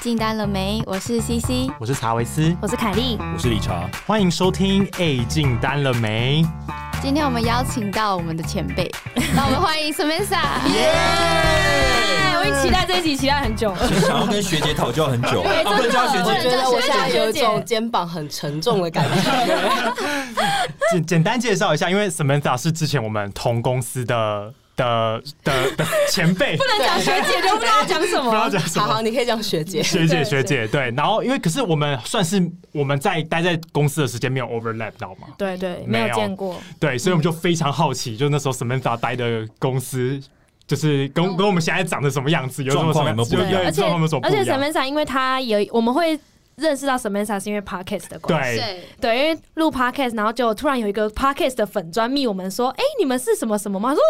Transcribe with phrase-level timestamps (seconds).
[0.00, 0.80] 进单了没？
[0.86, 4.88] 我是 CC，我是查维斯，我是凯莉，我是理查，欢迎收听。
[4.98, 6.46] A，进单了没？
[7.02, 8.88] 今天我们邀请到我们的前辈，
[9.34, 10.62] 那我们欢迎 Samantha。
[10.72, 10.94] 耶！
[12.38, 15.42] 我已经期待这一集，期待很久了，想要跟学姐讨教很久。
[15.42, 19.92] 不能叫学姐，我觉得我现在有一种肩膀很沉重的感觉。
[20.92, 24.52] 简简单介绍一下，因为 Samantha 是之前我们同公司的。
[24.78, 28.24] 的的的前辈 不能讲学姐，就不知道讲什么。
[28.24, 30.66] 不知道讲什么，好，你可以讲学姐，学姐，学姐。
[30.68, 32.40] 对，然后因为可是我们算是
[32.72, 35.26] 我们在待在公司的时间没有 overlap 到嘛？
[35.36, 36.56] 对对，没有见过。
[36.80, 40.18] 对，所以我们就非常好奇，就那时候 Samantha 待的公司，
[40.66, 43.62] 就是跟跟我们现在长得什么样子，有什么什么不一样？
[43.64, 43.82] 而且
[44.22, 46.18] 而且 Samantha 因为他有我们会。
[46.58, 53.94] 认识到 Samantha 是因为 Podcast 的关系，对对，因为录 Podcast，然后就突然有一个 Podcast 的粉专密我们说，哎，你们是什么什么吗？
[53.94, 54.02] 说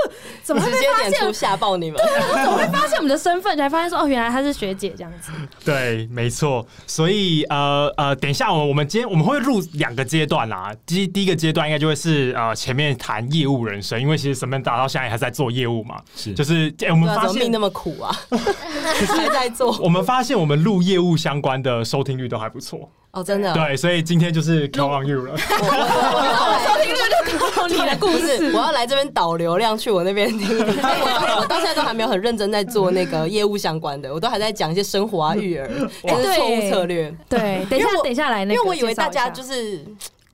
[0.42, 2.00] 怎么会发现吓爆你们？
[2.00, 3.56] 对怎么会发现我们的身份？
[3.58, 5.30] 才发现说，哦，原来她是学姐这样子。
[5.64, 6.66] 对，没错。
[6.86, 10.74] 所以呃呃，等一下我我们今天我们会录两个阶段啦。
[10.86, 19.76] 第第一个阶段应该就会是呃前面谈业务人生，因为其实 Samantha 到现在还在做业务嘛，是就是我们发现命那么苦啊， 还在做。
[19.82, 22.37] 我们发现我们录业务相关的收听率都。
[22.38, 25.32] 还不错哦，真的对，所以今天就是 Count on you 了。
[25.38, 26.98] 我收听率
[27.32, 30.58] 就靠你的故事，我要来这边导流量去我那边听。
[30.58, 35.68] 我到现在都还没有很认真在做那个业务相关的，我都还在讲一些生活啊、育儿，
[36.02, 37.12] 这是错误策略。
[37.28, 39.84] 对，等一下，等一下来，因为我以为大家就是。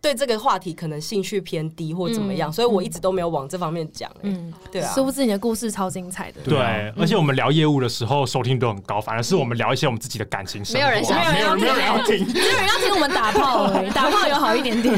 [0.04, 4.10] 对这个话题可能兴趣偏低或怎么样，所以我一直都没有往这方面讲。
[4.20, 6.42] 嗯，对啊，殊不知你的故事超精彩的。
[6.44, 6.58] 对，
[6.94, 14.94] 而且我们聊业务的时候收听都很高，反而是我们聊一些我们自己的感情生活，没有人想，没有人要听，没有人要听我们打炮，打炮有好一点点，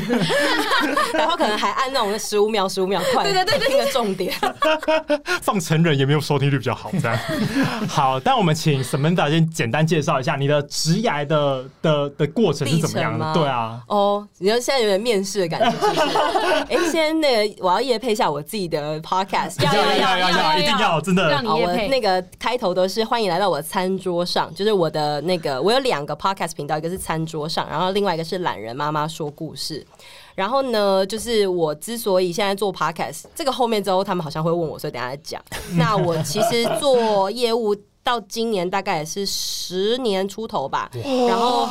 [1.15, 4.35] 然后可能还按那种十五秒、十五秒快，对对对，听个重点。
[5.41, 7.17] 放成人也没有收听率比较好，这样。
[7.87, 13.33] 好，但我们请 Samantha 先简单介绍一下你的职涯的的的过程是怎么样的？
[13.33, 14.96] 对啊，哦，你说现在有点。
[14.99, 15.77] 面试的感觉，
[16.69, 29.87] 哎， 先那个，我要夜配一下我自己的 podcast， 要要要要要，一定要，真的，好，我那个开头都是欢迎来到我的餐桌上，就是我的那个，我有两个 podcast 频道，一个是餐桌上，然后另外一个是懒人妈妈说故事。
[30.35, 35.43] 然后呢，就是我之所以现在做 podcast，这个后面之后他们好像会问我，所以等下再讲。
[35.79, 40.91] 那我其实做业务到今年大概也是十年出头吧，
[41.27, 41.69] 然后。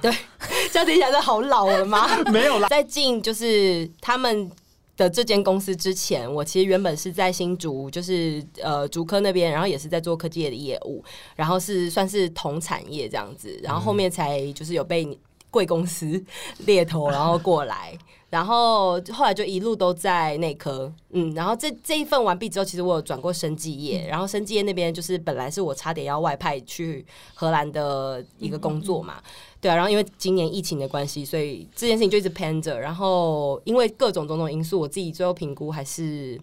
[0.00, 0.12] 对，
[0.72, 2.06] 这样听起来是好老了吗？
[2.32, 4.50] 没有啦，在进就是他们
[4.96, 15.18] 的这间公司之前，我其实原本是在新竹，就是呃竹科那边，然后也是在做科技业的业务，然后是算是同产业这样子，然后后面才就是有被
[15.50, 16.22] 贵公司
[16.66, 17.96] 猎头，然后过来，
[18.28, 29.22] 然后后来就一路都在内科，嗯，然后这这一份完毕之后，其实我有转过生技业，然后生技业那边就是本来是我差点要外派去荷兰的一个工作嘛。
[29.60, 32.78] 对啊，然后因为今年疫情的关系，所以这件事情就一直 pen 着。
[32.78, 36.38] 然后因为各种种种因素，我自己最后评估还是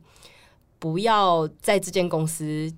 [0.79, 2.73] 不要在这间公司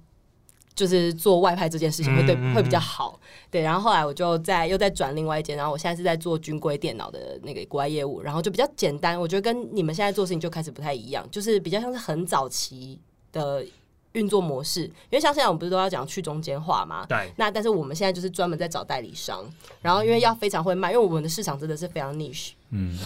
[0.75, 3.19] 就是做外派这件事情会对会比较好。
[3.49, 9.19] 对，然后后来我就在又在转另外一间，然后我现在是在做军规电脑的那个国外业务，然后就比较简单。
[9.19, 12.99] 我觉得跟你们现在做事情就开始不太一样，就是比较像是很早期
[13.31, 13.65] 的。
[14.15, 17.05] 运作模式，因为像现在我们不是都要讲去中间化嘛？
[17.05, 17.29] 对。
[17.35, 19.43] 那但是我们现在就是专门在找代理商，
[19.81, 22.51] 然后因为要非常会卖，因为我们的市场真的是非常 niche。
[22.69, 22.97] 嗯。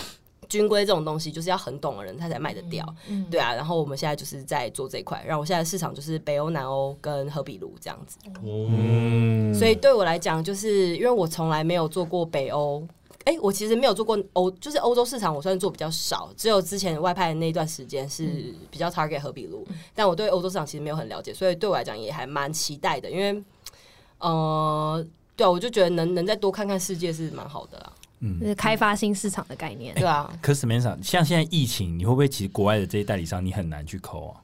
[0.50, 2.86] 军规这种东西就是要很懂的人他才卖得掉。
[3.08, 3.26] 嗯。
[3.32, 8.18] 对啊，然后我们现在就是在做这一块，然后我现在市场就是北欧、南欧跟荷比卢这样子。
[8.44, 9.54] 哦。
[9.58, 12.86] 所以对我来讲，就是因为我从来没有做过北欧。
[13.26, 23.44] 哎，我其实没有做过欧，就是欧洲市场，我算是做比较少，只有之前外派的那一段时间是比较 target 和比路，但我对欧洲市场其实没有很了解，所以对我来讲也还蛮期待的，因为
[24.20, 25.06] 呃，
[25.36, 30.32] 对啊，我就觉得能能再多看看世界是蛮好的啦，嗯，是开发新市场的概念，对啊。
[30.42, 34.42] 可是面上像现在疫情，你会不会其实国外的这些代理商你很难去抠啊？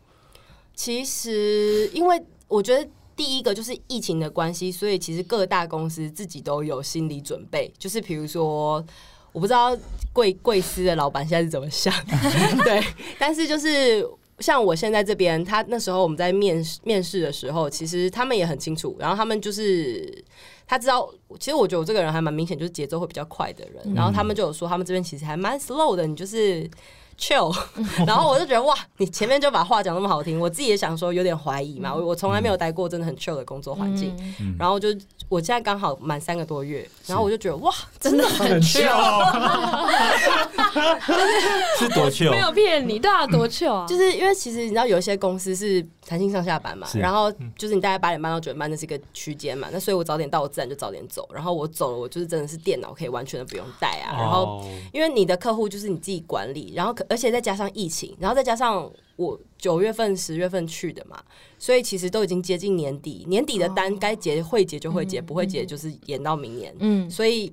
[0.74, 2.88] 其实，因为我觉得。
[3.18, 7.74] 第一个就是疫情的关系，所以其实各大公司自己都有心理准备。
[7.78, 8.86] 就是比如说，
[9.32, 9.74] 我不知道
[10.12, 11.94] 贵贵司的老板现在是怎么想，
[12.66, 12.84] 对。
[13.18, 14.06] 但是就是
[14.40, 18.98] 像我现在这边，他那时候我们在面试面试的时候，其实他们也很清楚。
[19.00, 20.22] 然后他们就是
[20.68, 21.10] 他知道，
[21.40, 23.94] 其实我觉得我这个人还蛮明显，就是节奏会比较快的人。
[23.94, 26.70] 然后他们就有说，他们这边其实还蛮 slow 的，你就是。
[27.18, 27.56] Chill，
[28.06, 34.56] 然后我就觉得哇，你前面就把话讲那么好听，我自己也想说有点怀疑嘛，我我从来没有待过真的很 chill 的工作环境，嗯。
[34.60, 34.90] 然后就
[35.30, 38.86] 我现在刚好满三个多月，然后我就觉得哇，真的很 chill，
[41.78, 42.40] 是多 chill，没？
[42.40, 43.86] 有骗你，对啊，多 chill 啊！
[43.90, 54.66] 就是因为其实你知道有一些公司是弹性上下班嘛，然后就是你大概八点半到九点半那是一个区间嘛，那所以我早点到，我自然就早点走，然后我走了，我就是真的是电脑可以完全的不用带啊，然后哦。
[54.94, 61.22] 因为你的客户就是你自己管理，然后可而且再加上疫情，然后再加上我九月份、十月份去的嘛，
[61.60, 66.76] 所以其实都已经接近年底，年底的单该结会结就会结，不会结就是延到明年。
[66.80, 67.52] 嗯，所以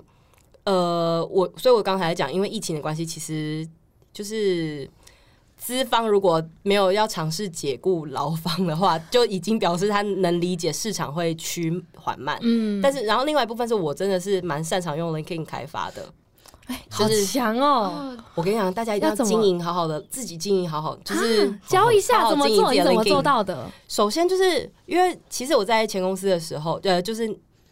[0.63, 3.67] 呃，我所以我刚才讲，因为疫情的关系，其实
[4.11, 4.89] 就是。
[5.55, 12.37] 资方如果没有要尝试解雇劳方的话，就已经表示他能理解市场会趋缓慢。
[12.41, 16.13] 嗯，但是，然后另外一部分是我真的是蛮擅长用 LinkedIn 开发的，
[16.89, 18.15] 好就是强哦！
[18.35, 23.69] 我跟你讲，大家一定要经营好好的，自己经营好好，就是啊教一下好好怎么做，你怎么做到的？
[23.87, 27.27] 首先就是因为其实我在前公司的时候，呃，就是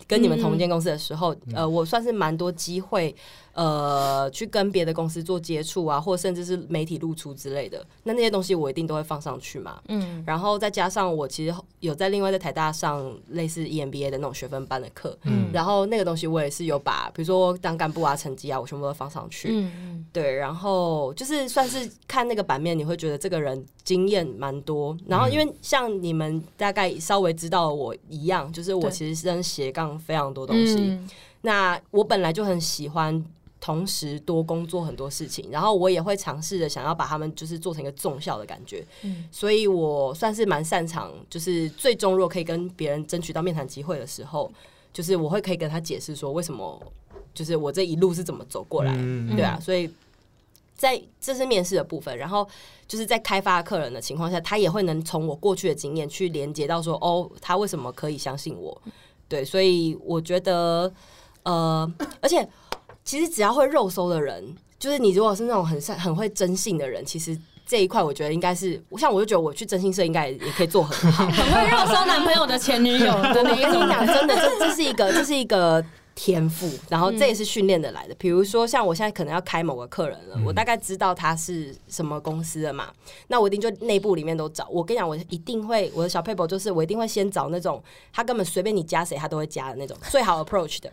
[0.07, 3.15] 跟你们同一间公司的时候，呃，我算是蛮多机会，
[3.53, 7.85] 呃，去跟别的公司做接触啊，或甚至是媒体露出之类的。
[8.03, 9.81] 那那些东西我一定都会放上去嘛。
[9.89, 19.49] 嗯然后再加上我其实有在另外在台大上类似 E EMBA 的那种学分班的课，嗯然后那个东西我也是有把，比如说当干部啊、成绩啊，我全部都放上去。
[19.51, 24.97] 嗯对，然后就是算是看那个版面，你会觉得这个人经验蛮多。
[25.07, 30.75] 然后因为像你们大概稍微知道我一样，就是我其实是跟斜杠非常多东西。
[30.77, 31.09] 嗯
[31.43, 33.25] 那我本来就很喜欢
[33.61, 38.85] 同时多工作很多事情，然后我也会尝试着想要把他们就是做成一个纵效的感觉。
[39.03, 44.51] 嗯所以我算是蛮擅长，就是最终如果可以跟别人争取到面谈机会的时候，
[44.91, 46.81] 就是我会可以跟他解释说为什么，
[47.33, 48.93] 就是我这一路是怎么走过来。
[48.97, 49.87] 嗯对啊，所以
[50.75, 52.47] 在这是面试的部分，然后
[52.87, 58.81] 就是在开发客人的情况下，他也会能从我过去的经验去连接到说，哦，他为什么可以相信我？
[59.27, 60.91] 对，所以我觉得，
[61.43, 62.45] 呃，而且
[63.03, 67.37] 其实只要会肉搜的人，就是你如果是那种很善很会征信的人，其实。
[67.63, 71.25] 这一块我觉得应该是，像我就觉得我去征信社应该也可以做很好。
[71.31, 75.81] 很会肉搜男朋友的前女友的我那一种跟你讲，真的，这这是一个，这是一个
[76.13, 78.15] 天赋，然后这也是训练的来的。
[78.15, 82.89] 比如说，像我现在可能要开某个客人了，我大概知道他是什么公司的嘛，
[83.27, 84.67] 那我一定就内部里面都找。
[84.69, 87.81] 我跟你讲，我一定会我的小 paper 就是我一定会先找那种
[88.11, 90.91] 他根本随便你加谁他都会加的那种最好 approach 的。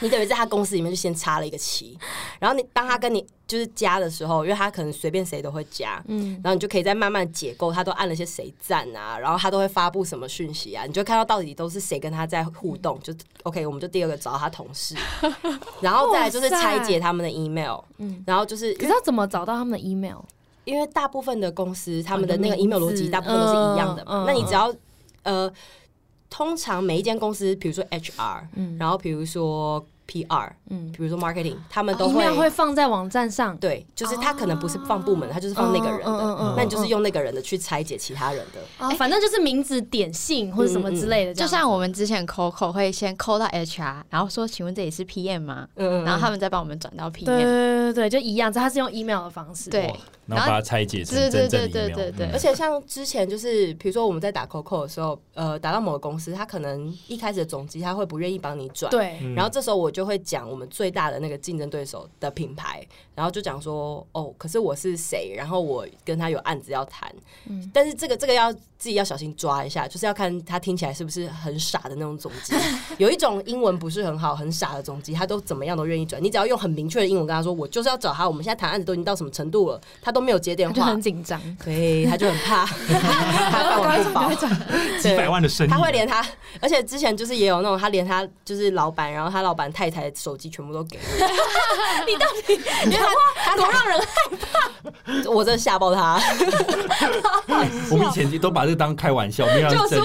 [0.00, 1.96] 你等于在他公司里面就先插了一个旗，
[2.38, 13.12] 然后你当他跟你就是加的时候，因为他可能随便谁都会加，嗯然后你就可以再慢慢解构他都按了些谁赞啊，然后他都会发布什么讯息啊，你就看到到底都是谁跟他在互动，就
[13.42, 14.94] OK，我们就第二个找他同事，
[15.80, 20.18] 然后再来就是拆解他们的 email，嗯然后就是可是要怎么找到他们的 email？
[20.64, 24.72] 因为大部分的公司他们的那个 email 逻辑大部分都是一样的嘛，那你只要
[25.22, 25.50] 呃，
[26.30, 28.78] 通常每一间公司，比如说 HR，、嗯。
[28.78, 32.24] 然后比如说 PR，嗯比如说 marketing，他们都会。
[32.24, 38.60] ，email 会放在网站上，对，就是他可能不是放部门，他就是放那个人的，嗯嗯那你就是用那个人的去拆解其他人的。
[38.84, 47.24] 啊，反正就是名字、点姓或者什么之类的就像我们之前 Coco 会先 call 到 HR，然后说：“请问这里是 PM 吗？”嗯然后他们再帮我们转到 PM。
[47.26, 49.92] 对对对，就一样，他是用 email 的方式，对
[50.26, 58.90] 然后把它拆解成对对真正的对 email 对对对嗯而且像之前就是，比如说我们在打 COCO 的时候，呃，打到某个公司，他可能一开始的总机他会不愿意帮你转，。
[58.90, 67.12] 对，嗯然后这时候我就会讲我们最大的那个竞争对手的品牌，然后就讲说，哦，可是我是谁，然后我跟他有案子要谈，
[67.48, 67.70] 嗯。
[67.72, 72.54] 但是这个这个要自己要小心抓一下，就是要看他听起来是不是很傻的那种总机。
[72.98, 82.64] 有一种英文不是很好、很傻的总机，他都怎么样都愿意转，你只要用很明确的英文跟他说，我就是要找他，我们现在谈案子都已经到什么程度了，他都没有接电话就很，紧张，对，他就很怕，
[83.50, 84.30] 他饭碗不保，
[85.00, 86.26] 几百万的生意，他会连他，
[86.60, 91.02] 而且之前就是也有那种，他连他就是老板，然后他老板太太的手机全部都给我。
[92.06, 92.54] 你到底，
[92.84, 93.06] 因为他
[93.44, 94.06] 他多让人害
[94.40, 96.20] 怕，我真的吓爆他。
[97.90, 100.00] 我们以前都把这当开玩笑，没有让真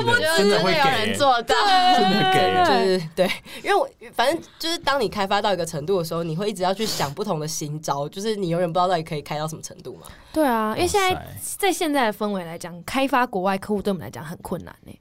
[0.49, 0.79] 的会给。
[0.79, 1.55] 有人做到，
[1.95, 2.55] 真的给。
[2.65, 3.31] 就是对，
[3.63, 10.07] 因为我反正就是当你开发到一个程度的时候，你会一直要去想不同的新招，就是你永远不知道到底可以开到什么程度嘛。
[10.33, 14.99] 对啊，因为现在在现在的氛围来讲，开发国外客户对我们来讲很困难呢。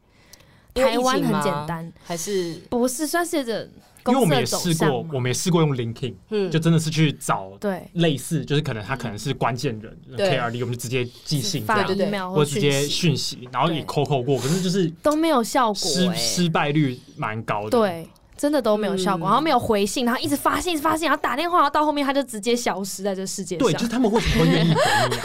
[0.75, 2.55] 台湾很简单，还是？
[2.69, 3.69] 不是算是着
[4.07, 16.15] 因为我们也试过，我们也试过用 LinkedIn，嗯就真的是去找对类似，就是可能他可能是关键人 KRD，我们就直接寄信这发样对，或者直接讯息，然后也对 COCO 过，可是就是都没有效果失哎。
[16.15, 23.67] 失败率蛮高的。，对，真的都没有效果，嗯然后没有回信，然后一直发信，一直发信，然后打电话，然后到后面他就直接消失在这世界上。
[23.67, 24.81] 对，就是他们为什么会愿意回
[25.11, 25.23] 你啊？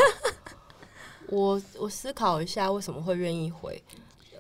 [1.27, 3.83] 我我思考一下为什么会愿意回，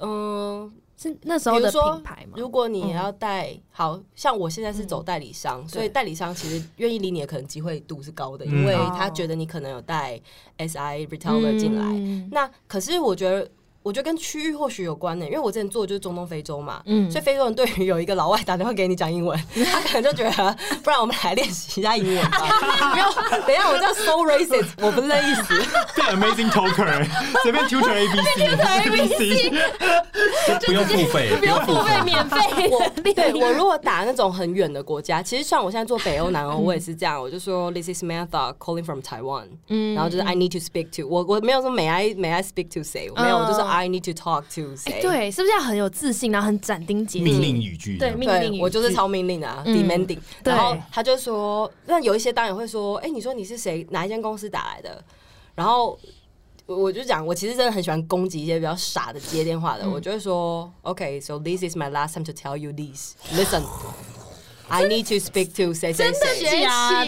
[0.01, 2.33] 嗯、是那时候的比如说品牌嘛？
[2.35, 8.51] 如果你要带，好像我现在是走代理商，所以代理商其实愿意理你的可能机会度是高的，嗯。
[8.51, 8.93] 因为哦。
[8.97, 10.19] 他觉得你可能有带
[10.57, 11.85] SI retailer 进来。
[11.85, 12.27] 嗯。
[12.33, 13.49] 那可是我觉得，
[13.81, 19.39] 我觉得跟区域或许有关呢，因为我之前做的就是中东非洲嘛，嗯所以非洲人对于有一个老外打电话给你讲英文，
[19.71, 22.37] 他可能就觉得，不然我们来练习一下英文吧。
[22.91, 25.57] 不要，等一下我这样 so racist，我不是那意思。
[25.95, 27.07] 变 amazing talker，
[27.41, 29.49] 随便 tutor A B C A B C，
[30.59, 32.01] 就不用付费，不用付付费费。
[32.03, 42.31] 免费，我对我如果打那种很远的国家，其实像我现在做北欧、南欧，我也是这样，我就说 This is Samantha calling from Taiwan，嗯然后就是 I need to speak to 我我没有说 May I May
[42.31, 44.93] I speak to 谁，我没有，我就说 I need to talk to 谁。
[44.93, 47.27] 哎对，是不是要很有自信，然后很斩钉截铁？
[47.27, 50.19] 命令语句，对命令语对我就是句超命令啊嗯，demanding。
[50.43, 53.85] 然后他就说，那有一些当然会说，哎，你说你是谁？
[53.91, 55.03] 哪一间公司打来的？
[55.55, 55.97] 然后
[56.65, 63.15] 我我就讲，我其实真的很喜欢攻击一些比较傻的接电话的，我就会说，OK，so this is my last time to tell you this.
[64.68, 64.76] Listen.
[64.76, 66.34] I need to speak to 谁谁谁。
[66.40, 67.06] 学起来，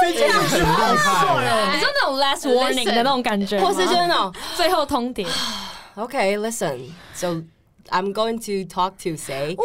[0.00, 1.72] 这真的很厉害。
[1.72, 5.26] 你知道那种 last warning 的那种感觉吗，或是就是那种最后通牒。
[5.94, 6.90] Okay, listen.
[7.14, 7.42] So
[7.89, 9.55] I'm going to talk to Say.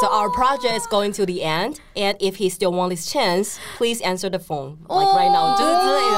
[0.00, 3.58] So our project is going to the end, and if he still wants his chance,
[3.76, 5.56] please answer the phone like right now.
[5.56, 6.16] 就是之类的。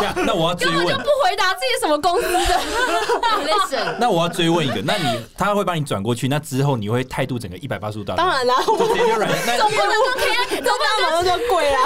[0.00, 2.40] 这样那我要追问不，回答自己什么公司的，
[3.46, 11.78] Listen，那我要追问一个，那你他会把你转过去，那之后你会态度整个一百八十度大转，当然啦，我们直接就软，那总不能说可以，总不能马上就跪啦。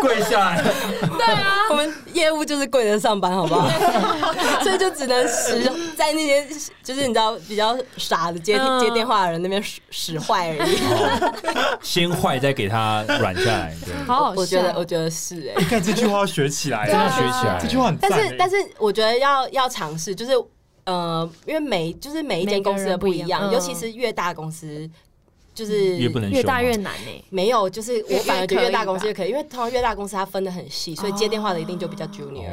[0.00, 0.62] 跪下来。
[1.16, 3.68] 对啊我们业务就是跪着上班，好不好？
[4.62, 5.62] 所以就只能使
[5.96, 6.46] 在那些
[6.82, 8.80] 就是你知道比较傻的接嗯。
[8.80, 10.76] 接电话的人那边使使坏而已。
[11.82, 14.40] 先坏再给他软下来，对， 好好笑。
[14.40, 17.58] 我觉得，我觉得是哎、你看这句话要学起来，真的学起来。
[17.60, 17.98] 这句话很欸。
[18.00, 20.32] 但是但是我觉得要要尝试，就是
[20.84, 24.88] 呃，因为每就是每一间公司的不一样，尤其是越大公司，
[25.56, 27.24] 就是越不能越大越难呢。
[27.30, 32.46] 没有，就是我反而觉得越大公司越越可以，因为通常越大公司它分的很细，所以接电话的一定就比较 junior。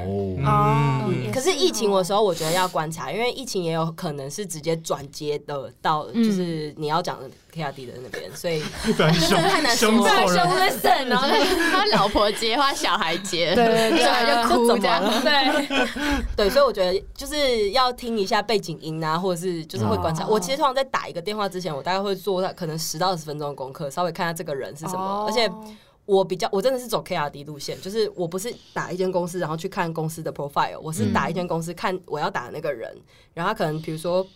[0.45, 6.23] 哦，可是疫情的时候，我觉得要观察，因为疫情也有可能是直接转接的到，嗯。
[6.23, 8.59] 就是你要讲的 KRD 的那边，所以
[8.97, 10.09] 很凶 太难说凶了。
[10.09, 10.47] 错人。
[10.47, 11.27] listen，然后
[11.71, 15.03] 他老婆接他小孩接，对对对小孩就哭这样。
[15.21, 15.67] 对，
[16.35, 20.23] 对，所以我觉得就是要听一下背景音啊，或者是就是会观察。
[20.23, 20.27] 哦。
[20.31, 25.25] 我其实通常在打一个电话之前，我大概会做可能十到二十分钟的功课，稍微看下这个人是什么，哦。
[25.27, 25.49] 而且。
[26.05, 32.93] 我比较，我真的是走 KRD 路线，就是我不是打一间公司，然后去看公司的 profile，我是打一间公司看我要打的那个人，
[33.33, 34.27] 然后他可能比如说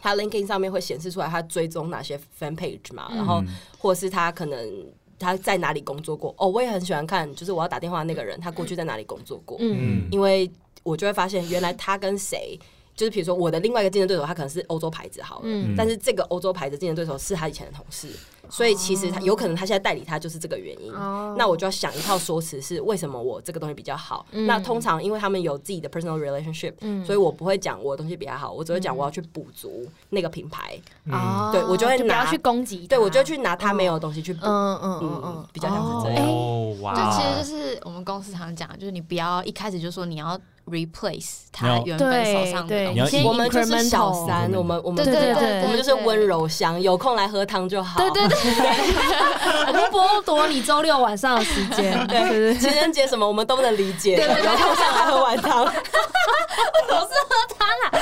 [0.00, 3.42] 他 LinkedIn 上面会显示出来他追踪哪些 fan page 嘛，然后
[3.78, 4.86] 或者是他可能
[5.18, 6.34] 他在哪里工作过。
[6.38, 9.56] 哦，我也很喜欢看，就是我要打电话的那个人，他过去在哪里工作过。
[9.60, 10.50] 嗯，嗯，因为
[10.82, 12.58] 我就会发现，原来他跟谁，
[12.94, 15.74] 就是比如说我的另外一个竞争对手，他可能是欧洲牌子好了，嗯。
[15.76, 18.08] 但是这个欧洲牌子竞争对手是他以前的同事，
[18.50, 20.92] 所以其实他有可能他现在代理他就是这个原因。
[20.92, 21.34] 哦。
[21.38, 24.24] 那我就要想一套说辞，是为什么我这个东西比较好？
[24.32, 24.46] 嗯。
[24.46, 26.74] 那通常因为他们有自己的 personal relationship，、
[27.04, 30.78] 所以我不会讲我的东西比较好，我只会讲我要去补足那个品牌。
[31.10, 31.50] 哦。
[31.52, 34.40] 对我就会拿不要去攻击，对我就去拿他没有的东西去补。
[34.44, 35.22] 嗯嗯嗯嗯。
[35.24, 36.26] 嗯，比较像是这样。
[36.28, 43.22] 哦哇，就其实就是我们公司常讲，就是你不要一开始就说你要 replace 他原本手上的对东西。
[43.24, 48.00] 我们就是小三，我们我们对对我们就是温柔乡，有空来喝汤就好。
[48.00, 55.64] 对对对，我们剥夺你周六晚上的时间，对对对，情人节什么我们都能理解，有空上来喝碗汤。
[55.64, 58.00] 我是喝汤啊，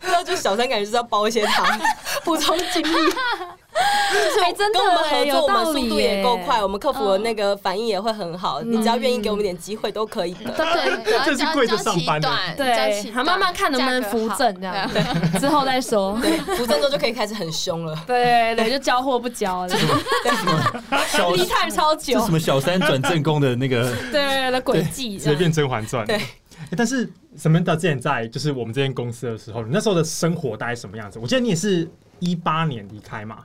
[0.02, 1.66] 然后就小三感觉就是要煲一些汤，
[2.24, 3.12] 补充精力。
[4.12, 8.62] 就 是哎真的跟我们合作，我们速度也够快，我们客服的那个反应也会很好。
[8.62, 10.52] 你只要愿意给我们点机会，都可以的。
[10.52, 10.64] 对，
[11.12, 15.02] 然后这是跪着上班的对，还慢慢看能不能扶正这样，对，
[15.40, 16.18] 之后再说。
[16.22, 17.96] 对，扶正之后就可以开始很凶了。
[18.06, 19.68] 对对，就交货不交了，
[21.08, 26.04] 小离太超久这，什么小三转正宫的那个，对对对，轨迹直接变《甄嬛传》。
[26.06, 26.22] 对欸
[26.76, 31.18] 但是 Samantha 之前在就是我们这间公司的时候，你那时候的生活大概什么样子？
[31.18, 31.86] 我记得你也是
[32.20, 33.38] 一八年离开嘛，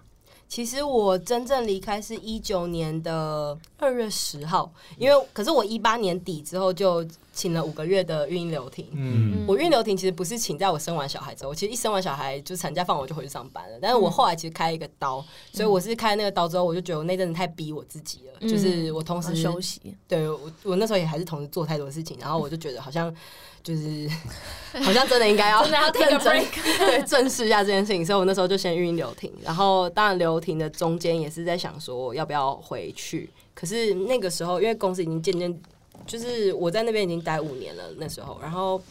[0.49, 8.87] 其实我真正离开是一九年的二月十号，因为可是我一八年底之后就请了五个月的孕婴留停。
[8.93, 13.77] 嗯，我孕留停其实不是请在我生完小孩之后，我其实一生完小孩就产假放我就回去上班了。
[13.79, 23.15] 但是我后来其实开一个刀，所以我是开那个刀之后，我就觉得我那阵子太逼我自己了，嗯就是我同时休息，对我我那时候也还是同时做太多事情，然后我就觉得好像
[23.63, 24.09] 就是
[24.83, 26.45] 好像真的应该要 真的要 take a 认真
[26.87, 35.61] 对正视一下这件事情，所以我那时候就先晕留停，然后当然留停的中间也是在想说我要不要回去，可是那个时候因为公司已经渐渐
[36.07, 38.37] 就是我在那边已经待五年了，那时候。
[38.41, 38.81] 然后。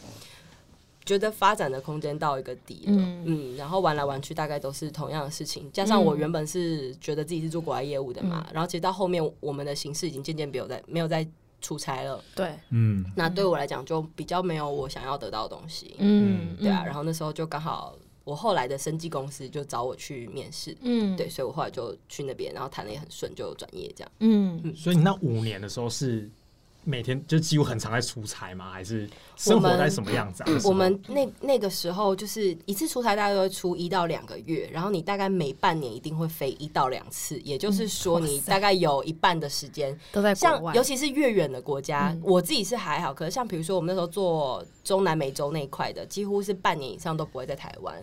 [1.05, 3.23] 觉得发展的空间到一个底了，嗯。
[3.25, 11.27] 嗯然后玩来玩去大概都是同样的事情，加上我原本是觉得自己是做国外业务的嘛，然后其实到后面我们的形式已经渐渐没有在没有在
[11.61, 24.11] 出差了，对，嗯，那对我来讲就比较没有我想要得到的东西，嗯，对啊，然后那时候就刚好我后来的生技公司就找我去面试，嗯，对，，所以我后来就去那边，然后谈的也很顺，就转业这样。
[24.19, 26.29] 嗯，所以你那五年的时候是
[26.89, 28.71] 每天就几乎很常在出差吗？
[28.71, 30.49] 还是生活在什么样子啊？
[30.63, 47.95] 我们那那个时候就是一次出差大概都会出一到两个月，然后你大概每半年一定会飞一到两次，也就是说你大概有一半的时间都在国外，像尤其是越远的国家，嗯我自己是还好，可是像比如说我们那时候做中南美洲那一块的，几乎是半年以上都不会在台湾。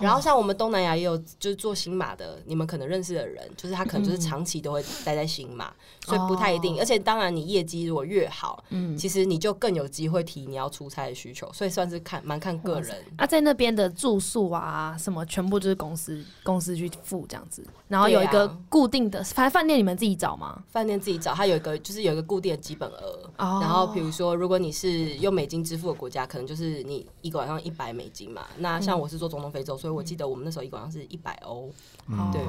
[0.00, 5.72] 然后像我们东南亚也有就是做新马的，你们可能认识的人，就是他可能就是长期都会待在新马，
[6.08, 6.74] 所以不太一定。
[6.74, 12.96] 哦而且当然你业绩如果越好，嗯，其实你就更有机会提你要出差的需求，所以算是看蛮看个人。
[13.16, 20.62] 啊，在那边的住宿啊，什么全部就是公司公司去付这样子，然后有一个固定的，反正饭店你们自己找吗？
[20.70, 23.30] 饭店自己找，它有一个就是有一个固定的基本额。
[23.38, 28.46] 哦然后比如说，如果你是用美金支付的国家，可能就是你一个晚上一百美金嘛。
[28.58, 31.70] 那像我是做中东非洲，所以我记得我们那时候一个晚上是一百欧。
[32.08, 32.40] 哦对，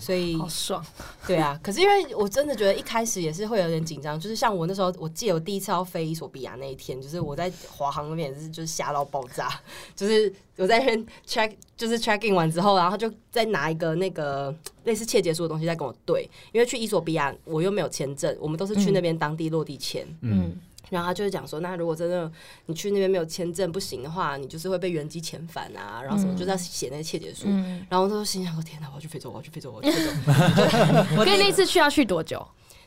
[0.00, 0.84] 所以好爽，
[1.26, 9.48] 对啊，可是因为我真的觉得一开始也是会有点紧张，就是像我那时候，我记得我第一次要飞伊索比亚那一天，就是我在华航那边也是就是吓到爆炸，
[9.96, 14.54] 就是我在那边 check 就是 check in 完之后，然后就再拿一个那个
[14.84, 20.06] 类似切结书的东西在跟我对，因为去伊索比亚我又没有签证，我们都是去那边当地落地签。
[20.20, 20.56] 嗯，
[20.90, 22.30] 然后他就是讲说，那如果真的
[22.66, 27.44] 你去那边没有签证不行的话，你就是会被原机遣返啊，然后什么，嗯就在写那个切结书。
[27.46, 30.12] 嗯，然后他就心想说：“天哪，我要去非洲，我要去非洲，我要去非洲。”
[31.18, 32.46] 我跟你那次去要去多久？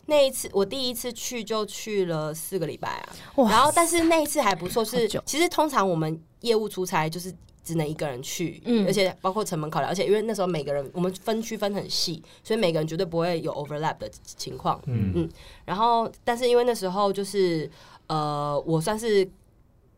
[0.10, 8.86] 那一次我第一次去就去了四个礼拜啊，然后但是那一次还不错，是其实通常我们业务出差就是只能一个人去，嗯。
[8.88, 14.82] 而且包括成本考量，而且因为那时候每个人我们分区分很细，所以每个人绝对不会有 overlap 的情况。
[14.88, 15.14] 嗯。
[15.16, 15.30] 嗯。
[15.64, 17.70] 然后但是因为那时候就是
[18.08, 19.30] 呃，我算是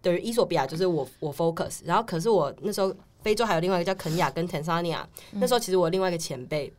[0.01, 6.72] 等于伊索比亚就是我我 focus，然后可是我那时候非洲还有另外一个叫肯亚跟 Tanzania，、那时候其实我另外一个前辈。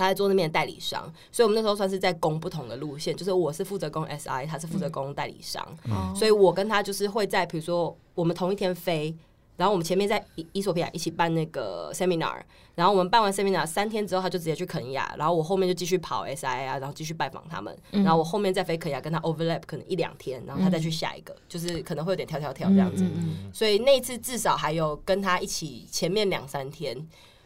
[0.00, 6.12] 他在做那边的代理商，所以我们那时候算是在攻不同的路线，就是我是负责攻 SI，他是负责攻代理商，哦。
[6.16, 9.14] 所以我跟他就是会在比如说我们同一天飞，
[9.56, 12.40] 然后我们前面在伊伊索比亚一起办那个 seminar，
[12.74, 23.04] 然后我们办完 seminar 三天之后，他就直接去肯亚，然后我后面就继续跑 SI 啊，然后继续拜访他们，然后我后面再飞肯亚跟他 overlap 可能一两天，然后他再去下一个，就是可能会有点跳跳跳这样子。
[23.52, 26.96] 所以那一次至少还有跟他一起前面两三天，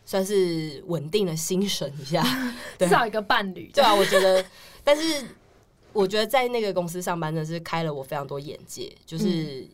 [0.04, 2.22] 算是稳定的心神一下。
[2.78, 4.44] 对至少一个伴侣，对啊，我觉得，
[4.82, 5.26] 但是
[5.92, 9.66] 我觉得在那个公司上班真的是开了我非常多眼界，就是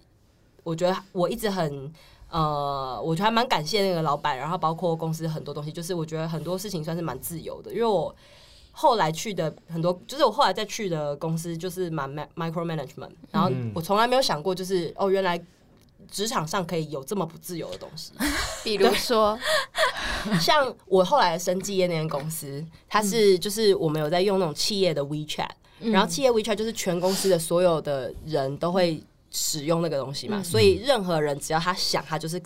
[0.62, 1.92] 我觉得我一直很。
[2.32, 8.14] 呃，我觉得还蛮感谢那个老板，然后包括公司很多东西，就是我觉得很多事情算是蛮自由的，因为我
[8.70, 15.36] 后来去的很多，就是我后来再去的公司就是蛮 micro management，然后嗯我从来没有想过，就是哦，原来
[16.10, 18.12] 职场上可以有这么不自由的东西。
[18.64, 19.38] 比如说，
[20.40, 25.48] 像我后来的生技业那间公司，它是就是我们有在用那种企业的 WeChat，、
[25.80, 32.40] 然后企业 WeChat 就是全公司的所有的人都会使用那个东西嘛，所以任何人只要他想，他就是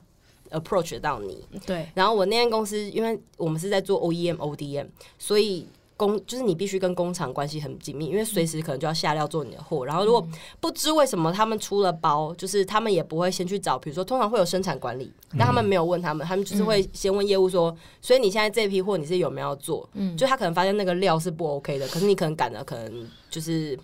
[0.51, 1.45] approach 到你。
[1.67, 4.87] 对，然后我那间公司，因为我们是在做 E OEM、ODM，
[5.19, 9.87] 所以工就是你必须跟工厂关系很紧密，因为随时可能就要下料做你的货。
[9.87, 10.27] 然后如果
[10.61, 19.89] 不知为什么他们出了包，就是他们也不会先去找，比如说通常会有生产管理，但他们没有问他们，他们就是会先问业务说，所以你现在这批货你是有没有要做？
[19.95, 23.79] 嗯就他可能发现那个料是不 OK 的，可是你可能赶了可能就是。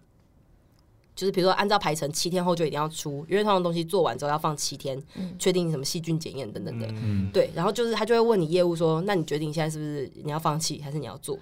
[1.17, 4.99] 就是比如说，按照排程，七天后就一定要出，因为通常东西做完之后要放七天，
[5.39, 6.87] 确定什么细菌检验等等的。
[6.93, 11.39] 嗯，对，然后就是他就会问你业务说，那你决定现在是不是你要放弃，还是你要做？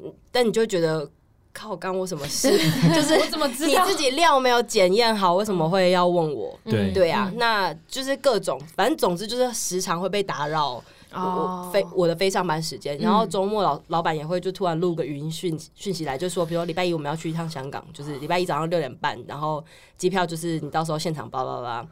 [0.00, 1.08] 嗯但你就觉得
[1.52, 2.50] 靠，干我什么事？
[2.94, 3.84] 就是我怎么知道？
[3.84, 6.56] 你自己料没有检验好，为什么会要问我？
[6.64, 10.82] 对对啊，那就是各种，反正总之就是时常会被打扰，
[11.12, 19.64] 我非我的非上班时间，然后周末老老板也会就突然录个语音讯讯息来，就说比如说礼拜一我们要去一趟香港，就是礼拜一早上六点半，然后
[19.96, 21.86] 机票就是你到时候现场叭叭叭，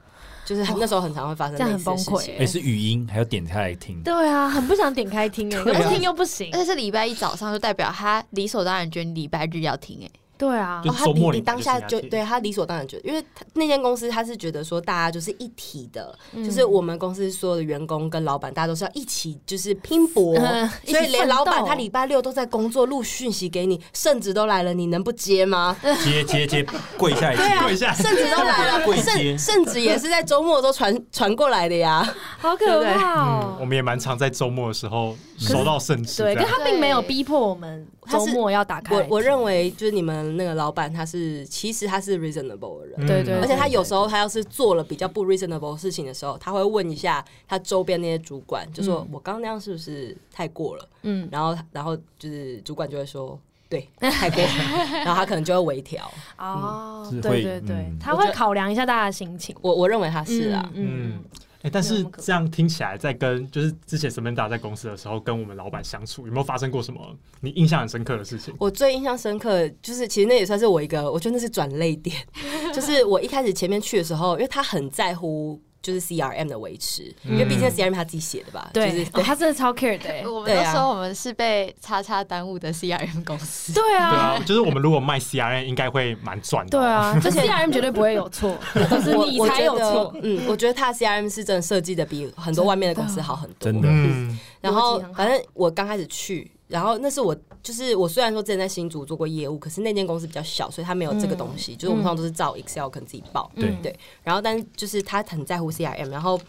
[0.46, 2.38] 就是那时候很常会发生这样很崩溃。
[2.38, 4.00] 哎，是语音，还要点开来听。
[4.02, 6.60] 对啊，很不想点开听 不听又不行而。
[6.60, 25.76] 且是礼拜一早上，就代表他理所当然觉得礼拜日要听、哎，对啊就，哦，他周末你你你当下就对他理所当然觉得，因为他那间公司他是觉得说大家就是一体的，嗯就是我们公司所有的员工跟老板，大家都是要一起就是拼搏，嗯所以连老板他礼拜六都在工作，录讯息给你，圣旨都来了，你能不接吗？
[26.04, 26.66] 接接接，
[26.98, 27.42] 跪下来接。
[27.66, 32.06] 跪下圣旨都来了，圣圣旨也是在周末都传传过来的呀。
[32.38, 33.64] 好可怕嗯，我哦。
[33.64, 38.94] 们也蛮常在周末的时候收到圣旨，对，可他并没有逼迫我们周末要打开。
[38.94, 42.94] 我我认为就是你们那个老板，他是其实他是 reasonable 的人。
[42.98, 50.88] 嗯对对，而且他有时候他要是做了比较不 reasonable 的事情的时候，他会问一下他周边那些主管，就说嗯我刚刚那样是不是太过了？
[51.02, 53.38] 嗯，然后然后就是主管就会说
[53.68, 54.48] 对太过了，
[55.04, 56.10] 然后他可能就会微调。
[56.38, 59.54] 哦，对对对嗯，他会考量一下大家的心情。
[59.60, 61.24] 我我认为他是啊，嗯嗯，
[61.66, 67.00] 哎、但是这样听起来，在跟就是之前 Samantha 在公司的时候，跟我们老板相处，有没有发生过什么
[67.40, 68.54] 你印象很深刻的事情？
[68.58, 72.16] 我最印象深刻就是，其实那也算是我一个，我觉得那是转泪点。
[72.72, 80.26] 就是我一开始前面去的时候，因为他很在乎就是 CRM 的维持，因为毕竟 CRM 他自己写的吧，对，就是哦他真的超 care 的欸。
[80.26, 83.72] 我们都说我们是被叉叉耽误的 CRM 公司。
[83.72, 86.70] 对对啊啊，，就是我们如果卖 CRM，应该会蛮赚的。
[86.70, 88.58] 对，啊， 这 CRM 绝对不会有错，
[88.90, 90.12] 就是你才有错。
[90.22, 93.88] 嗯，我觉得他 CRM 是真的设计的比很多外面的公司好很多，真的。
[93.88, 103.50] 嗯，然后反正我刚开始去，然后那是我就是我虽然说之前在新竹做过业务，可是那间公司比较小，所以他没有这个东西，就是我们通常都是照 Excel 可能自己报。
[103.56, 106.40] 对嗯对，然后但是就是他很在乎 CRM，然后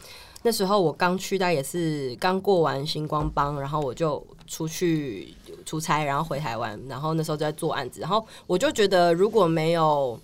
[0.43, 5.33] 那时候我刚去，大概也是刚过完星光帮，然后我就出去
[5.65, 10.19] 出差，然后回台湾，然后那时候就在做案子，然后我就觉得如果没有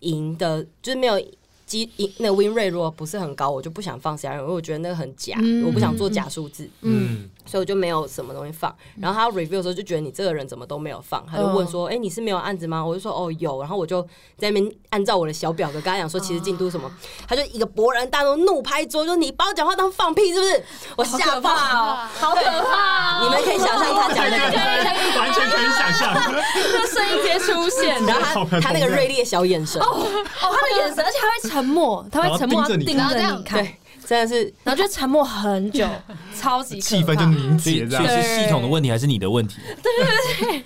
[0.00, 1.20] 赢的，就是没有。
[1.66, 6.68] 机赢那个 win rate 如果不是很高，我就不想放 CRM，因为我觉得那个很假，嗯我不想做假数字。
[6.82, 8.74] 嗯，所以我就没有什么东西放。
[9.00, 14.02] 然后他 review 的时候就觉得你这个人怎么都没有放，他就问说：“哎、你是没有案子吗？”我就说：“哦，有。”然后我就
[14.38, 16.90] 在那边按照我的小表格跟他讲说，其实进度什么，
[17.28, 20.64] 他就一个勃然大怒，怒拍桌，说：“你把我讲话当放屁是不是？”
[20.96, 21.50] 我吓爆！
[21.52, 23.24] 哦，好可怕哦！
[23.24, 24.56] 你们可以想象他讲那个，
[25.18, 26.14] 完全可以想象。
[26.72, 30.06] 那声音直接出现，然后他他那个锐利的小眼神，哦，
[30.40, 35.86] 他的眼神，而且他会沉默，他会沉默，然后盯着你盯着然后这样你看，对，真的是然后就沉默很久，
[36.36, 38.06] 超级气氛就凝结这样。
[38.06, 39.58] 所以是系统的问题还是你的问题？
[39.82, 40.62] 对对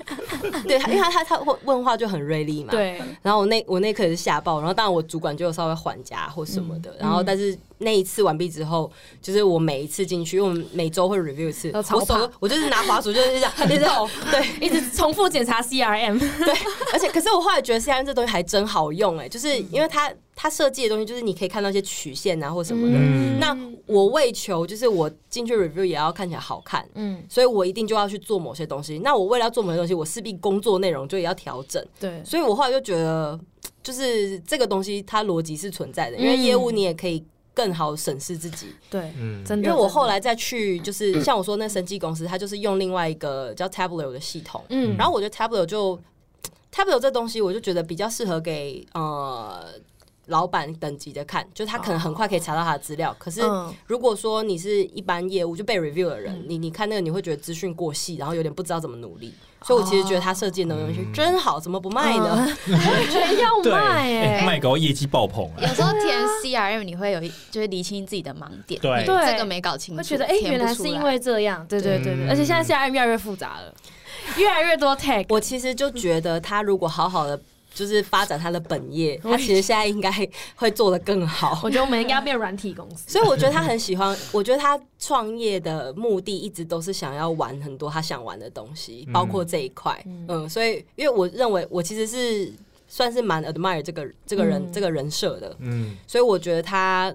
[0.63, 8.91] 对， 对，因为他他他问问话就很锐利嘛，对，然后我那我那一刻也是吓爆，然后当然我主管就有稍微缓夹或什么的，然后但是那一次完毕之后，
[9.23, 14.49] 就是我每一次进去，因为我们每周会 review 一次，我手我就是拿滑鼠就是这样， 一直动，对。
[14.69, 16.55] 一直重复检查 CRM， 对，
[16.93, 23.39] 而且可是我后来觉得 CRM 这东西还真好用哎、就是因为它它设计的东西就是你可以看到一些曲线啊或什么的，嗯。
[23.39, 28.99] 那我为求就是我进去 review 也要看起来好看，嗯，所以我一定就要去做某些东西。
[28.99, 31.83] 那我为了要做某些东西，我势必工作内容就也要调整。
[31.99, 33.39] 对，所以我后来就觉得，
[33.83, 37.25] 就是这个东西它逻辑是存在的，因为业务你也可以
[37.59, 38.69] 更好审视自己。
[38.89, 45.99] 对，嗯真的，因为我后来再去，就是 像我说那生计公司，它就是用另外一个叫 Tableau 的系统，嗯然后我觉得 Tableau 就
[46.73, 49.65] Tableau 这东西，我就觉得比较适合给呃。
[50.29, 53.15] 老板等级的看，就是他可能很快可以查到他的资料。
[53.19, 53.75] 可是嗯。
[53.87, 59.35] 如果说你是一般业务就被 review 的人，你你看那个你会觉得资讯过细，然后有点不知道怎么努力。
[59.63, 62.47] 所以我其实觉得他设计的东西真好，怎么不卖呢？
[62.67, 65.59] 我觉得要， 卖哎，哎卖搞业绩爆棚啊。
[65.63, 65.67] 有！
[65.75, 69.05] 时候填 CRM 你会有一就是理清自己的盲点，对。
[69.05, 72.31] 这个没搞清楚，会觉得哎，原来是因为这样，对对对对，嗯。
[72.31, 73.75] 而且现在 CRM 越来越复杂了，
[74.37, 77.41] 越来越多 tag，我其实就觉得他如果好好的
[77.79, 80.11] 就是发展他的本业， 他其实现在应该
[80.57, 81.61] 会做得更好。
[81.63, 90.03] 我觉得我们应该要变软体公司， 所以我觉得他很喜欢， 我觉得他创业的目的一直都是想要玩很多他想玩的东西，包括这一块。
[90.29, 92.53] 嗯，所以因为我认为我其实是
[92.89, 97.15] 算是蛮 admire 这个这个人、嗯这个人设的，嗯，所以我觉得他。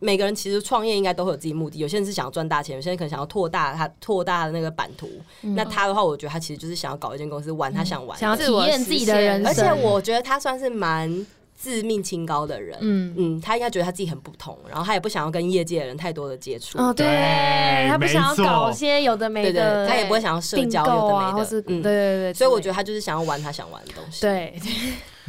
[0.00, 5.08] 每个人其实创业应该都会有自己目的，有些人是想要赚大钱，有些人可能想要拓大他拓大的那个版图。
[5.42, 12.78] 那他的话，我觉得他其实就是想要搞一间公司，玩他想玩的，想要体验自己的人生而，且我觉得他算是蛮自命清高的人。
[12.80, 13.14] 嗯。
[13.16, 16.78] 嗯，他应该觉得他自己很不同，然后他也不想要跟业界的人太多的接触。
[16.78, 21.62] 哦，对对他不想要搞些有的没对对，的，他也不会想要社交有的没的。
[21.62, 21.92] 对嗯对
[22.32, 24.58] 对，所以我觉得他就是想要玩他想玩的东西。，对，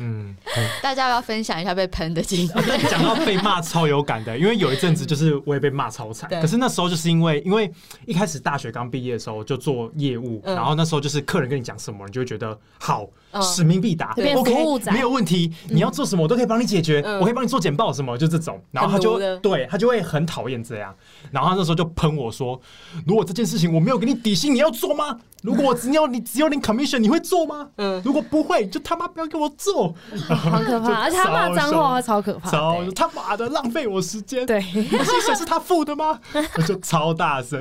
[0.02, 0.36] 嗯，
[0.82, 2.80] 大家要分享一下被喷的经验？
[2.90, 6.42] 讲到被骂超有感的，因为有一阵子就是我也被骂超惨，对。
[6.42, 7.72] 可是那时候就是因为因为
[8.08, 10.56] 一开始大学刚毕业的时候就做业务，嗯。
[10.56, 13.42] 然后那时候就是客人跟你讲什么，你就会觉得好嗯。
[13.44, 14.52] 使命必达，OK
[14.92, 17.20] 没有问题，你要做什么我都可以帮你解决，嗯。
[17.20, 20.96] 我可以帮你做简报什么，就这种，然后他就对他就会很讨厌这样，
[21.32, 22.60] 然后他那时候就喷我说，
[23.06, 25.20] 如果这件事情我没有给你底薪，你要做吗？
[25.44, 27.70] 如果我只有你只有领 commission，你会做吗？
[27.78, 28.02] 嗯。
[28.04, 29.91] 如果不会，就他妈不要给我做，
[30.28, 32.92] 好可怕，而且他骂脏话超可怕超欸。
[32.92, 34.46] 他妈的浪费我时间。
[34.46, 36.20] 对，我薪水是他付的吗？
[36.58, 37.60] 我就超大声。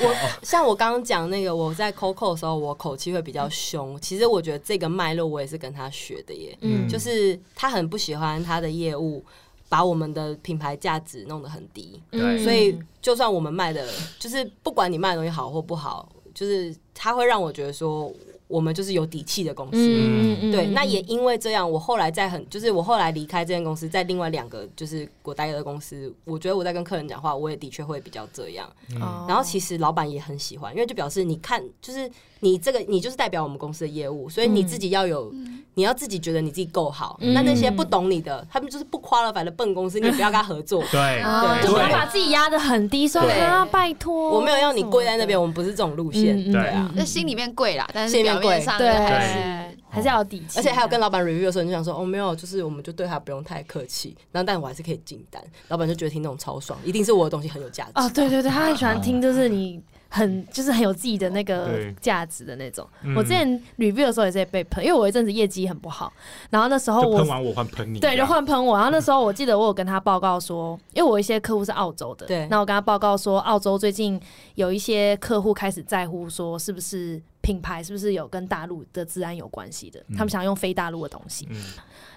[0.00, 3.98] 我像我刚刚讲那个，我在 Coco 的时候，我口气会比较凶。
[4.00, 9.24] 其实我觉得这个脉络我也是跟他学的耶，嗯就是他很不喜欢他的业务
[9.68, 13.86] 把我们的品牌价值弄得很低，对所以就算我们卖的，
[14.18, 18.12] 就是不管你卖的东西好或不好，就是他会让我觉得说
[18.46, 19.72] 我们就是有底气的公司。
[19.74, 28.70] 嗯嗯对，那也因为这样，我后来在很，就是我后来离开这间公司，在另外两个就是我待的公司，我觉得我在跟客人讲话，我也的确会比较这样。
[28.90, 35.32] 嗯然后其实老板也很喜欢，因为就表示你看，就是你这个你就是代表我们公司的业务，所以你自己要有，
[35.74, 37.18] 你要自己觉得你自己够好。
[37.20, 37.32] 嗯。
[37.32, 40.82] 那那些不懂你的，他们就是不 qualify 的笨公司，你也不要跟他合作。
[40.92, 43.32] 对啊，对就不要把自己压得很低，说对。
[43.40, 46.52] 啊，拜托，我没有要你跪在那边，我们不是这种路线。
[46.52, 46.90] 对啊。
[46.94, 48.88] 那心里面跪啦，但是心里面贵表面上对。
[48.90, 57.92] 还是还是要有底气，而且还有跟老板 review 的时候，你就想说哦没有，就是我们就对他不用太客气，然后但我还是可以进单，老板就觉得听那种超爽，一定是我的东西很有价值。
[57.94, 59.80] 哦，对对对，他很喜欢听，就是你
[60.14, 62.88] 很就是很有自己的那个价值的那种。
[63.02, 63.48] 嗯我之前
[63.78, 66.12] review 的时候也是被喷，因为我一阵子业绩很不好，
[66.50, 68.76] 然后那时候我喷完我换喷你，对，就换喷我。
[68.76, 74.20] 然后那时候 我记得我有跟他报告说，因为我一些客户是澳洲的，对那我跟他报告说，澳洲最近
[74.54, 81.48] 有一些客户开始在乎说，是不是品牌是不是有跟大陆的治安有关系的，他们想用非大陆的东西。
[81.50, 81.56] 嗯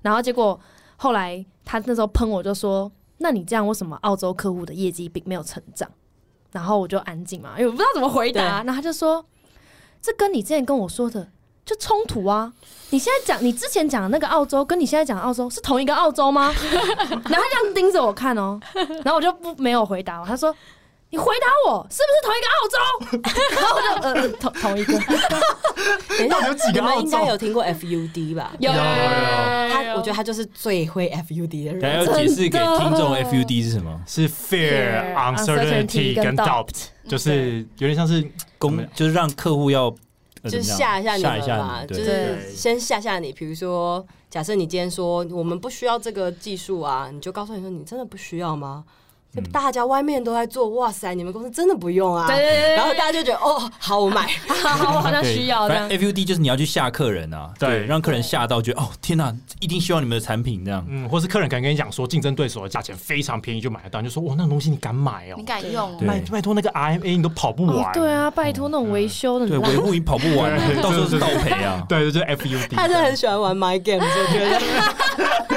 [0.03, 0.57] 然后结果
[0.97, 5.89] 后来他那时候喷我就说，那你这样为什么澳洲客户的业绩并没有成长？
[6.51, 8.63] 然后我就安静嘛，因为我不知道怎么回答。
[8.63, 9.25] 然后他就说，
[10.01, 11.29] 这跟你之前跟我说的
[11.65, 12.53] 就冲突啊！
[12.91, 16.53] 你现在讲你之前讲的那个澳洲，跟你现在讲的澳洲是同一个澳洲吗？
[16.73, 18.59] 然后他这样盯着我看哦，
[19.03, 20.23] 然后我就不没有回答。
[20.25, 20.55] 他说
[21.09, 22.77] ：“你回答我是不是同一个澳洲？”
[23.55, 24.93] 然后我就呃同同一个，
[26.17, 27.05] 等一下，有几你们个澳洲？
[27.05, 28.51] 应该有听过 FUD 吧？
[28.59, 32.05] 有有有他，我觉得他就是最会 FUD 的人。
[32.05, 34.01] 要解释给听众 FUD 是什么？
[34.05, 36.69] 是 fear、uncertainty 跟跟 doubt，
[37.07, 38.25] 就是有点像是
[38.57, 39.85] 公就是让客户要
[40.41, 43.31] 呃就吓一下你吓一下们嘛，你，就是先吓吓你。
[43.31, 48.83] 比如说，假设你今天说我们不需要这个技术啊，你就告诉你说你真的不需要吗？
[49.37, 52.25] 就大家外面都在做，哇塞，你们公司真的不用啊？
[52.27, 54.27] 对对对对然后大家就觉得哦，好，我买。
[54.49, 55.99] 好，我好像需要这样反正。
[55.99, 60.83] FUD 就是你要去吓客人啊，对让客人吓到，觉得哦天哪，一定需要你们的产品这样。
[60.89, 65.43] 嗯，或是客人敢跟你讲说竞争对手的价钱非常便宜就买得到，你就说哇那种东西你敢买哦你？
[65.43, 65.95] 敢用？
[66.05, 71.85] 拜拜托那个 RMA 你都跑不哦完，，对啊，拜托那种维修的，对，维护你跑不完对， 到时候是倒赔啊。
[71.87, 75.56] 对，就是 FUD，他真的很喜欢玩 My Games，我觉得。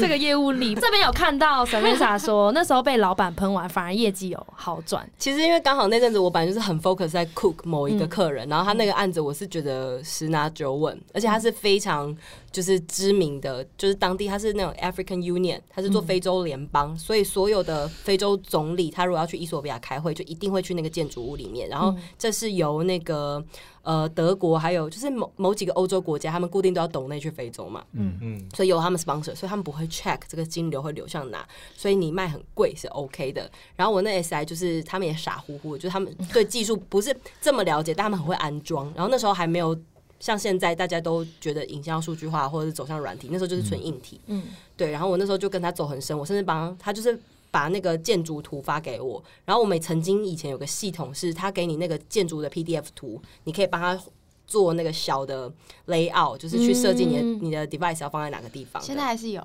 [0.00, 0.74] 这个业务力。
[0.80, 5.08] 这边有看到 Samantha 说，那时候被老板喷完，反而业绩有好转。
[5.18, 12.16] 其实因为刚好那阵子我本来就是很 focus 在 Cook 某一个客嗯人，然后他那个案子我是觉得十拿九稳，而且他是非常
[12.50, 23.44] 就是知名的，就是当地他是那种 African Union，他是做非洲联邦，所以所有的非洲总理他如果要去伊索比亚开会，就一定会去那个建筑物里面，然后这是由那个。
[23.82, 33.50] 呃，德国还有就是某某几个欧洲国家，他们固定都要懂那去非洲嘛，嗯嗯，所以有他们 sponsor，所以他们不会 check 这个金流会流向哪，所以你卖很贵是 OK 的。
[33.76, 38.92] 然后我那 SI 就是他们也傻乎乎的，就是他们对技术不是这么了解，但他们很会安装。
[38.94, 39.74] 然后那时候还没有
[40.20, 44.20] 像现在大家都觉得影像数据化或者是走向软体，那时候就是纯硬体。
[44.26, 44.42] 嗯，
[44.76, 44.90] 对。
[44.90, 47.18] 然后我那时候就跟他走很深，我甚至帮他就是。
[47.50, 53.98] 把那个建筑图发给我，然后我们曾经以前有个系统是，他给你那个建筑的 PDF 图，你可以帮他
[54.46, 55.50] 做那个小的
[55.86, 58.82] layout，就是去设计你的、嗯你的 device 要放在哪个地方。
[58.82, 59.42] 现在还是有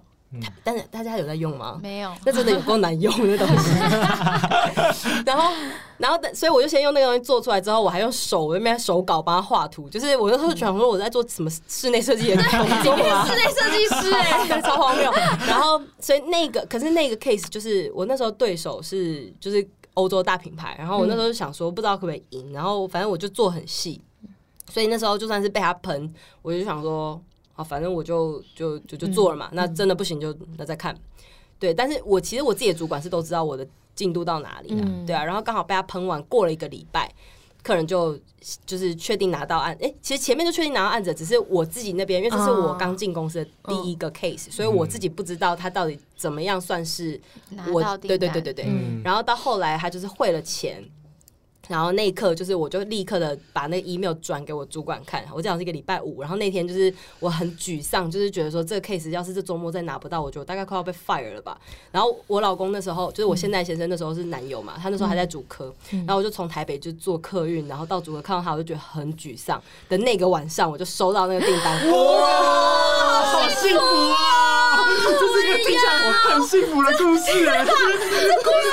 [0.64, 1.80] 但是大家有在用吗？
[1.82, 2.12] 没有？
[2.26, 3.70] 那真的有够难用的东西。
[5.26, 5.52] 然后，
[5.98, 13.26] 然后，所以我就先用那个东西做出来之后，我还用手我那边手稿帮他画图，就是我那时候想说我在做什么室内设计的工作吗？
[13.26, 15.12] 室内设计师哎， 超荒谬。
[15.48, 24.02] 然后，所以那个，可是那个 case 就是我那时候对手是就是欧洲大品牌，然后我那时候就想说不知道可不可以赢，然后反正我就做很细，
[24.72, 27.22] 所以那时候就算是被他喷，我就想说，
[27.64, 30.96] 好，反正我就就就就做了嘛，那真的不行就那再看。
[31.58, 37.12] 对，但是我其实我自己的主管是都知道我的进度到哪里啊，嗯对啊，然后刚好被他喷完，过了一个礼拜。
[37.62, 38.20] 客人就
[38.66, 47.18] 就是确定拿到案，哎、其实前面就确定拿到案子，只是我自己那边，因为这是我刚进公司的第一个 case，、所以我自己不知道他到底怎么样算是
[47.52, 50.84] 拿我到对对对对对，嗯然后到后来他就是汇了钱。
[51.70, 55.24] 然后那一刻就是，我就立刻的把那个 email 转给我主管看。
[55.34, 61.58] 我讲是一个礼拜五，然后那天就是我很沮丧，就是觉得说这个 case 要是这周末再拿不到，我觉得我大概快要被 fire 了吧。
[61.92, 69.62] 然后我老公那时候就是我现在先生那时候是男友嘛，他那时候还在主科，然后我就从台北就坐客运，然后到主科看到他，我就觉得很沮丧。
[69.88, 74.78] 的那个晚上，我就收到那个订单，哇，好幸福啊！
[75.64, 78.68] 这是一个听起来很幸福的故事哎，这故事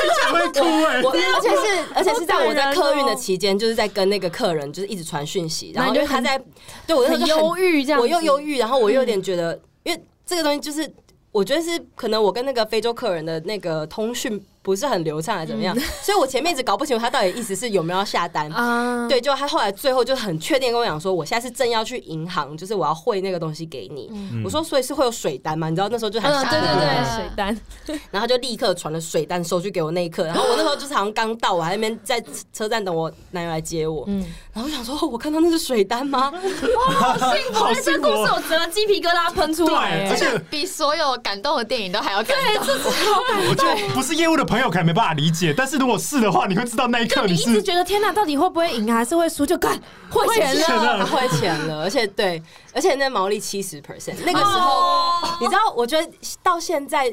[0.00, 1.02] 听起来会哭哎。
[1.02, 6.40] 我而且是而且是在我在客运的期间，就是在跟那个客人就是一直传讯息，然后就因为他在
[6.86, 10.92] 对我那很忧郁这样，我又忧郁，然后我又有点觉得，因为这个东西就是。
[11.32, 18.50] 我觉得是可能我跟那个非洲客人的那个通讯不是很流畅，还是怎么样，所以我前面一直搞不清楚他到底意思是有没有要下单。
[18.50, 24.10] 啊，对，就他后来最后就很确定跟我讲说，我现在是正要去银行，就是我要汇那个东西给你。
[24.44, 25.70] 我说，所以是会有水单嘛？
[25.70, 27.60] 你知道那时候就很对对对，啊水单，
[28.10, 36.30] 然后就立刻传了水单收据给我那一刻，然后我那时候就是好像刚到，我还在那边在车站等我男友来接我，嗯，然后我想说，哦我看到那是水单吗？
[36.32, 36.94] 哇
[37.52, 38.32] 好 这故事。
[38.32, 42.66] 我整个鸡皮疙瘩喷出对，来，而且比所有感动的电影都还要感动。
[43.48, 49.46] 我觉得不是业务的朋友可能没办法理解，但是如果是的话，你会知道那一刻你一直是觉得天哪，到底会不会赢还是会输？
[49.46, 54.82] 就干会钱钱了，了汇钱了，而且对，而且那毛利七十 percent，那个时候、
[55.40, 56.08] 你知道，我觉得
[56.42, 57.12] 到现在。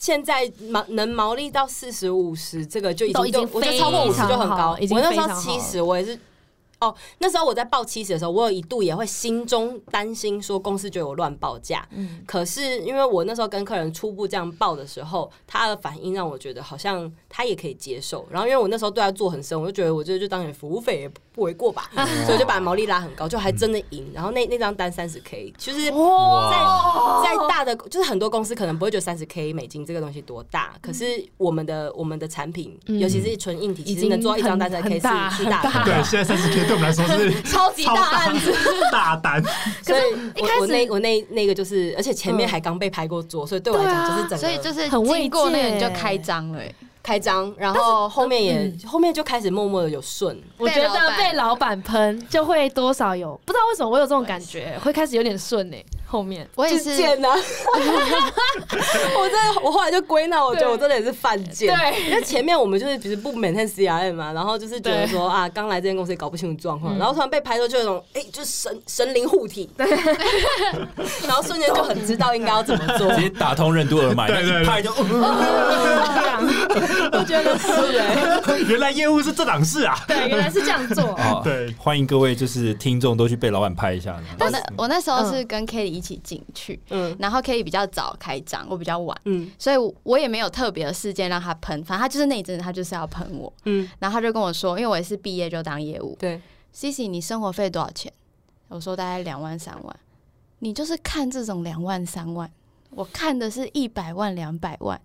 [0.00, 6.16] 现在毛能毛利到四十五十，这个就已经已经我觉得超过五十就很高我那时候非常七十，我也是。
[6.80, 11.86] 哦，那时候我在报七十的时候，我有一度也会心中担心说公司觉得我乱报价。
[11.90, 18.26] 嗯可是因为我那时候跟客人初步这样报的时候，他的反应让我觉得好像他也可以接受。
[18.30, 24.10] 然后因为我那时候对他做很深，我就觉得我觉得就当点服务费也不为过吧，所以我就把毛利拉很高，就还真的赢。
[24.14, 35.84] 然后那那张单三十 K，其实在，在大的就是很多公司可能不会觉得三十 K 美金这个东西多大，可是我们的我们的产品，嗯尤其是纯硬体，其已经实能做到一张单很三 K 很大是是大的。
[35.84, 38.54] 对，现在三十 K 对我们来说是 超级大案子，
[38.92, 39.42] 大单，
[39.82, 40.02] 所以
[40.34, 50.38] 一开始我我那我那那个就是，而且前面还刚被拍过桌，所以对我来讲就是整个所以就是很慰经过那个你就开张了、欸，开张，然后后面也后面就开始默默的有顺。
[50.58, 56.96] 我觉得被老板喷就会多少有，不知道为什么我有这种感觉，会开始有点顺哎，后面我也是。
[56.96, 57.28] 贱呐！
[59.16, 61.76] 我真的，我后来就归纳，我觉得我真的也是犯贱。
[61.76, 73.08] 对因为前面我们就是其实不 maintain CRM 嘛，然后就是觉得说啊，刚来这间公司也搞不清楚状况，然后突然被拍之后就有一种哎，就是神神灵护体， 然后瞬间就很知道应该要怎么做。
[73.14, 74.90] 直接打通任督二脉，对对对一拍就，
[77.12, 79.98] 我觉得是哎，原来业务是这档事啊。
[80.08, 84.16] 对，原来是这样做， 哦对欢迎各位就是听众都去被老板拍一下。
[84.40, 87.14] 我那我那时候是跟 Kelly 一起进去，嗯。
[87.18, 89.50] 然后 Kelly 比较早开张，我比较晚，嗯。
[89.58, 96.16] 所以我也没有特别的事件让他喷，反正他就是那一阵子他就是要喷我，嗯，然后他就跟我说，因为我也是毕业就当业务。
[96.18, 96.40] 对
[96.74, 98.12] ，，Cici 你生活费多少钱？
[98.68, 99.96] 我说大概两万三万，
[100.60, 102.50] 你就是看这种两万三万，
[102.90, 105.00] 我看的是一百万两百万。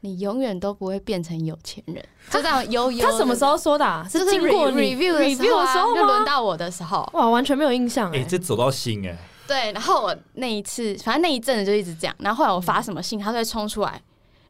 [0.00, 1.96] 你永远都不会变成有钱人，
[2.28, 3.10] 就这样悠悠的。
[3.10, 6.24] 他什么时候说的是经过 review 的时 review 候啊的时候就轮？
[6.26, 12.16] 到我的时候，哇，完全没有印象哎，哎，这走到心哎，对，然后我那一次，反正那一阵子就一直这样。
[12.18, 14.00] 然后后来我发什么信，他都会冲出来，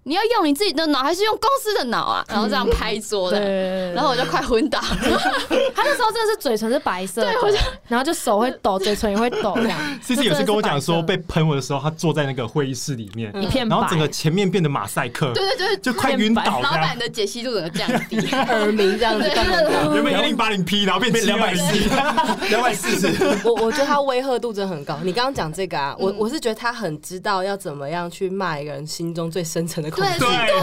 [0.05, 2.25] 你要用你自己的脑还是用公司的脑啊？
[2.29, 4.87] 然后这样拍桌的，对，然后我就快昏倒了。
[5.75, 7.33] 他那时候真的是嘴唇是白色的，
[7.89, 9.79] 然后就手会抖，嘴唇也会抖这样。
[10.03, 16.95] C C 有次跟我讲说，被喷我的时候，他坐在那个会议室里面，一片白，然后整个前面变得马赛克，对对对，就快晕倒老板。
[16.95, 18.19] 的解析度整个降低。
[18.31, 19.95] 耳鸣这样子根本就。
[19.95, 23.39] 原本一零八零 P，然后变成两百240四，两百四十。
[23.45, 24.97] 我我觉得他威吓度真的很高。
[25.03, 30.19] 你刚刚讲这个啊，我我是觉得他很知道要怎么样去骂一个人心中最深层的恐惧。
[30.19, 30.55] 对对，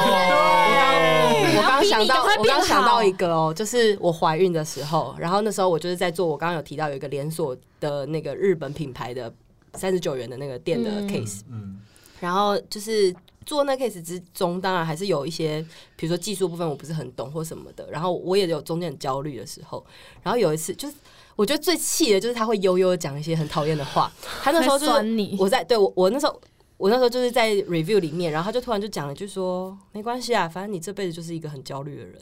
[1.57, 9.33] 我刚刚想到，我刚刚想到一个哦，就是我怀孕的时候，然后那时候我就是在做，我刚刚有提到有一个连锁的那个日本品牌的
[9.75, 11.79] 三十九元的那个店的嗯 case，嗯，
[12.19, 13.15] 然后就是
[13.45, 15.65] 做那 case 之中，当然还是有一些，
[15.95, 19.85] 比如说技术部分我不是很懂或什么的，然后我也有中间很焦虑的时候，
[20.21, 20.95] 然后有一次就是。
[21.37, 24.11] 我觉得最气的就是他会悠悠的讲一些很讨厌的话。
[24.43, 24.91] 他那时候就是
[25.39, 26.41] 我在对我我那时候
[26.81, 32.15] 我那时候就是在 review 里面，然后他就突然就讲了一句说没关系啊，反正你这辈子就是一个很焦虑的人。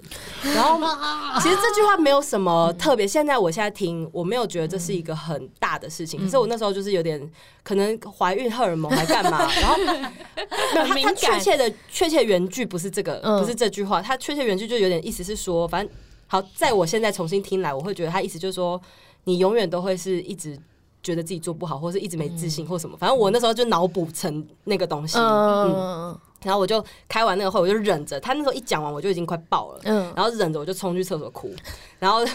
[0.54, 0.78] 然后
[1.40, 7.32] 其实这句话没有什么特别，现在我现在听我没有觉得这是一个很大的事情，可是我那时候就是有点
[7.64, 9.78] 可能怀孕荷尔蒙还干嘛，然后
[10.94, 15.96] 没有他他确切的确切原句不是这个，嗯不是这句话，他确切原句就有点意思是说，反正。
[16.32, 18.80] 好，在我现在重新听来，我会觉得他意思就是说，
[19.24, 20.56] 你永远都会是一直
[21.02, 22.98] 觉得自己做不好，或是一直没自信或什么。
[22.98, 28.20] 反正我那时候就脑补成那个东西，嗯，嗯然后我就开完那个会，我就忍着。
[28.20, 31.54] 他那时候一讲完，我就已经快爆了，嗯然后忍着我就冲去厕所哭，
[32.00, 32.26] 然后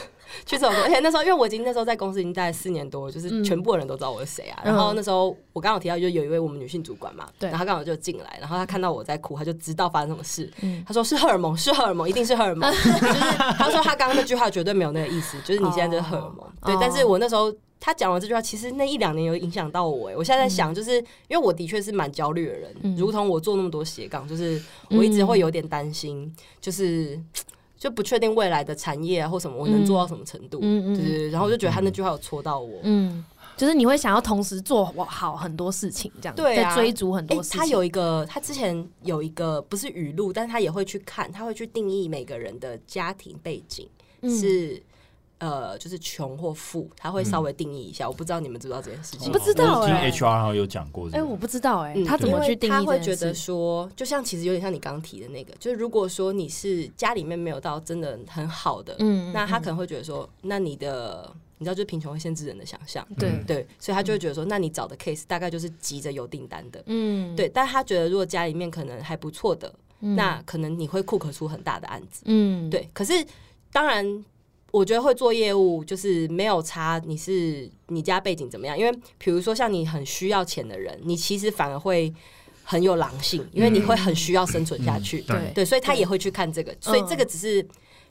[0.44, 0.76] 去厕所哭。
[0.84, 4.60] 而且那时候因为我已经那时候在公司已经待了四年多，就是嗯全部的人都知道我是谁啊。
[4.64, 10.50] 嗯然后那时候我刚好提到，就有一位我们女性主管嘛，对然后他刚好就进来，然后他看到我在哭，他就知道发生什么事。
[10.60, 12.70] 嗯他说是荷尔蒙， 是荷尔蒙，一定是荷尔蒙。
[12.70, 16.46] 就是他说他刚刚那句话绝对没有那个意思，就是你现在就是荷尔蒙。
[16.66, 17.50] 对哦，但是我那时候。
[17.84, 20.16] 他讲完这句话，其实那一两年有影响到我、欸。
[20.16, 20.96] 我现在在想，就是
[21.28, 24.58] 因为我的确是蛮焦虑的人，嗯如同我做那么多斜杠，就是
[24.88, 27.20] 我一直会有点担心，就是
[27.76, 30.60] 就不确定未来的产业啊或什么，我能做到什么程度。
[30.62, 32.80] 嗯嗯对对对，然后我就觉得他那句话有戳到我。
[32.84, 33.22] 嗯，
[33.54, 37.60] 就是你会想要同时做好很多事情，这样对啊在追逐很哎、多事情。
[37.60, 43.86] 他有一个，他之前有一个不是语录，但是他也会去看，他会去定义每个人的家庭背景、
[44.22, 44.82] 嗯是
[45.38, 48.08] 呃，就是穷或富，他会稍微定义一下。
[48.08, 49.28] 我不知道你们知不知道这件事情。
[49.28, 49.38] 我。
[49.38, 50.10] 不知道我听欸。
[50.10, 63.44] HR 好像有讲过这哎、个，我不知道哎、嗯他怎么去定义他会觉得说，就像其实有点像你刚刚提的那个，就是如果说你是家里面没有到真的很好的，嗯那他可能会觉得说，那你的你知道，就是贫穷会限制人的想象，对嗯。
[63.46, 70.14] 对，所以他就会觉得说，那你找的 case 大概就是急着有订单的，嗯，对，但他觉得如果家里面可能还不错的，嗯。
[70.16, 73.12] 那可能你会库克出很大的案子，嗯，对，可是
[73.72, 74.24] 当然。
[74.74, 78.76] 我觉得会做业务就是没有差，你是你家背景怎么样？
[78.76, 82.12] 因为比如说像你很需要钱的人，你其实反而会
[82.64, 85.20] 很有狼性，因为你会很需要生存下去。
[85.20, 87.64] 对对，所以他也会去看这个，所以这个只是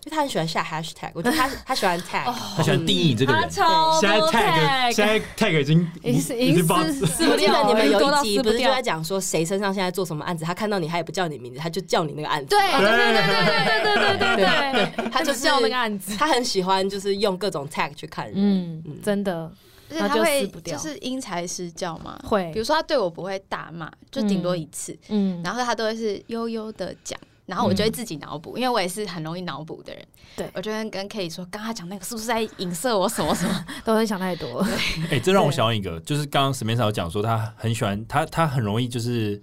[0.05, 2.25] 因为他很喜欢下 hashtag，我觉得他 他喜欢 tag，
[2.57, 3.49] 他喜欢定义这个他人。
[3.49, 12.47] 超现在 tag 现在 tag 已经已经已经不知道已经是我记得你们有一集不是就在讲说谁身上现在做什么案子，他看到你他也不叫你名字，他就叫你那个案子。
[12.47, 18.33] 对对对对对对对对对对，他就叫那个案子，他很喜欢就是用各种 tag 去看人。
[18.35, 19.49] 嗯，真的
[19.89, 22.19] 而且那就他会撕不掉就是因材施教嘛。
[22.27, 22.51] 会。
[22.51, 30.05] 比如说他对我不会大骂，就顶多一次，嗯，然后他都会是悠悠的讲，然后我就会自己脑补，因为我也是很容易脑补的人。
[30.35, 33.65] 对我就会跟 K 说，刚刚讲那个是不是在影射我什么什么？
[33.83, 34.65] 都会想太多，
[35.11, 39.41] 哎、这让我想到一个，就是刚刚史面上有讲说，他很喜欢他，他很容易就是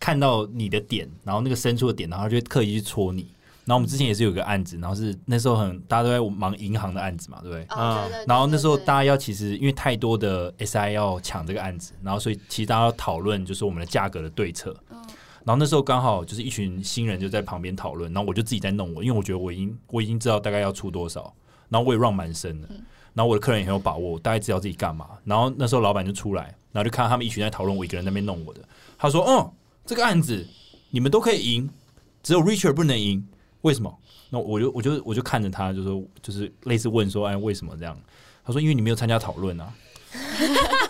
[0.00, 3.32] 看到你的点，然后那个深处的点，然后他就会刻意去戳你。
[3.64, 7.64] 然后我们之前也是有一个案子，然后是那时候很大家都在忙银行的案子嘛，对不对？
[7.70, 14.76] 哦，对对对然后那时候大家要其实因为太多的 SI 要抢这个案子，然后所以其实大家要讨论就是我们的价格的对策。
[15.44, 21.34] 然后那时候刚好就是一群新人就在旁边讨论，然后我就自己在弄我，因为我觉得我已经我已经知道大概要出多少，
[21.68, 22.68] 然后我也 run 蛮深的，
[23.14, 25.08] 然后我的客人也很有把握，我大概知道自己干嘛。
[25.24, 28.60] 然后那时候老板就出来，然后就看到他们一群在讨论，我一个人在那边弄我的。
[28.96, 29.50] 他说：“嗯，
[29.84, 30.46] 这个案子
[30.90, 31.68] 你们都可以赢，
[32.22, 33.26] 只有 Richard 不能赢，
[33.62, 33.98] 为什么？”
[34.30, 37.98] 那我就我就我就看着他，就说就是类似问说：“哎，为什么这样？”
[38.44, 39.72] 他说：“因为你没有参加讨论啊。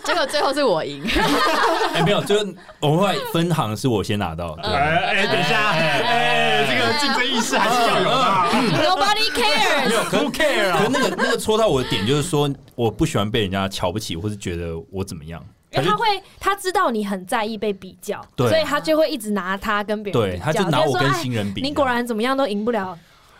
[0.03, 1.03] 结 果最后是我赢，”
[1.93, 4.71] 哎，没有，就是我们后来分行是我先拿到，对。
[4.73, 8.49] 哎哎，等一下，哎，这个竞争意识还是要有的啊。
[8.51, 9.91] Nobody cares。
[9.93, 15.43] 有，可 Who care 啊可那个那个戳到我的点，就是说我不喜欢被人家瞧不起，或是觉得我怎么样。
[15.71, 16.05] 因为他会，
[16.39, 21.61] 他知道你很在意被比较，对所以他就会一直拿他跟别人对，比较，他就拿我跟新人比。
[21.63, 22.95] 你果然怎么样都赢不了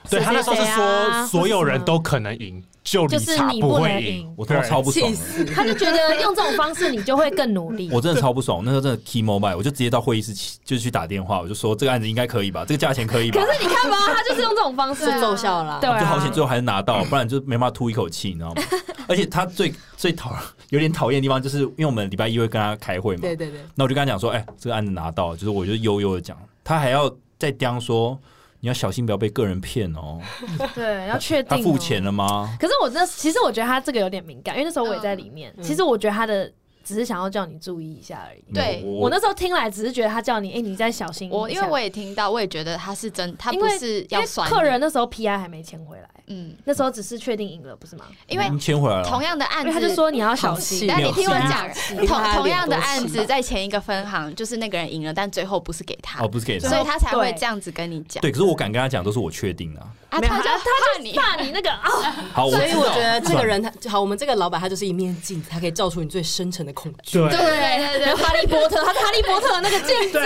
[0.10, 5.46] 对他那时候是说，所有人都可能赢，就理就是查你不能会赢我他妈超不爽的，死！
[5.46, 7.90] 他就觉得用这种方式你就会更努力。
[7.92, 8.62] 我真的超不爽。
[8.64, 13.54] 那时候真的 key mobile，我就直接到会议室去，就去打电话，我就说这个案子应该可以吧，这个价钱可以吧可。
[13.54, 15.80] 是你看吧，他就是用这种方式奏效了。
[15.80, 18.62] 对啊，就好险，最后还是拿到，不然就没办法吐一口气，你知道吗？
[19.08, 20.36] 而且他最最讨
[20.70, 28.18] 有点讨厌的地方，就是因为我们礼拜一会跟他开会嘛，对对对，那我就跟他讲说，哎、这个案子拿到，就是我就悠悠的讲，他还要再刁说，
[28.64, 30.22] 你要小心不要被个人骗哦。
[30.74, 32.56] 对，要确定哦他付钱了吗？
[32.58, 35.54] 可是我那其实我觉得他这个有点敏感，因为那时候我也在里面。
[35.58, 36.50] 嗯其实我觉得他的
[36.82, 38.54] 只是想要叫你注意一下而已。
[38.54, 41.38] 对我那时候听来只是觉得他叫你，哎、你再小心一下。
[41.38, 48.06] 我因为我也听到，我也觉得他是真，他不是因为要酸你客人，那时候 PI 还没签回来，嗯，那时候只是确定赢了，不是吗？
[48.28, 50.80] 因为签回来了，同样的案子，因为他就说你要小心。
[50.80, 50.88] 气。
[50.88, 51.70] 但你听我讲，
[52.08, 56.24] 同同样的案子在前一个分行，就是那个人赢了，但最后不是给他。
[56.24, 58.22] 哦，，不是给他所以他才会这样子跟你讲。
[58.22, 59.88] 对，可是我敢跟他讲，都是我确定的啊。
[60.12, 61.90] 啊，没有他他就怕你，怕你那个啊，
[62.34, 67.20] 好，所以我觉得这个人他好，我们这个老板他就是一面镜子，他可以照出你最深沉的恐惧。
[67.20, 67.30] 对。
[67.30, 70.20] 对对对，哈利波特，他是哈利波特的那个镜子，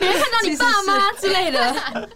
[0.00, 1.74] 你会看到你爸妈之类的，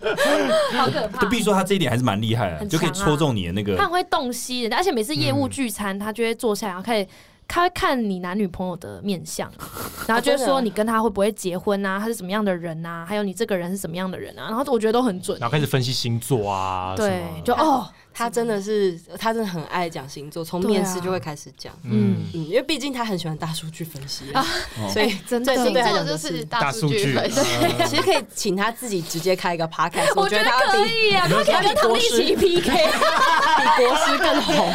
[0.73, 1.21] 好可怕。
[1.21, 1.29] 就。
[1.29, 3.77] 必须说他这一点还是蛮厉害的，很就可以戳中你的那个。
[3.77, 7.09] 他很会洞悉人家，而且每次业务聚餐，他就会坐下来，然后开始。
[7.49, 9.53] 他会看你男女朋友的面相，
[10.09, 15.39] 然后就会说你跟他会不会结婚啊，他是什么样的人啊，还有你这个人是什么样的人啊，然后我觉得都很准。
[15.39, 21.73] 然后开始分析星座啊，对，就哦，他真的是他真的很爱讲星座，从面试就会开始讲。
[21.85, 22.25] 嗯。
[22.35, 24.33] 嗯，因为毕竟他很喜欢大数据分析。
[24.33, 24.45] 啊，
[24.81, 25.55] 哦所以真的。
[25.55, 27.41] 对星座就对他就是是大数据分析。
[27.61, 34.71] 呃 其实可以请他自己直接开一个 podcast，我觉得他可以啊，他可以跟唐立奇 PK，比国师 更红。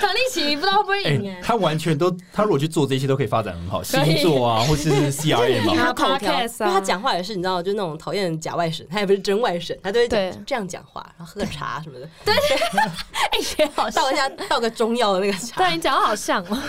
[0.00, 1.40] 唐立奇不知道会不会哎、赢哎。
[1.42, 6.66] 他完全都，他如果去做这些都可以发展很好，星座啊，或是条，因 podcast 啊。
[6.68, 15.56] 为他讲话也是你知道，就那种讨厌假外省，他也不是真外省，他都会这样讲话，然后喝个茶什么的，哎，也好像倒一下倒个中药的那个茶。
[15.56, 16.62] 对你讲的好像哦。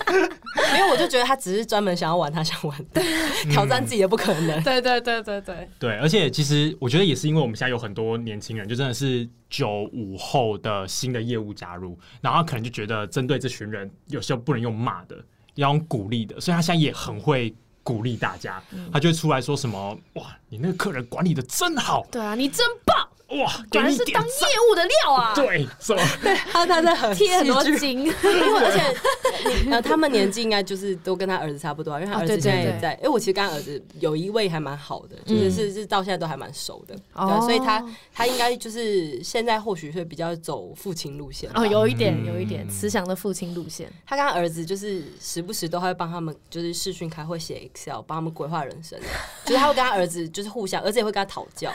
[0.75, 3.03] 因为我就觉得他只是专门想要玩他想玩的，
[3.51, 4.63] 挑战自己的不可能。
[4.63, 15.17] 对对对对对，对，而且其实我觉得也是因为我们现在有很多年轻人，就真的是九五后的新的业务加入，然后可能就觉得针对这群人，有时候不能用骂的，
[15.57, 18.63] 要用鼓励的，所以他现在也很会鼓励大家，
[18.93, 23.09] 他就会出来说什么：“哇，你那个客人管理的真好，对啊，你真棒，
[23.41, 24.05] 哇，给果然是。
[24.13, 24.31] 当业
[24.71, 25.35] 务的料啊。
[25.35, 26.03] 对，什么？
[26.53, 28.13] 他他在很贴很多金，因 为
[28.61, 32.93] 而且他们年纪应该就是都跟他儿子差不多啊，因为他儿子现在也在。
[33.03, 36.95] 哎，我其实跟他儿子有一位还蛮好的，就是嗯是是到现在都还蛮熟的，
[37.41, 43.91] 所以他他应该就是现在或许会比较走父亲路线哦，有一点嗯有一点慈祥的父亲路线。
[44.07, 48.99] 他跟他儿子就是时不时都会帮他们，就是视讯开会写 Excel，帮他们规划人生。
[49.45, 51.73] 就是他会跟他儿子就是互相，儿子也会跟他讨教，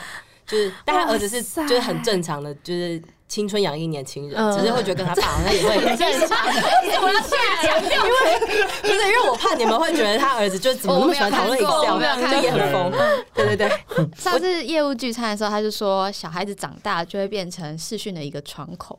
[0.48, 6.38] 就是但他儿子是就是很正常的，就是青春洋溢年轻人，嗯只是会觉得跟他爸好像也会 很正常。
[7.02, 12.90] 我要下强调，因为不是因为我怕你们会觉得他儿子就怎么那么喜欢讨论我没有看过 Excel，我没有看就也很疯。
[13.34, 13.70] 对对对，
[14.16, 18.98] 上次业务聚餐的时候，他就说小孩子长大就会变成视讯的一个窗口。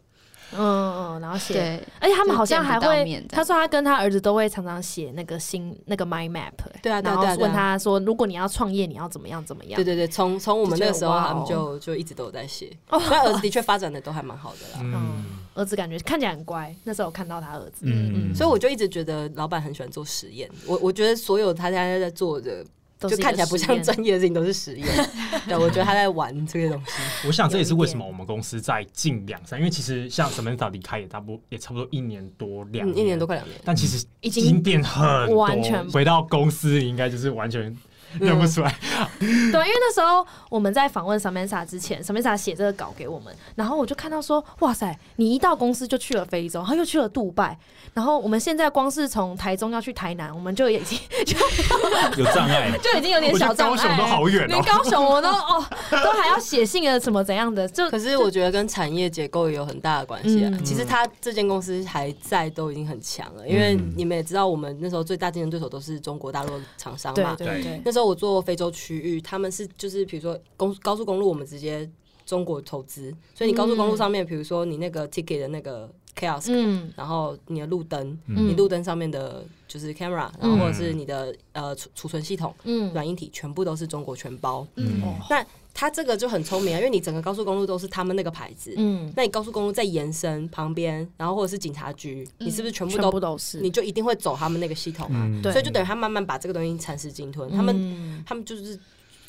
[0.52, 9.84] 嗯嗯，然后写，对，而且他们好像还会他说他跟他儿子都会常常写那个新那个 mind map，欸对啊然后问他说，如果你要创业，你要怎么样怎么样对？
[9.84, 12.72] 对对，从从我们那个时候，他们就就一直都有在写。
[12.90, 14.80] 那儿子的确发展的都还蛮好的啦。
[14.82, 15.24] 嗯，
[15.56, 20.50] 儿子感觉看起来很乖，那时候我看到他儿子，嗯嗯，所以我就一直觉得老板很喜欢做实验。
[20.66, 22.66] 我我觉得所有他现在在做的，
[23.08, 24.88] 就看起来不像专业的事情，都是实验。
[25.48, 27.28] 对，我觉得他在玩这些东西。
[27.28, 33.58] 我想这也是为什么我们公司在近两三，因为其实像 Samantha 离开也差不多也差不多一年多两嗯，一年多，快两年。
[33.64, 37.74] 但其实已经已经变很多完全回到公司，应该就是完全
[38.20, 38.76] 认不出来。
[39.20, 47.58] 对，因为那时候我们在访问 Samantha 之前，Samantha 写这个稿给我们，然后我就看到说，哇塞，你一到公司就去了非洲，然后又去了杜拜，
[47.94, 51.38] 然后我们现在光是从台中要去台南，我们就已经 就
[52.24, 54.64] 有障碍， 就已经有点小障碍，高雄都好远连哦。
[54.66, 60.50] 高雄我都哦，都还要写信啊，什么怎样的，就可是我觉得跟产业结构也有很大的关系啊。
[60.54, 63.48] 嗯其实他这间公司还在，都已经很强了。
[63.48, 67.36] 因为嗯你们也知道，我们那时候最大竞争对手都是中国大陆的厂商嘛。
[67.36, 71.90] 对对，那时候我做非洲区域，他们是就是比如说公高速公路，我们直接
[72.26, 76.92] 中国投资，所以你高速公路上面，比如说你那个 ticket 的那个 kiosk，、嗯。
[76.96, 78.48] 然后你的路灯，嗯。
[78.48, 82.94] 你路灯上面的就是 camera，然后或者是你的呃储储存系统、嗯。
[82.94, 84.66] 软硬体，全部都是中国全包。
[84.76, 85.02] 嗯。
[85.04, 85.46] 哦那
[85.80, 93.10] 它这个就很聪明啊，因为你整个高速公路都是他们那个牌子，嗯，那你高速公路在延伸旁边，然后或者是警察局，你是不是全部全都？
[93.10, 95.42] 部都是，你就一定会走他们那个系统啊，嗯。
[95.42, 97.50] 所以就等于他慢慢把这个东西蚕食鲸吞。
[97.50, 98.78] 他们嗯他们就是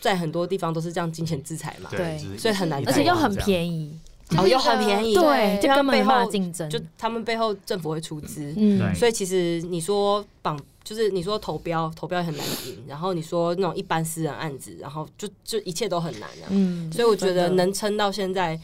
[0.01, 3.33] 在很多地方都是这样金钱制裁嘛，对所以很难而且又很。
[3.37, 3.97] 便宜，
[4.37, 8.93] 哦又很便宜，对，就就根本没办法背后竞争，就他们背后政府会出资，嗯。
[8.97, 10.59] 所以其实你说绑，
[10.91, 16.49] 就是你说投标，投标也很难赢，然后你说那种一般私人案子，然后就就一切都很难啊。
[16.49, 18.59] 嗯，所以我觉得能撑到现在，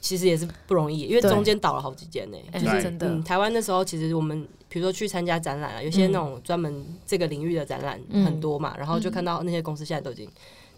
[0.00, 10.28] 其实也是不容易，因为中间倒了好几间呢、就是真的嗯，，台湾那时候其实我们比如说去参加展览啊，有些嗯那种专门这个领域的展览嗯很多嘛，然后就看到那些公司现在都已经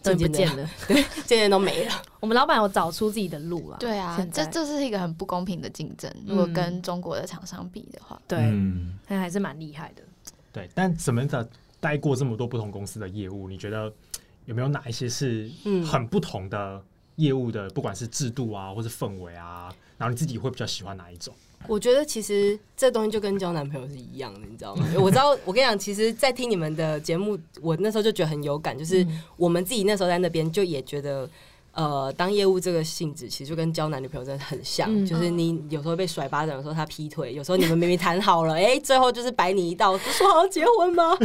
[0.02, 1.08] 都渐渐的不见了。
[1.24, 1.92] 渐渐都没了。
[2.20, 6.14] 我们老板有找出自己的路啊，对啊这这是一个很不公平的竞争。
[6.26, 10.02] 如果跟中国的厂商比的话，对，嗯那还是蛮厉害的。
[10.52, 11.46] 对，但 Samantha
[11.80, 13.92] 待过这么多不同公司的业务，你觉得
[14.46, 16.82] 有没有哪一些是嗯很不同的
[17.16, 21.32] 业务的，不管是制度啊，或是氛围啊，然后你自己会比较喜欢哪一种？
[21.68, 24.86] 我觉得其实这东西就跟交男朋友是一样的，你知道吗？
[24.98, 31.28] 我知道，我跟你讲，其实，在听你们的节目，我那时候就觉得很有感，就是嗯我们自己那时候在那边就也觉得。
[31.72, 35.06] 呃，当业务这个性质，其实就跟交男女朋友真的很像，嗯。
[35.06, 41.16] 就是你有时候被甩巴掌，有时候他劈腿，有时候你们明明谈好了，哎、最后就是摆你一道，不说好要结婚吗？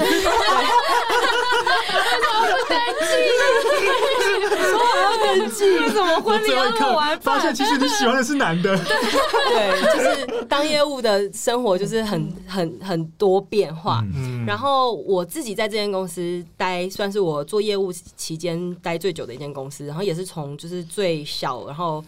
[5.68, 14.04] 为什么婚礼要录完发现其实你喜欢的是男的，对，就是当业务的生活就是很很很多变化。
[14.14, 14.46] 嗯。
[14.46, 22.04] 然后我自己在这间公司待，算是我做业务期间待最久的一间公司，然后也是从就是最小，然后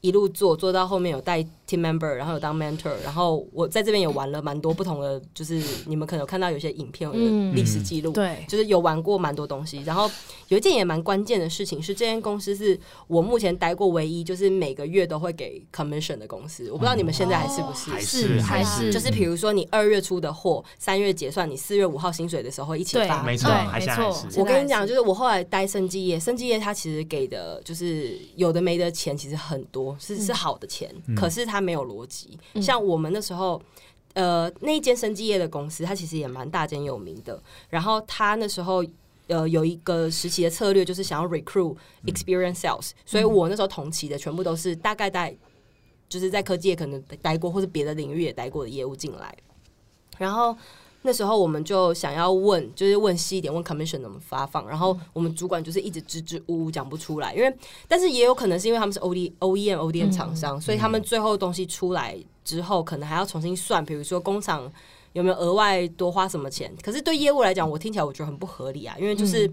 [0.00, 9.82] 一路做做到后面有带 team member，然后有当 mentor，然后我在这边也玩了蛮多不同的，就是你们可能有看到有些影片、有嗯历史记录，对，就是有玩过蛮多东西。
[9.82, 10.10] 然后
[10.48, 16.70] 有一件也蛮关键的事情是，这间公司是我目前待过唯一就是每个月都会给 commission 的公司。
[16.70, 17.90] 我不知道你们现在还是不是？
[17.90, 23.22] 还是是还是就是比如说你二月出的货，三月结算，你四月五号薪水的时候一起发。
[23.22, 32.38] 没错，没错我跟你讲，就是我后来待生技业，生技业它其实给的就是有的没的钱，其实很多，是是好的钱，可是它没有逻辑。
[32.60, 33.60] 像我们那时候。
[34.14, 37.40] 呃，那一间生技业的公司，它其实也蛮大间有名的。
[37.68, 38.84] 然后他那时候
[39.28, 45.36] 呃有一个时期的策略，就是想要 recruit experience sales，、所以我那时候同期的全部都是大概在
[46.08, 49.32] 就是在科技业可能待过，或是别的领域也待过的业务进来。
[50.16, 50.56] 然后
[51.02, 54.68] 那时候我们就想要问，就是问细一点，问 commission 怎么发放。
[54.68, 57.54] 然后我们主管就是一直支支吾吾讲不出来，因为
[57.86, 64.70] 但是也有可能是因为他们是 O D O E M O D M 厂商，所以他们最后东西出来之后，可能还要重新算，比如说工厂。
[65.14, 66.70] 有没有额外多花什么钱？
[66.82, 69.50] 可是对业务来讲，我听起来我觉得很不合理啊，因为就是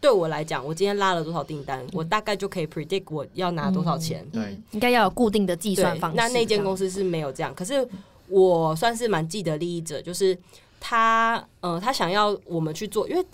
[0.00, 4.24] 对我来讲，我今天拉了多少订单，我大概就可以 predict 我要拿多少钱。
[4.32, 6.16] 对，应该要有固定的计算方式。
[6.16, 7.86] 那那间公司司是没有这样，可是
[8.28, 10.38] 我算是蛮既得利益者，就是
[10.82, 13.24] 他，呃，他想要我们去做，因为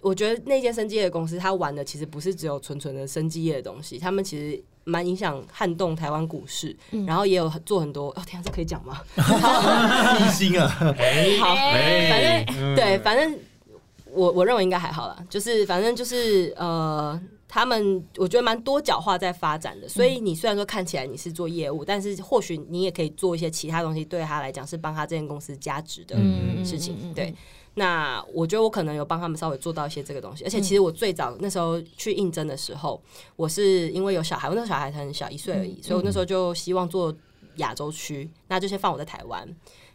[0.00, 6.76] 我觉得那间生技业的公司，他玩的其实不是只有纯纯的生技业的东西，他们其实蛮影响撼动台湾股市，
[7.06, 8.10] 然后也有做很多。
[8.10, 9.00] 哦，天啊，这可以讲吗？
[10.24, 10.68] 一心啊，
[11.40, 13.36] 好， 哎反正对，反正
[14.12, 17.20] 我我认为应该还好啦，就是反正就是呃，
[17.54, 27.12] 他们我觉得蛮多角化在发展的，所以你虽然说看起来你是做业务，但是或许你也可以做一些其他东西，对他来讲是帮他这间公司加值的嗯事情。
[27.14, 27.34] 对，
[27.74, 32.98] 那我觉得我可能有帮他们稍微做到一些这个东西，而且其实我最早那时候去应征的时候，
[33.36, 37.14] 我是因为有小孩，我那个小孩才很小，一岁而已，所以我那时候就希望做
[37.56, 39.46] 亚洲区，那就先放我在台湾。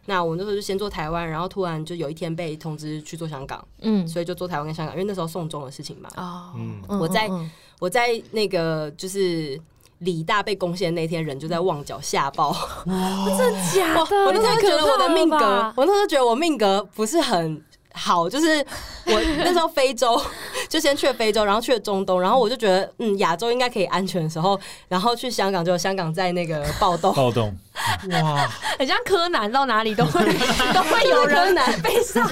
[0.08, 6.08] 那我那时候就先做台湾，然后突然就有一天被通知去做香港，嗯所以就做台湾跟香港，因为那时候送终的事情嘛。
[6.16, 9.60] 哦，嗯嗯我在嗯我在那个就是
[9.98, 12.56] 李大被攻陷那天，人就在旺角吓爆。
[12.86, 14.16] 真的假我的？
[14.24, 15.36] 我那时候觉得我的命格
[15.76, 17.62] 我那时候觉得我命格不是很
[17.98, 18.64] 好，就是
[19.06, 20.20] 我 那时候非洲
[20.68, 27.12] 就先去了非洲，然后去了中东，然后我就觉得嗯亚洲应该可以安全的时候，然后去香港就香港在那个暴动。
[27.14, 27.54] 暴动，
[28.22, 30.24] 哇，很像柯南，到哪里都会
[30.72, 32.26] 都会有人被杀。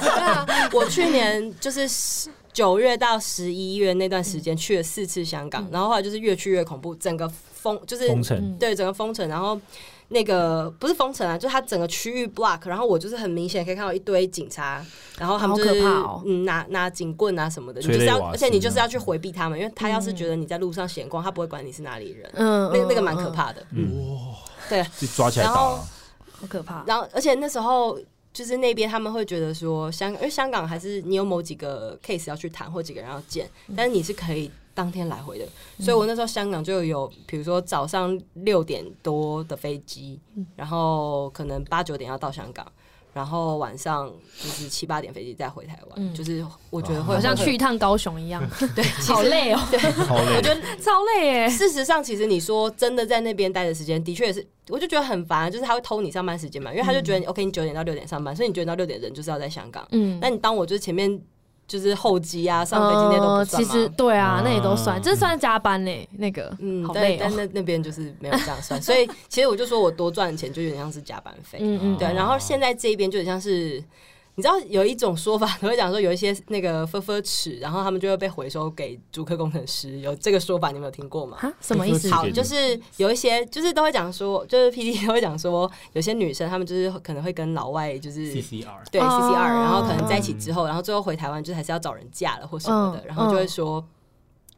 [0.00, 1.88] 对啊，我去年就是
[2.52, 9.58] 九月到十一月那段时间去了四次香港，然后后来就是越去越恐怖，整个封就是封城，对整个封城，然后
[10.08, 14.84] 那个不是封城啊，就是它整个区域 block，然后我就是很明显可以看到一堆警察，
[15.18, 24.18] 然后他们就是、可怕哦嗯拿拿警棍啊什么的，你就是要，而且你就是要去回避他们，因为他要是觉得你在路上闲逛，他不会管你是哪里人，嗯那个那个蛮可，怕的，嗯，
[24.68, 25.84] 对，就抓起来打然后啊，
[26.40, 26.84] 好可怕。
[26.86, 27.98] 然后，而且那时候
[28.32, 35.44] 就是那边他们会觉得说，香港因为香港还是你有某几个 case 要去谈，或几个人要见，但是你是可以当天来回的。
[35.80, 40.20] 所以我那时候香港就有，比如说早上六点多的飞机，
[40.54, 42.64] 然后可能八九点要到香港。
[43.14, 44.06] 然后晚上
[44.40, 48.40] 就是七八点飞机再回台湾，嗯就是我觉得会好像去一趟高雄一样，
[48.76, 49.56] 对，好累哦，
[50.06, 51.48] 好累，我觉得超累耶。
[51.48, 59.84] 事实上，其实你说真的在那边待的时间，的确也是，我就觉得很烦，就是他会偷你上班时间嘛，因为他就觉得你 OK，你九点到六点上班，所以你九点到六点人就是要在香港。
[59.90, 61.20] 嗯那你当我就是前面
[61.68, 63.68] 就是候机啊、上飞机那些都不呃算吗？
[63.68, 66.08] 其实对啊啊，那也都算，这算加班呢。
[66.18, 67.18] 那个，嗯，好累哦。
[67.20, 72.12] 但但那那边就是没有这样算，所以其实我就说我多赚的钱就有点像是加班费，嗯嗯，对。
[72.12, 73.80] 然后现在这边就有点像是。
[74.38, 81.36] 你知道有一种说法，都 会讲说有一些那个分分尺，然后他们就会被回收给主客工程师，有这个说法，你们有听过吗？
[81.40, 82.08] 哈，什么意思？
[82.08, 88.32] 好，就是有一些，就是都会讲说，就是 P D 都会讲说，有些女生她们就是可能会跟老外就是。
[88.32, 93.84] CCR 对 C 哦 C R，然后可能在一起之后，然后最后回台湾，就是还是要找人嫁了或什么的，嗯然后就会说，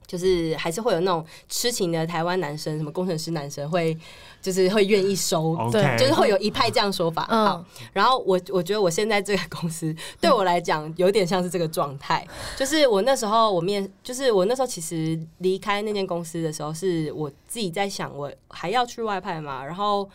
[0.07, 3.97] 就是还是会有那种痴情的台湾男生，什么工程师男生会，
[4.41, 7.26] 就是会愿意收，OK，就是会有一派这样说法。
[7.30, 12.26] 嗯好，然后我我觉得我现在这个公司对我来讲有点像是这个状态，
[12.57, 20.09] 就是我那时候我面，就是我那时候其实离开那间公司的时候，是我自己在想，我还要去外派嘛，然后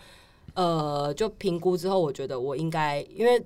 [0.54, 3.42] 呃，就评估之后，我觉得我应该，因为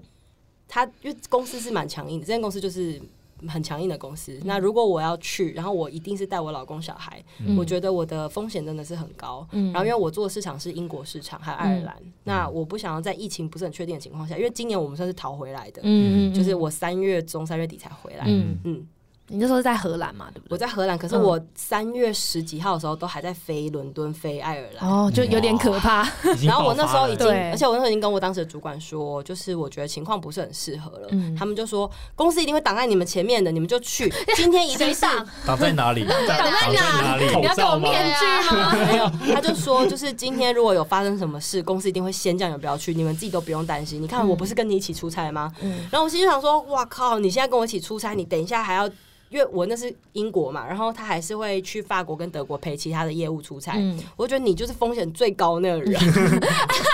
[0.68, 3.02] 他因为公司是蛮强硬的，这间公司就是。
[3.48, 7.24] 很强硬的公司，那如果我要去，然后我一定是带我老公小孩，
[7.58, 9.48] 我觉得我的风险真的是很高。
[9.52, 9.72] 嗯。
[9.72, 18.58] 然后因为我做的市场是英国市场还有爱尔兰，那我不想要在疫情不是很确定的情况下，因为今年我们算是逃回来的，嗯嗯，就是我三月中三月底才回来，嗯。
[18.64, 18.88] 嗯，
[19.30, 20.54] 你那时候是在荷兰嘛，对不对？
[20.56, 24.90] 我在荷兰，可是嗯我三月十几号的时候都还在飞伦敦、飞爱尔兰。
[24.90, 26.08] 哦，就有点可怕。
[26.44, 31.08] 然后我那时候已经，而且我那时候已经跟我当时的主管说，就是我觉得情况不是很适合了。
[31.12, 34.12] 嗯他们就说公司一定会挡在你们前面的，你们就去。
[34.36, 35.02] 今天一定是
[35.46, 36.04] 挡在哪里？
[36.28, 37.30] 挡在哪里？
[37.32, 38.74] 口你要给我面具吗？
[38.74, 44.02] 没有，他就说就是今天如果有发生什么事，公司一定会先叫你们不要去，你们自己都不用担心。
[44.02, 45.52] 你看我不是跟你一起出差吗？
[45.62, 47.20] 嗯然后我心里就想说，哇靠！
[47.20, 48.90] 你现在跟我一起出差，你等一下还要，
[49.30, 53.74] 因为我那是英国嘛，然后他还是会去法国跟德国陪其他的业务出差。
[53.76, 55.94] 嗯，我就觉得你就是风险最高那个人，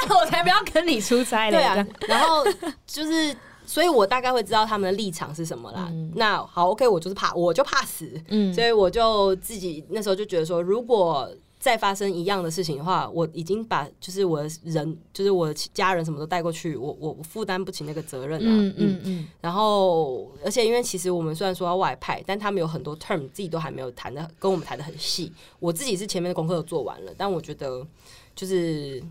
[0.10, 1.58] 我才不要跟你出差嘞。
[1.58, 1.88] 对啊。
[2.08, 2.44] 然后
[2.86, 5.88] 就是，所以我大概会知道他们的立场是什么啦。
[5.92, 11.30] 嗯那好，OK，我就是怕，我就怕死，嗯所以我就自己那时候就觉得说，如果
[11.66, 18.46] 再发生一样的事情的话，我已经把就是我的人，就是我的家人什么都带过去，我我我负担不起那个责任啊。
[18.46, 25.34] 嗯嗯嗯然后，而且因为其实我们虽然说要外派，但他们有很多 term 自己都还没有谈的，跟我们谈的很细。
[25.60, 27.84] 我自己是前面的功课都做完了，但我觉得
[28.36, 29.02] 就是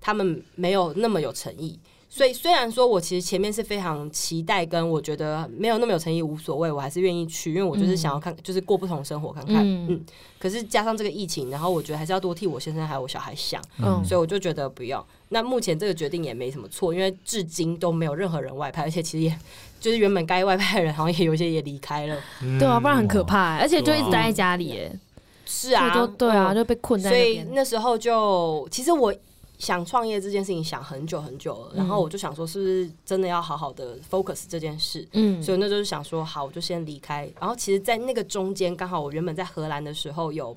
[0.00, 1.78] 他们没有那么有诚意。
[2.10, 9.56] 所以虽然说我其实前面是非常期待，跟我觉得没有那么有诚意无所谓，我还是愿意去，因为我就是想要看，就是过不同生活看看。
[9.58, 10.04] 嗯嗯
[10.38, 15.04] 可是加上这个疫情，然后我觉得还是要多替我先生还有我小孩想，嗯所以我就觉得不要。
[15.30, 19.38] 那目前这个决定也没什么错，因为至今都没有任何人外派，而且其实也
[19.78, 22.16] 就是原本该外派的人，好像也有一些也离开了。
[22.58, 24.98] 对啊，不然很可怕欸，而且就一直待在家里耶。
[25.44, 27.44] 是啊，对啊，嗯就被困在所以。
[27.52, 29.14] 那时候就其实我
[29.58, 35.06] 想创业这件事情想很久很久了，然后我就想说是不是真的要好好的 focus 这件事。
[35.12, 37.30] 嗯所以那时候就想说，好，我就先离开。
[37.40, 40.56] 然后其实，在那个中间，刚好我原本在荷兰的时候有，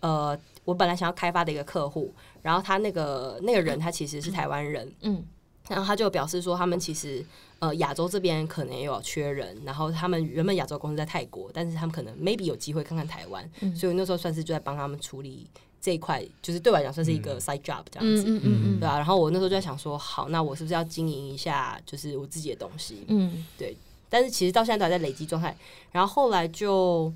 [0.00, 5.24] 呃，我本来想要开发的一个客户，然后他那个那个人他其实是台湾人，嗯
[5.68, 7.24] 然后他就表示说，他们其实
[7.60, 15.48] 呃亚洲这边可能也有缺人，然后他们原本亚洲公司在泰国，但是他们可能 maybe 有机会看看台湾，嗯所以那时候算是就在帮他们处理
[15.82, 18.22] 这一块，就是对我来讲算是一个 side job 这样子。
[18.24, 23.02] 嗯嗯嗯对啊，然后我那时候就在想说，好，那我是不是要经营一下，就是我自己的东西？
[23.08, 23.76] 嗯对
[24.08, 25.56] 但是其实到现在都还在累积状态。
[25.90, 27.12] 然后后来就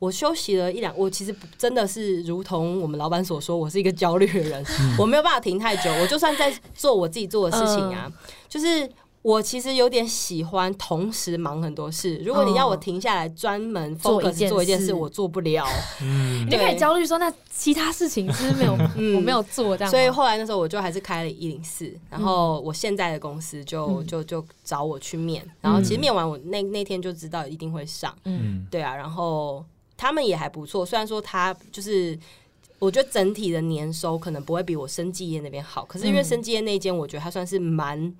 [0.00, 4.64] 我休息了一两，我其实真的是如同我们老板所说，我是一个焦虑的人，
[4.98, 5.92] 我没有办法停太久。
[6.00, 8.12] 我就算在做我自己做的事情啊，
[8.48, 8.90] 就是。
[9.22, 12.16] 我其实有点喜欢同时忙很多事。
[12.24, 15.64] 如果你要我停下来专门做一 focus 件事做一件事，我做不了。
[16.00, 19.90] 嗯 你就可以焦虑说，那其他事情是不是没有，嗯我没有做这样。
[19.90, 29.64] 所以后来那时候我就还是开了一零四，然后我现在的公司就、嗯就就找我去面，然后其实面完我那那天就知道一定会上，嗯对啊，然后
[29.96, 32.18] 他们也还不错，虽然说他就是。
[32.78, 38.12] 我觉得整体的年收可能不会比我生技业那边好，可是因为嗯生技业那一间，我觉得他算是蛮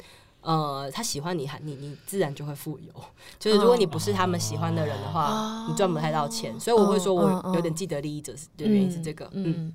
[0.42, 2.92] 呃，他喜欢你，你你自然就会富有。
[3.40, 5.66] 就是如果你不是他们喜欢的人的话，哦。
[5.68, 9.74] 你赚不太到钱，所以我会说我有点既得利益者是的原因是这个，嗯嗯。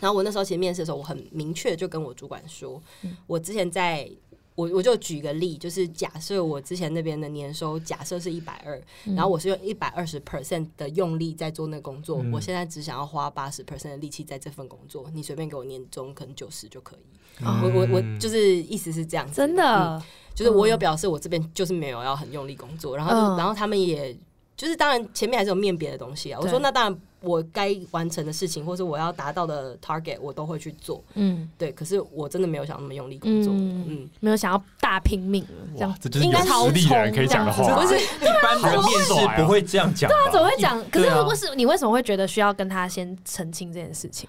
[0.00, 3.16] 然后我那时候其实面试的时候，我很明确就跟我主管说，嗯。
[3.26, 4.10] 我之前在。
[4.58, 17.44] 我我就举个例，就是假设我之前那边的年收假设是一百二，嗯然后我是用一百二十 percent 的用力在做那个工作，嗯我现在只想要花八十 percent 的力气在这份工作，你随便给我年终可能九十就可以。
[17.44, 20.02] 哦我我我就是意思是这样子，真嗯的，
[20.34, 24.12] 就是我有表示我这边就是没有要很用力工作，然后、嗯然后他们也
[24.58, 26.38] 就是当然前面还是有面别的东西啊。
[26.42, 31.70] 我说那当然我该完成的事情或是我要达到的 target 我都会去做，嗯对。
[31.70, 34.10] 可是我真的没有想那么用力工作，嗯嗯。
[34.18, 35.94] 没有想要大拼命这样，。
[36.00, 40.78] 这就是有应该实力的人可以讲的话，不是一般人面试不会这样讲对啊怎么会讲？
[40.90, 44.28] 可是如果是你，为什么会觉得需要跟他先澄清这件事情？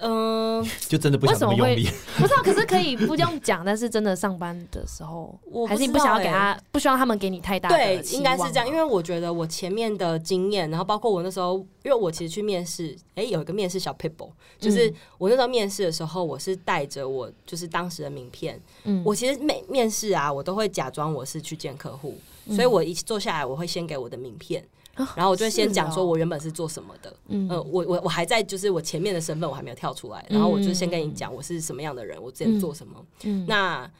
[0.00, 1.88] 嗯、 就真的不想那么用力。
[2.16, 5.38] 不知道，可是可以不用讲，但是真的上班的时候
[5.68, 6.32] 还是你不想要给欸。
[6.32, 14.94] 他，不希望他们给你太大的对，应该是这样，因为为我觉得我前面的经验，然后包括我那时候，因为我其实去面试，哎、有一个面试小 people，就是嗯。
[15.18, 19.02] 我那时候面试的时候，我是带着我就是当时的名片，嗯。
[19.04, 22.14] 我其实面面试啊，我都会假装我是去见客户，
[22.46, 33.90] 嗯所以我一坐下来，我会先给我的名片，啊然后我就会先讲说我原本是做什么的，嗯呃，我我我还在就是我前面的身份我还没有跳出来，然后我就先跟你讲我是什么样的人，我之前做什么，嗯那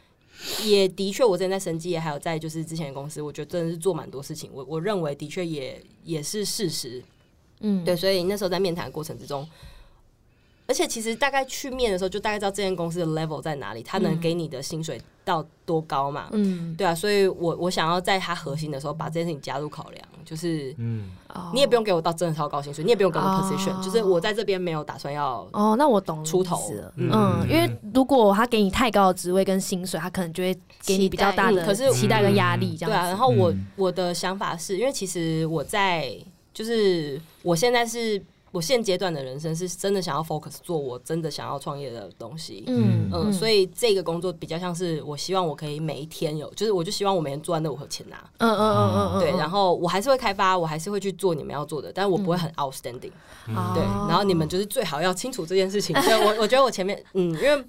[0.65, 4.51] 也的确，我之前在生技业，还有在就是之前的公司，我觉得真的是做蛮多事情。
[4.53, 7.03] 我我认为的确也也是事实，
[7.61, 7.97] 嗯对。
[7.97, 9.49] 所以那时候在面谈的过程之中，
[10.67, 16.29] 而且其实大概去面的时候，就大概知道这间公司的 level 在哪里，他能嗯给你的薪水到多高嘛。
[16.31, 21.51] 嗯，对啊，所以我我想要在它核心的时候把这件事情加入考量，就是嗯，哦。
[21.53, 23.43] 你也不用给我到真的超高薪水，你也不用给我哦。
[23.43, 26.73] position，、就是我在这边没有打算要哦，那我懂出头。
[26.95, 27.11] 嗯。
[27.13, 32.97] 嗯，因为如果他给你太高的职位跟薪水，他可能就会给你比较大的期待嗯可是期待跟压力，这样子。
[32.97, 33.67] 对啊，然后我、嗯。
[33.75, 36.17] 我的想法是因为其实我在
[36.55, 38.23] 就是我现在是
[38.57, 42.65] 我现阶段的人生是真的想要 focus 做我真的想要创业的东西。
[42.67, 53.13] 嗯嗯，所以这个工作比较像是我希望我可以每一天有，就是我就希望我每天坐在那我有钱拿，嗯嗯嗯嗯嗯，对，然后我还是会开发，我还是会去做你们要做的，但是我不会很 outstanding，、
[53.55, 55.95] 后对，然后你们就是最好要清楚这件事情。
[56.01, 57.65] 对我，我觉得我前面，嗯，因为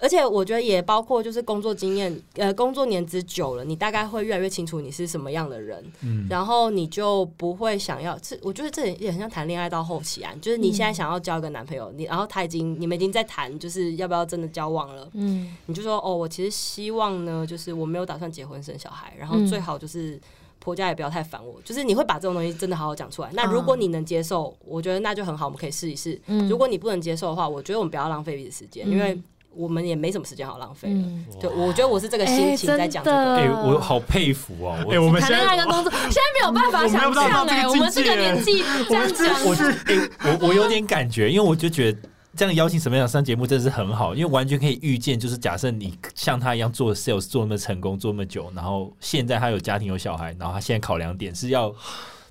[0.00, 8.18] 而且我觉得也包括就是工作经验，呃，工作年资久了，你大概会越来越清楚你是什么样的人，嗯然后你就不会想要。
[8.18, 20.18] 这我觉得这也很像谈恋爱到后期啊，就是你现在想要交一个男朋友，你然后他已经你们已经在谈，就是要不要真的交往了，嗯你就说哦，我其实希望呢，就是我没有打算结婚生小孩，然后嗯最好就是
[20.60, 23.30] 婆家也不要太烦我，就是你会把这种东西真的好好讲出来。
[23.32, 26.20] 那如果你能接受，我觉得那就很好，我们可以试一试。
[26.26, 29.20] 嗯如果你不能接受的话，我觉得我们不要浪费彼此时间，因为
[29.54, 30.94] 我们也没什么时间好浪费了。
[30.94, 33.36] 嗯，对，我觉得我是这个心情在讲这个。
[33.36, 34.78] 哎、我好佩服哦！
[34.86, 39.54] 我哎、我们谈现在恋爱跟工作，现在没有办法想象哎，我们这个年纪这样讲，我
[39.86, 41.98] 哎、我我有点感觉，因为我就觉得
[42.36, 51.74] 这样邀请什么样上节目真的是很好，因为完全可以预见，就是假设你像他一样做 sales 做那么成功，做那么久，然后现在他有家庭有小孩，然后他现在考量点是要。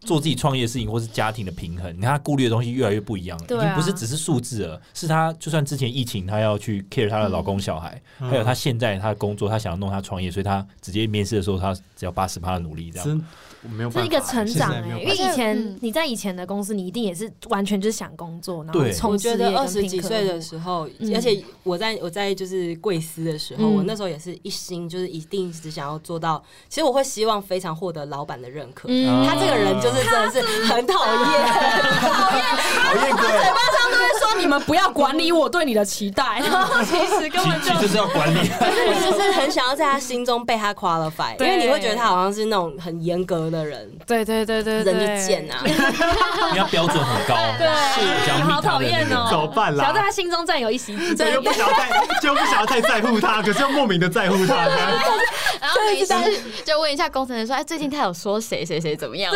[0.01, 13.25] 做自己创业的事情，或是家庭的平衡，你看他顾虑的东西越来越不一样了，啊已经不是只是数字了，是他就算之前疫情，他要去 care 他的老公小孩，嗯还有他现在他的工作，他想要弄他创业，所以他直接面试的时候，他只要八十趴的努力这样。
[13.61, 15.77] 真我没有办法，是一个成长哎、因为以前嗯。
[15.81, 18.91] 你在以前的公司，你一定也是完全就是想工作，然后对。
[18.93, 21.13] 冲我觉得二十几岁的时候，嗯。
[21.15, 23.75] 而且我在我在就是贵司的时候，嗯。
[23.75, 26.43] 我那时候也是一心就是一定只想要做到。
[26.67, 28.87] 其实我会希望非常获得老板的认可。
[28.89, 29.25] 嗯。
[29.27, 31.15] 他这个人就是真的是很讨厌，
[34.59, 38.37] 们不要管理我对你的期待，然 后其实根本就就是要管理。
[38.59, 41.49] 我就是很想要在他心中被他 qualify，因对。
[41.49, 45.63] 为你会觉得他好像是那种很严格的人，对对对对对，人就贱啊。
[46.51, 47.67] 你要标准很高，对。
[48.35, 49.83] 你好讨厌哦，怎么办啦？
[49.83, 51.15] 想要在他心中占有一席之地。
[51.15, 51.89] 对，又不想要太，
[52.21, 54.55] 就不想要太在乎他，可是又莫名的在乎他。
[55.61, 59.33] 然后没事就问一下工程师说：“哎，最近他有说谁谁谁怎么样？”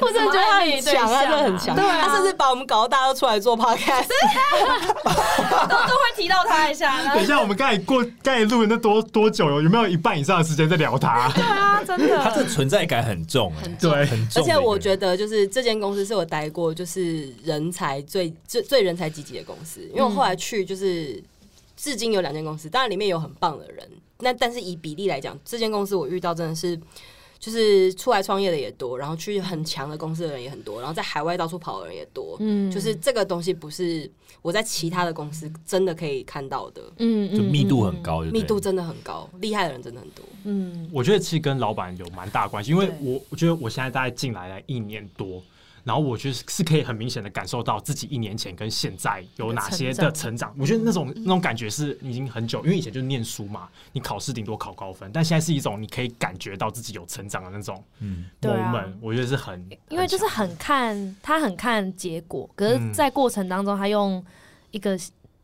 [0.00, 4.08] 我真的觉得他很强，啊真的很强，对啊他甚至把我们搞到大家都出来做 podcast。
[5.68, 7.14] 都都会提到他一下。
[7.14, 9.62] 等一下，我们刚才过刚才录的那多多久了？
[9.62, 11.30] 有没有一半以上的时间在聊他？
[11.34, 14.28] 对啊，真的，他这存在感很重，很重的一个人。
[14.36, 21.22] 而且我觉得，就是这间公司是我待过就是人才最最最人才济济的公司，因为我后来去就是
[21.76, 26.78] 至今有两间公司，当然里面有很棒的人，那但是以比例来讲，这间公司我遇到真的是。
[27.42, 32.36] 就是出来创业的也多，然后去很强的公司的人也很多，然后在海外到处跑的人也多。
[32.38, 32.70] 嗯。
[32.70, 34.08] 就是这个东西不是
[34.42, 40.24] 我在其他的公司真的可以看到的，嗯就密度很，高，密度真的很高，厉害的人真的很多。
[40.44, 40.88] 嗯。
[40.92, 45.42] 我觉得其实跟老板有蛮大关系，因为我我觉得我现在大概进来了一年多，
[45.84, 50.54] 然后我觉得是可以很明显的感受到自己一年前跟现在有哪些的成长。
[50.58, 64.24] 我觉得那种那种感觉是已经很久，因为以前就是念书嘛，你考试顶多考高分，但现在是一种你可以感觉到自己有成长的那种嗯，moment，、我觉得是很，因为就是很看他很看结果，可是，嗯在过程当中，他用
[64.70, 64.98] 一个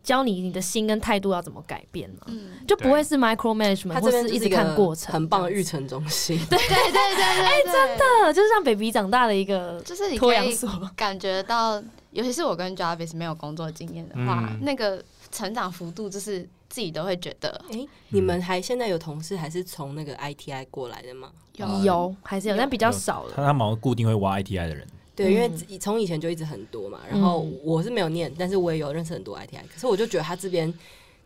[0.09, 6.39] 教你你的心跟态度要怎么改变嘛，嗯，就不会是 micro management，他或是一直看过程，很棒的育成中心。
[6.49, 10.91] 对对对对对，真的呃就是让 baby 长大的一个就是你可以脱阳所。
[10.97, 11.79] 感觉到，
[12.13, 16.41] 尤其是我跟 Jarvis 没有工作经验的话，嗯那个成长幅度就是
[16.71, 21.31] 自己都会觉得哎、你们还现在有同事还是从那个 ITI 过来的吗？
[21.57, 23.33] 有有还是有，有但比较少了。
[23.37, 24.87] 他他们固定会挖 ITI 的人，
[25.19, 27.01] 对，因为嗯从以前就一直很多嘛。
[27.11, 29.63] 然后嗯我是没有念，但是我也有认识很多 ITI。
[29.73, 30.73] 可是我就觉得他这边，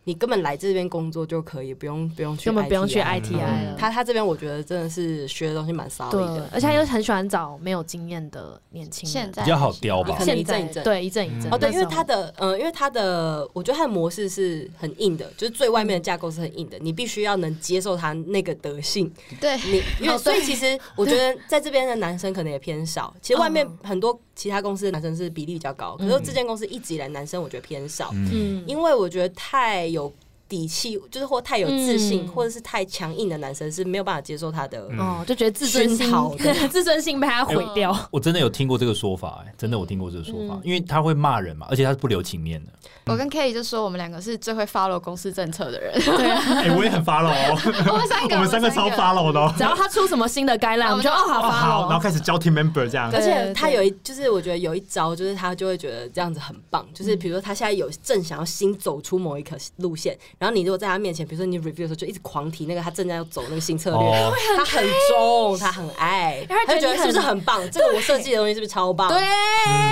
[0.04, 3.76] 你根本来这边工作就可以，不用不用去，根本不用去 ITI 了。
[3.78, 9.12] 他他这边我觉得真的是学的东西蛮 solid 的，，而且他又很喜欢找没有经验的年轻人。
[9.12, 10.16] 现在比较好雕吧。
[10.18, 19.12] 可能现在一阵一阵对一阵一阵嗯哦，对，因为他的，呃，因为他的，我觉得他的模式是很硬的，就是最外面的架构是很硬的，你必须要能接受他那个德性。
[19.40, 19.56] 对。
[19.70, 23.78] 你因为所以其实我觉得在这边的男生可能也偏少，其实外面嗯。
[23.84, 30.12] 很多其他公司的男生是比例比较高，可是这间公司一直以来男生我觉得偏少，嗯，嗯，因为我觉得太有
[30.52, 34.86] 底气，就是或太有自信，嗯或者是太强硬的男生是没有办法接受他的。
[34.90, 36.12] 嗯哦，就觉得自尊心
[36.70, 37.96] 自尊心被他毁掉。
[38.10, 42.70] 我真的有听过这个说法，哎，真的我听过这个说法嗯，因为他会骂人嘛，而且他是不留情面的，
[43.06, 47.58] 我跟 Kelly 就说我们两个是最会 follow 公司政策的人，对啊， 哎、我也很 follow 哦，
[47.90, 49.50] 我们三个我们三个超 follow 的哦。
[49.56, 53.22] 只要他出什么新的 guideline，我们就哦好哦，好，然后发开始交 team member 这样而。
[53.22, 56.84] 且他有一，就是我觉得有一招，就是他就会觉得这样子很棒。
[56.92, 67.62] 就是比如说他现在有正想要新走出某一条路线，然后你如果在他面前，比如说你 review 的时候，就一直狂提那个他正在要走那个新策略，哦他很重，他很爱，他会觉得他就觉得是不是很很棒？
[67.70, 69.08] 这个我设计的东西是不是超棒？
[69.08, 69.20] 对，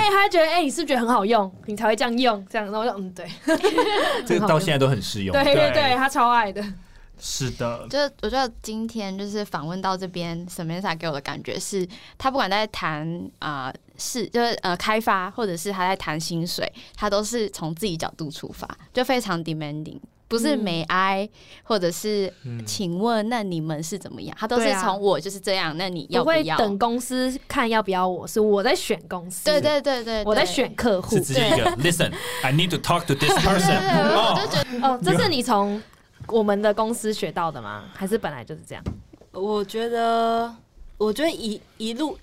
[0.09, 3.25] 他就觉得哎、你是不是觉得很好用，你才会这样用，这样，然后我就嗯，对，
[4.27, 5.31] 这个到现在都很适用。
[5.31, 6.61] 对对对对，他超爱的，
[7.17, 11.87] 是的，就是我觉得今天就是访问到这边，Samantha 给我的感觉是，
[12.17, 19.99] 他不管在谈啊是就是呃开发，或者是他在谈薪水，他都是从自己角度出发，就非常 demanding。
[20.31, 21.27] 不是嗯美哀，
[21.61, 24.33] 或者是嗯，请问那你们是怎么样？
[24.39, 26.57] 他都是从我就是这样，那你要不会要？
[26.57, 34.47] 等公司看要不要我，是我在选公司，对对对对，我在选客户是，直接一个 listen，I need to talk to this person 对对对我就哦。
[34.49, 35.83] 觉得哦，这是你从
[36.27, 37.83] 我们的公司学到的吗？
[37.93, 38.81] 还是本来就是这样？
[39.33, 40.49] 我觉得，
[40.97, 42.17] 我觉得一一路，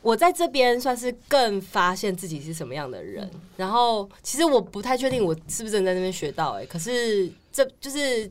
[0.00, 3.28] 我在这边算是更发现自己是什么样的人。
[3.56, 8.30] 然后，其实我不太确定我是不是真的在那边学到、欸，哎，可是这就是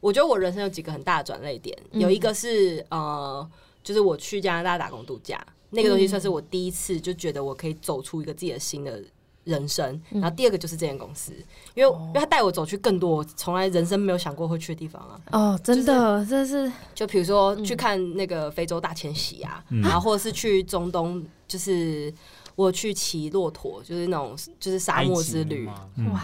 [0.00, 3.48] 我觉得我人生有几个很大的转捩点，嗯有一个是呃，
[3.82, 9.02] 就是我去加拿大打工度假，那个东西算是我第一次就觉得我可以走出一个自己的新的。
[9.48, 11.32] 人生，然后第二个就是这间公司，
[11.74, 15.20] 因为因为他带我走去更多我从来人生没有想过会去的地方啊。
[15.32, 19.80] 哦，真的，这是就比如说去看那个非洲大迁徙啊，嗯。
[19.80, 22.12] 然后或者是去中东，就是
[22.54, 25.66] 我去骑骆驼，就是那种就是沙漠之旅，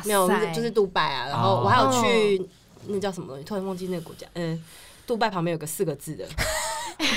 [0.05, 2.47] 没有塞，就是杜拜啊，然后我还有去
[2.89, 4.63] 那叫什么东西，突然忘记那个国家，嗯、
[5.07, 6.27] 杜拜旁边有个四个字的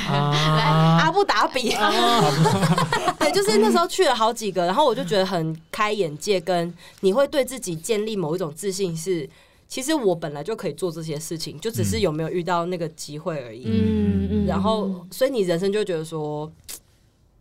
[0.07, 1.69] 啊，阿布达比，
[3.19, 9.29] 对，就是那时候去了好几个，然后我就觉得很开眼界，跟你会对自己建立某一种自信是。
[9.69, 13.65] 其实我本来就可以做这些事情，就只是有没有遇到那个机会而已。
[13.65, 16.49] 嗯嗯，然后，所以你人生就觉得说，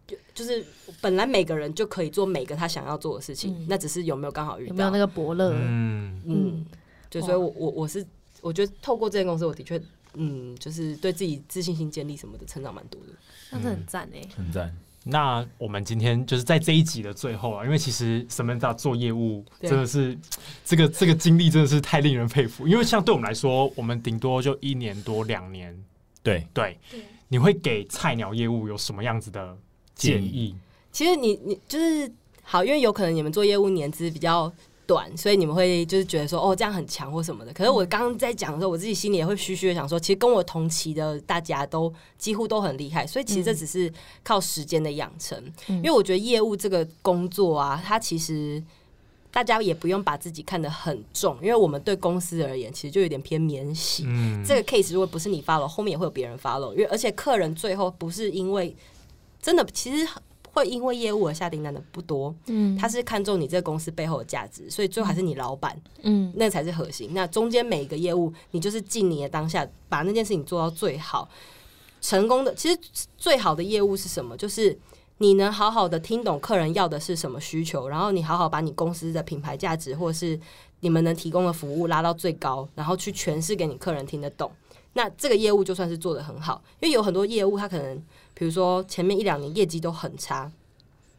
[0.08, 0.66] 就就是
[1.00, 4.70] 本来每个人就可以做每个他想要做的事情，嗯那只是有没有刚好遇到。
[4.70, 5.52] 有没有那个伯乐？
[5.54, 6.66] 嗯，嗯，
[7.08, 8.04] 就，所以我我我是
[8.40, 9.80] 我觉得透过这间公司，我的确
[10.16, 13.12] 嗯，就是对自己自信心建立什么的成长蛮多的。
[13.50, 14.20] 那是很赞哎。
[14.36, 14.74] 很赞。
[15.08, 20.18] 那我们今天就是在这一集的最后啊，因为其实 Samantha 做业务真的是
[20.64, 22.66] 这个这个经历真的是太令人佩服。
[22.66, 25.72] 因为像对我们来说，我们顶多就一年多两年，
[26.24, 26.76] 对，对，
[27.28, 29.56] 你会给菜鸟业务有什么样子的
[29.94, 30.56] 建议？
[30.90, 32.10] 其实你你就是
[32.42, 34.52] 好，因为有可能你们做业务年资比较
[34.86, 37.52] 短，所以你们会就是觉得说哦这样很强或什么的。
[37.52, 45.36] 可是我刚刚在讲的时候，我自己心里也会虚虚的想说，其实跟我同期的大家都几乎都很厉害，所以其实这只是靠时间的养成。
[45.68, 48.62] 嗯因为我觉得业务这个工作啊，它其实。
[49.32, 54.04] 大家也不用把自己看得很重，因为我们对公司而言，其实就有点偏免洗。
[54.06, 58.74] 嗯，这个 case 如果不是你 follow，后面也会有别人 follow，因为而且客人最后不是因为
[59.42, 60.08] 真的，其实
[60.56, 67.10] 会因为业务而下订单的不多，嗯他是看中你这个公司背后的价值，所以最后还是你老板，嗯那才是核心。
[67.12, 71.28] 那中间每一个业务，你就是尽你的当下，把那件事情做到最好。
[72.00, 72.78] 成功的，其实
[73.18, 74.36] 最好的业务是什么？
[74.36, 74.78] 就是
[75.18, 80.38] 你能好好的听懂客人要的是什么需求，然后你好好把你公司的品牌价值或是
[80.80, 84.50] 你们能提供的服务拉到最高，然后去诠释给你客人听得懂。
[84.96, 90.50] 那这个业务就算是做得很好，因为有很多业务，他可能比如说前面一两年业绩都很差，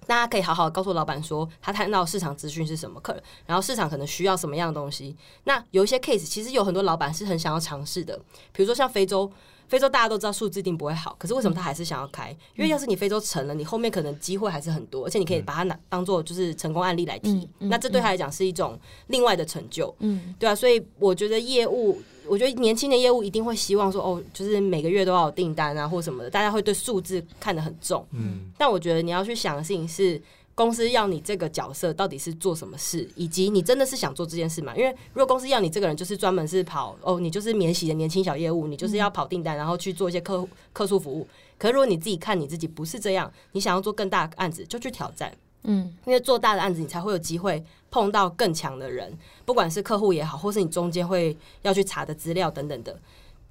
[0.07, 5.15] 大家可以好好告诉老板说，他看到市场资讯是什么，客人，然后市场可能需要什么样的东西。
[5.43, 8.19] 那有一些 case，其实有很多老板是很想要尝试的，
[8.51, 9.31] 比如说像非洲。
[9.69, 12.31] 非洲大家都知道数字一定不会好，可是为什么他还是想要开？
[12.55, 17.31] 因为要是你非洲成了，你后面可能机会还是很多，而且你可以把它拿当做就是成功案例来提。
[17.31, 19.93] 嗯嗯那这对他来讲是一种另外的成就。
[19.99, 28.05] 嗯对啊，所以我觉得业务，我觉得年轻的业务一定会希望说，哦，就是每个月都要有订单啊，或什么的，大家会对数字看得很重。
[28.11, 30.21] 嗯但我觉得你要去想的事情是，
[30.55, 34.75] 公司要你这个角色到底是做什么事，以及你真的是想做这件事吗？
[34.75, 41.27] 因为如果公司要你这个人就是专门是跑哦，你就是免洗的年轻小业务，你就是要跑订单，然后去做一些客户客诉服务。
[41.57, 45.31] 可是如果你自己看你自己不是这样，你想要做更大的案子，就去挑战。
[45.67, 49.15] 嗯因为做大的案子，你才会有机会碰到更强的人，
[49.45, 52.97] 不管是客户也好，或是你中间会要去查的资料等等的。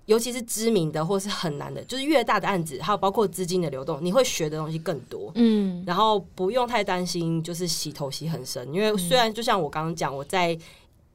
[0.07, 5.33] 尤其是知名的或是很难的，就是越大的案子，还有包括资金的流动，你会学的东西更多。
[5.35, 10.57] 嗯然后不用太担心，就是洗头洗很深，因为虽然就像我刚刚讲，我在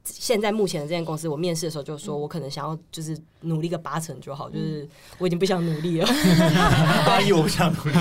[0.04, 4.88] 现在目前的这间公司，我面试的时候就说，我可能想要就是努力个八成就好，就是
[5.18, 6.08] 我已经不想努力了。
[7.06, 7.92] 阿姨，我不想努力。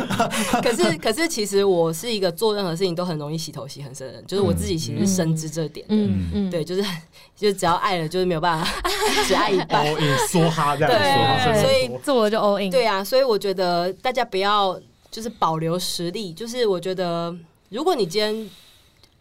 [0.62, 5.94] 可是可是其实我是一个做任何事情都很容易洗头洗很深的人，就是我自己其实深知这点的。
[5.94, 6.84] 嗯嗯，对，就是
[7.34, 8.70] 就只要爱了，就是没有办法
[9.26, 9.86] 只爱一半。
[9.86, 12.70] all in 梭哈这样对说哈，所以做了就 all in。
[12.70, 14.78] 对啊，所以我觉得大家不要
[15.10, 17.34] 就是保留实力，就是我觉得
[17.70, 18.50] 如果你今天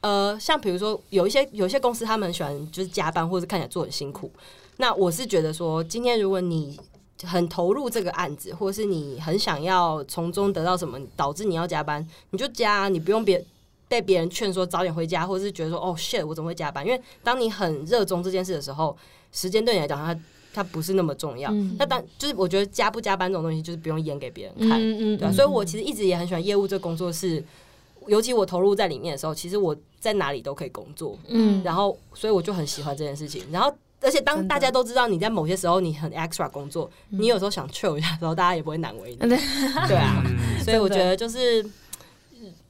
[0.02, 4.32] 呃，像比如说有一些有一些公司，他们喜欢就是加班，或者看起来做很辛苦。
[4.78, 6.80] 那我是觉得说，今天如果你
[7.24, 13.44] 很投入这个案子，或者是你很想要从中得到什么，导致你要加班，你就加啊，你不用别
[13.88, 16.86] 被别人劝说早点回家，或者是觉得说哦 shit，我怎么会加班？
[16.86, 18.96] 因为当你很热衷这件事的时候，
[19.32, 20.20] 时间对你来讲，它
[20.54, 21.50] 它不是那么重要。
[21.52, 24.80] 嗯那当就是我觉得加不加班这种东西，就是不用演给别人看。
[24.80, 27.44] 嗯对啊，所以我其实一直也很喜欢业务这工作是，
[28.08, 31.62] 尤其我投入在里面的时候，其实我在哪里都可以工作，嗯。
[31.64, 33.44] 然后所以我就很喜欢这件事情。
[33.52, 39.18] 然后，而且当大家都知道你在某些时候你很 extra 工作，你有时候想 chill 一下的时候，大家也不会难为你。
[39.22, 39.30] 嗯。
[39.30, 39.38] 对
[39.88, 41.66] 对啊，嗯所以我觉得就是，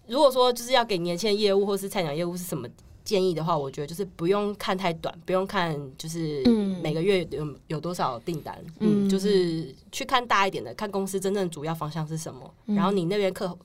[0.08, 2.68] 如果说就是要给年轻人业务或是菜鸟业务是什么
[3.04, 6.80] 建议的话，我觉得就是不用看太短，不用看就是嗯。
[6.82, 9.08] 每个月有有多少订单，嗯。
[9.08, 13.58] 嗯，就是去看大一点的，看公司真正主要方向是什么，然后你那边客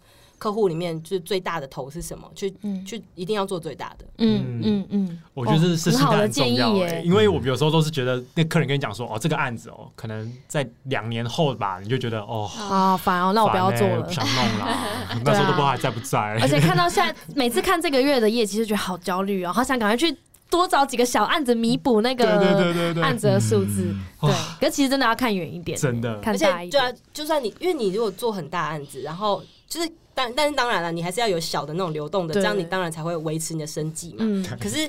[0.43, 4.05] 客户里面就是最大的头是什么，去嗯去一定要做最大的。
[4.19, 14.11] 嗯嗯嗯，我觉得这是心态很好的很重要、建议耶欸，因为我有时候都是觉得那客人跟你讲说，哦，这个案子哦，可能在两年后吧，你就觉得哦，好烦哦，那我不要做了欸不。
[14.11, 14.79] 想弄了。
[15.25, 16.19] 那时候都不知道还在不在。
[16.41, 20.13] 而且看到现在每次看这个月的业绩，就觉得好焦虑哦，好想赶快去
[20.51, 23.85] 多找几个小案子弥补那对对对个对 对， 案子的数字。
[23.93, 26.71] 嗯对哇，可是其实真的要看远一点，真的而看大一点。
[26.71, 34.17] 且就啊，就算你因为你如果做很大案子，然后就是但但是当然了，你还是要有小的那种流动的，对这样你当然才会维持你的生计嘛。
[34.21, 34.89] 嗯可是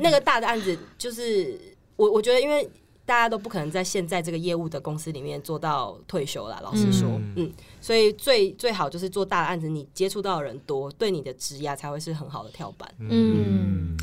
[0.00, 1.60] 那个大的案子，就是
[1.96, 2.68] 我我觉得，因为
[3.04, 6.60] 大家都不可能在现在这个业务的公司里面做到退休啦。
[6.62, 12.88] 老实说，嗯嗯所以最最好就是做大的案子，你接触到的人多，对你的职涯才会是很好的跳板。
[13.00, 13.96] 嗯，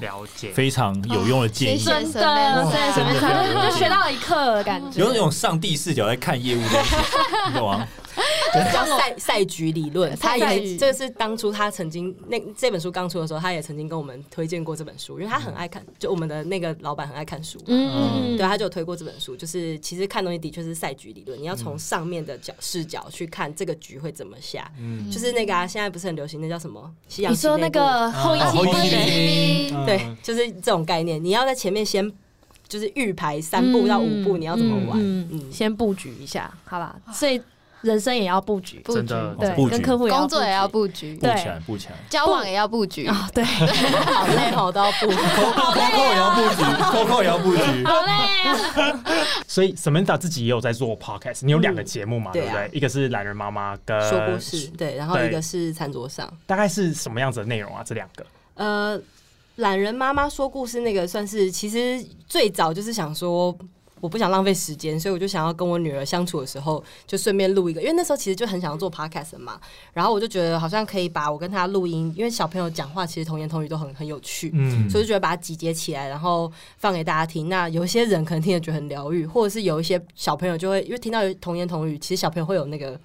[0.00, 0.52] 了解。
[0.52, 5.00] 非常有用的建议谢，真的，哇对，随便传就学到一课的感觉。
[5.00, 6.96] 有那种上帝视角在看业务这件事，
[7.48, 7.86] 你懂吗？
[8.72, 17.64] 叫赛赛局理论，他赛局也这是当初他曾经那这本书刚出的时候，他也曾经跟我们推荐过这本书，因为他很爱看，就我们的那个老板很爱看书嘛。
[17.68, 24.70] 嗯，对，他就有推过这本书，就是其实看东西的确是赛局理论，你要从上面的角视角去看这个局会怎么下。
[24.78, 26.92] 嗯就是那个啊，现在不是很流行，那叫什么？
[27.08, 32.10] 西洋你说那个后啊后羿骑羿骑兵，嗯对，就是这种概念，你要在前面先
[32.68, 34.98] 就是预排三步到五步，你要怎么玩？
[35.00, 36.96] 嗯，嗯，先布局一下，好吧？
[37.12, 37.40] 所以
[37.84, 41.94] 人生也要布局，布局，真的对，跟客户工作也要布布局，对布起来，布起来。
[42.08, 43.06] 交往也要布局。
[43.06, 45.06] 啊，对，好累好，都要布。
[45.12, 47.84] Coco 也要布局，Coco 也要布局。
[47.84, 48.12] 好累
[48.48, 49.04] 啊。
[49.46, 52.70] 所以 Samantha 自己也有在做 podcast，你有两个节目嘛，对不对？
[52.72, 57.82] 一个是懒人妈妈跟说故事，对，然后一个是餐桌上，大概是什么样子的内容啊？
[57.84, 58.24] 这两个
[58.54, 58.98] 呃，
[59.56, 63.54] 懒人妈妈说故事那个算是，其实最早就是想说。
[64.04, 69.58] 我不想浪费时间，所以我就想要跟我女儿相处的时候，就顺便录一个，因为那时候其实就很想要做 podcast 嘛，
[69.94, 77.48] 然后我就觉得好像可以把我跟她录音，因为小朋友讲话其实童言童语都很很有趣，嗯所以就觉得把它集结起来，然后放给大家听。
[77.48, 83.00] 那有一些人可能听得觉得很疗愈，或者是有一些小朋友就会因为听到童言童语，其实小朋友会有那个，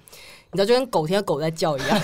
[0.52, 1.88] 你知道，就跟狗听到狗在叫一样，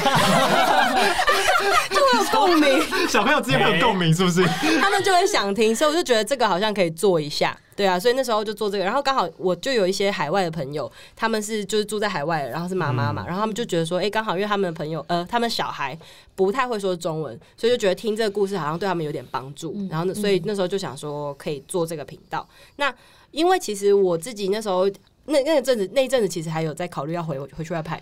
[1.91, 2.81] 就会有共鸣。
[3.09, 4.45] 小朋友之间会有共鸣，是不是？
[4.81, 15.99] 他们就会想听，所以我就觉得这个好像可以做一下，对啊，所以那时候就做这个，然后刚好我就有一些海外的朋友，他们是就是住在海外的，然后是妈妈嘛，然后他们就觉得说，哎、刚好因为他们的朋友，呃，他们小孩
[16.37, 22.49] 不太会说中文，所以就觉得听这个故事好像对他们有点帮助，然后呢，所以那时候就想说可以做这个频道。
[22.77, 22.95] 那
[23.33, 24.89] 因为其实我自己那时候
[25.25, 28.01] 那那阵子那一阵子其实还有在考虑要回回去外派，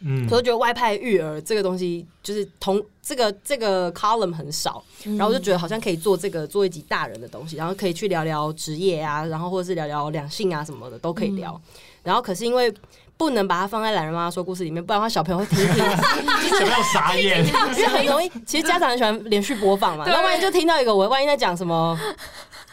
[0.00, 11.60] 嗯所以我觉得外派育儿这个东西，就是同这个这个 column 很少，然后我就觉得好像可以做这个做一集大人的东西，然后可以去聊聊职业啊，然后或者是聊聊两性啊什么的都可以聊。
[12.02, 12.72] 然后可是因为
[13.16, 15.76] 不能把它放在懒人妈妈说故事里面，不然的话小朋友会听一听，
[16.50, 18.30] 小朋友傻眼，因为很容易。
[18.46, 21.98] 其实家长很喜欢连续播放嘛，那万一就听到一个我万一在讲什么。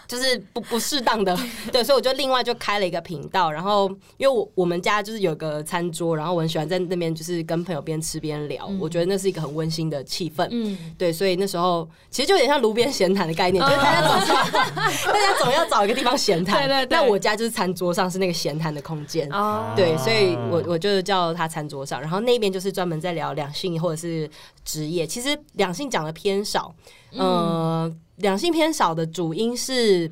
[0.07, 1.37] 就是不不适当的，
[1.71, 14.51] 对，所以我就另外就开了一个频道，然后因为我我们家就是有个餐桌，然后我很喜欢在那边就是跟朋友边吃边聊，我觉得那是一个很温馨的气氛，嗯，对，所以那时候其实就有点像炉边闲谈的概念，就是大家总是
[15.07, 16.97] 大家总要找一个地方闲谈，对对对。
[16.97, 24.29] 那我家就是餐桌上是那个闲谈的空间，哦，对，所以我我就叫他餐桌上，然后那边就是专门在聊两性或者是
[24.65, 25.07] 职业。
[25.07, 26.73] 其实两性讲的偏少，
[27.11, 30.09] 呃，两性偏少的主因是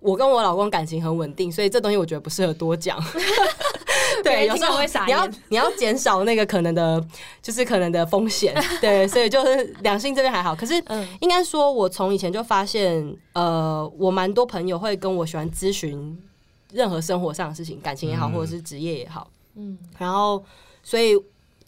[0.00, 3.02] 我跟我老公感情很稳定，所以这东西我觉得不适合多讲。
[4.22, 7.04] 对，有时候会傻你要你要减少那个可能的，
[7.42, 8.54] 就是可能的风险。
[8.80, 16.16] 对，所以就是两性这边还好，可是嗯应该说，我从以前就发现，呃，我蛮多朋友会跟我喜欢咨询
[16.72, 19.28] 任何生活上的事情，感情也好，嗯或者是职业也好。
[19.56, 20.42] 嗯然后，
[20.82, 21.20] 所以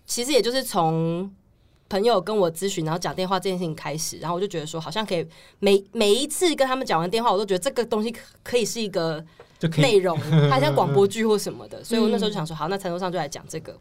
[0.06, 1.30] 其实也就是从
[1.88, 5.26] 朋友跟我咨询，然后讲电话这件事情开始，然后我就觉得说，好像可以
[5.58, 9.24] 每每一次跟他们讲完电话，我都觉得这个东西可可以是一个
[9.78, 10.18] 内容，
[10.50, 13.76] 它像广播剧或什么的，所以我那时候就想说，好，那餐桌上就来讲这个，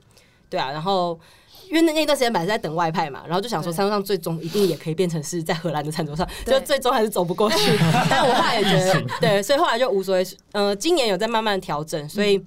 [0.49, 1.19] 对啊，然后。
[1.67, 7.57] 因为那那段时间本来是在等外派嘛，然后就想说餐桌上最终一定也可以变成是在荷兰的餐桌上，就最终还是走不过去。
[8.07, 10.23] 但我后来也觉得，对，所以后来就无所谓。
[10.51, 12.39] 呃，今年有在慢慢调整，所以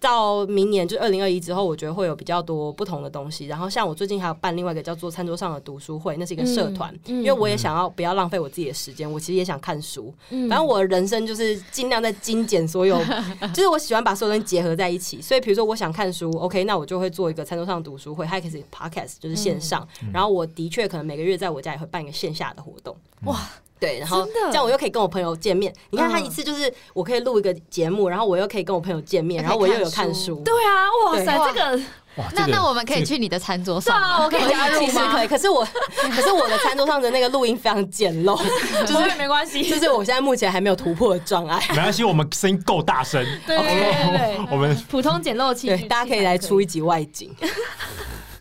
[0.00, 3.46] 到明年就二零二一之后，我觉得会有比较多不同的东西。
[3.46, 10.12] 然后像我最近还有办另外一个叫做餐桌上的读书会，那是一个社团，嗯嗯因为我也想要不要浪费我自己的时间，我其实也想看书。
[10.30, 12.98] 嗯反正我的人生就是尽量在精简所有，
[13.52, 15.20] 就是我喜欢把所有东西结合在一起。
[15.20, 19.86] 所以比如说我想看书，OK，那我就会做一个餐桌上读书会，它也可以是 podcast，就是线上。
[20.12, 22.96] 然后我的确可能每个月在我家也会办一个线下的活动。
[23.24, 23.38] 哇，
[23.80, 25.72] 对，然后这样我又可以跟我朋友见面。
[25.90, 30.42] 你看，他嗯一次就是我可以录一个节目，然后我又可以跟我朋友见面，然后我又有看书。
[30.44, 31.82] 对啊，哇塞，对这个
[32.16, 34.86] 哇，那那我们可以去你的餐桌是上，啊，我可以加入吗？
[34.86, 35.66] 其实可以，可是我
[36.14, 38.36] 可是我的餐桌上的那个录音非常简陋，
[38.86, 41.58] 就是没关系， 就是我现在目前还没有突破的障碍。
[41.70, 47.34] 没关系，我们声音够大声，对对对对我们普通简陋器大家可以来出一集外景。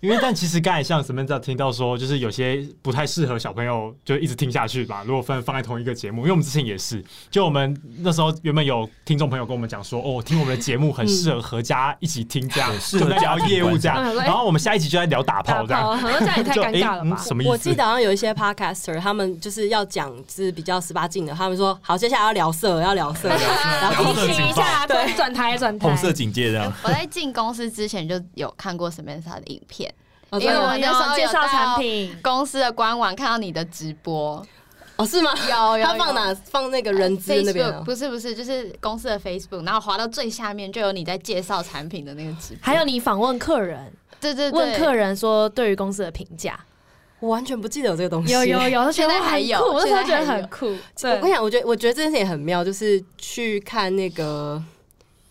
[0.02, 5.04] 因为但其实刚才像 Samantha 听到说，就是有些不太适合小朋友就一直听下去吧。
[5.06, 14.16] 如果放放在同一个节目，因为我们之前也是，就我们那时候原本有听众朋友跟我们讲说，哦，听我们的节目很适合合家一起听，这样对适合就在聊业务这样。
[14.16, 17.18] 然后我们下一集就在聊打打炮这样，炮，好像这样也太 就尴尬了吧？
[17.18, 17.52] 诶嗯什么意思？
[17.52, 23.28] 我记得好像有一些 podcaster，他们就是要讲是比较十八禁的，他们说好，接下来要聊色，要聊色，
[23.82, 26.72] 然后提醒一下，对转台转台，红色警戒这样。
[26.84, 29.99] 我在进公司之前就有看过 Samantha 的影片，哦
[30.34, 34.46] 因为我有那时候有介绍产品，公司的官网看到你的直播，
[34.96, 35.34] 哦是吗？
[35.50, 36.34] 有有他放哪？
[36.46, 37.84] 放那个人资那边？
[37.84, 43.92] 不是不是，就是公司的 Facebook，然后滑到最下面就有你在介绍产品的那个直播，还有你访问客人，
[44.22, 46.60] 对对对，问客人说对于公司的评价，
[47.20, 48.34] 我完全不记得有这个东西。
[48.34, 50.68] 有有有，现在还有我那时候觉得很酷。
[50.68, 54.62] 我跟你讲，我觉得我觉得这件事情很妙，就是去看那个。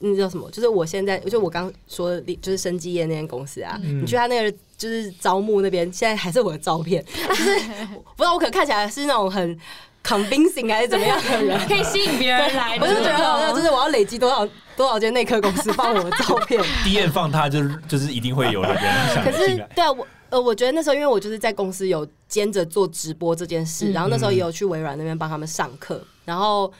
[0.00, 0.50] 那叫什么？
[0.50, 7.58] 就是我现在，就我刚说的，就是生技业那间公司啊，嗯你去他那个就是招募那边，现在还是我的照片，就是
[8.16, 9.58] 不知道我可能看起来是那种很
[10.04, 14.46] convincing 还是怎么样的人， 可以吸引别人来， 我就觉得就是我要累积多少
[14.76, 16.62] 多少间内科公司放我的照片。
[16.84, 18.76] 第一眼放他就是就是一定会有人
[19.14, 26.70] 想可是进来，对啊，我呃，我觉得那时候因为我就是在公司有兼着做直播这件事，嗯然后那时候也有去微软那边帮他们上课，然后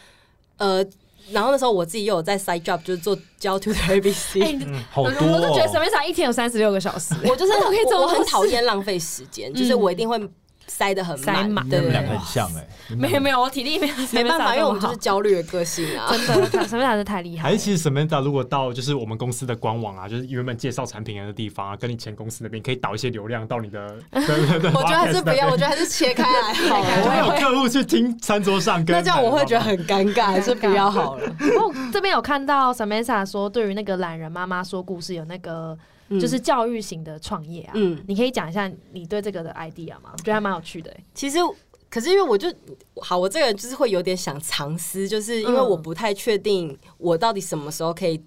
[0.59, 0.85] 呃，
[1.31, 4.37] 然后那时候我自己又有在 side job 就是做教 to 的 ABC。
[4.43, 5.71] 哎，嗯，我好多我都觉得哦。
[5.75, 10.19] Samantha 一天有三十六个小时，我就是 可以做我我很讨厌浪费时间，就是我一定会
[10.69, 12.67] 塞得很塞满满，对对对你们两个，很像哎，
[12.97, 16.09] 没有没有，我体力没有，没办法，因为我们就是焦虑的个性啊。
[16.11, 26.53] 真的，Samantha 是太厉害了，还是其实 Samantha 如果到就是我们公司的官网啊，就是原本介绍产品的地方啊，跟你前公司那边可以导一些流量到你的， 对对对，我觉得还是不要，我觉得还是切开来。
[26.69, 26.99] 好了。
[27.03, 31.23] 就会有客户去听餐桌上跟，那这样我会觉得很尴尬，还是不要好了。
[31.41, 35.77] 我这边有看到 Samantha 说，对于那个懒人妈妈说故事有那个
[36.11, 40.11] 就是教育型的创业啊，嗯，你可以讲一下你对这个的 idea 吗？
[40.13, 41.05] 我觉得还蛮有趣的、欸。
[41.13, 41.39] 其实，
[41.91, 42.51] 可是因为我就
[43.01, 48.19] 好，我这个人就是会有点想藏私，就是因为嗯我不太确定我到底什么时候可以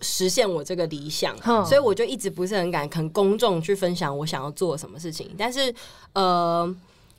[0.00, 5.30] 实现我这个理想，哼所以我就一直不是很敢跟公众去分享我想要做什么事情。
[5.36, 5.74] 但是，
[6.12, 6.76] 呃，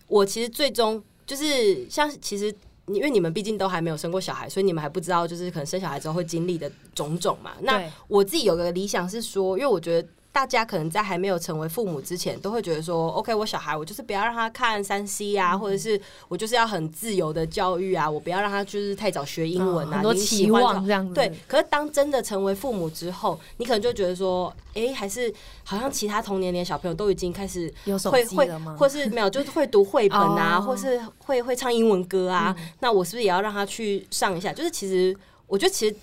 [0.08, 2.56] 我其实最终就是像其实。
[2.94, 7.52] 因为你们毕竟都还没有生过小孩，所以你们还不知道，就是可能生小孩之后会经历的种种嘛。
[7.62, 21.14] 那我自己有个理想是说，因为我觉得大家可能在还没有成为父母之前，都会觉得说，OK，我小孩我就是不要让他看三 C 啊，嗯或者是我就是要很自由的教育啊，我不要让他就是太早学英文啊，嗯很多期欢望这样子。
[21.16, 25.34] 对，可是当真的成为父母之后，你可能就觉得说，哎、还是
[25.64, 28.76] 好像其他同年龄小朋友都已经开始有手会会机了吗？
[28.80, 32.56] 或是没有，就是会读绘本啊，哦或是会会唱英文歌啊。
[32.58, 34.54] 嗯那我是不是也要让他去上一下？
[34.54, 35.16] 就是其实
[35.48, 35.96] 我觉得其实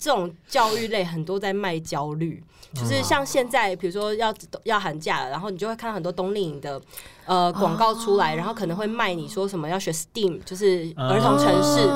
[0.00, 2.42] 这种教育类很多在卖焦虑。
[2.72, 4.32] 就是像现在，比如说要
[4.62, 6.80] 要寒假了，然后你就会看到很多冬令营的
[7.26, 11.86] 呃广告出来，然后可能会卖你说什么要学 STEAM，就是儿童城市，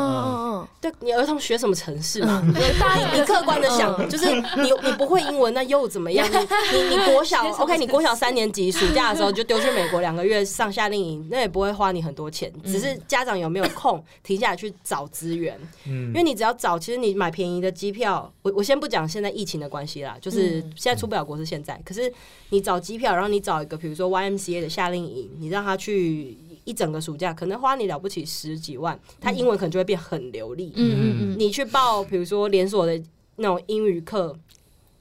[0.80, 2.22] 对你儿童学什么城市？
[2.24, 2.40] 嘛？
[2.44, 4.08] 嗯，对，大家你客观的想，嗯。
[4.08, 6.26] 就是你你不会英文，那又怎么样？
[6.30, 15.58] 你你你 国小 OK，你国小三年级暑假的时候就丢去美国两个月上夏令营，那也不会花你很多钱，只是家长有没有空停下来去找资源？
[15.86, 16.08] 嗯。
[16.08, 20.72] 因为你只要找，其实你买便宜的机票，我我先不讲现在疫情的关系啦，就是嗯。
[20.76, 22.12] 现在出不了国是现在，可是
[22.50, 30.72] 你找机票，然后你找一个比如说 YMCA 的夏令营，你让他去一整个暑假，可能花你了不起十几万，他英文可能就会变很流利。
[30.76, 33.00] 嗯嗯嗯，你去报，比如说连锁的
[33.36, 34.36] 那种英语课，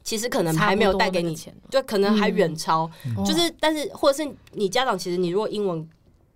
[0.03, 5.87] 其实可能还没有带给你，钱，就可能还远超，哦就是但是或者是你家长其实你如果英文。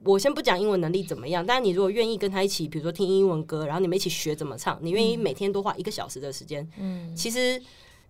[0.03, 7.59] 我先不讲英文能力怎么样，但是你如果愿意跟他一起，比如说听英文歌，然后你们一起学怎么唱，你愿意每天多花一个小时的时间，嗯，其实，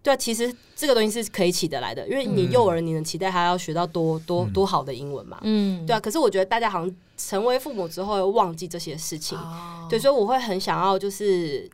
[0.08, 5.38] 对啊，其实这个东西是可以起得来的，因为你幼儿你能期待他要学到多多多好的英文嘛？
[5.42, 9.88] 嗯，对啊，可是我觉得大家好像成为父母之后会忘记这些事情，哦。
[9.90, 11.70] 对，所以我会很想要就是。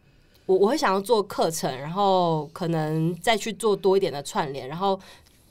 [0.46, 5.00] 我我会想要做课程，然后可能再去做多一点的串联，然后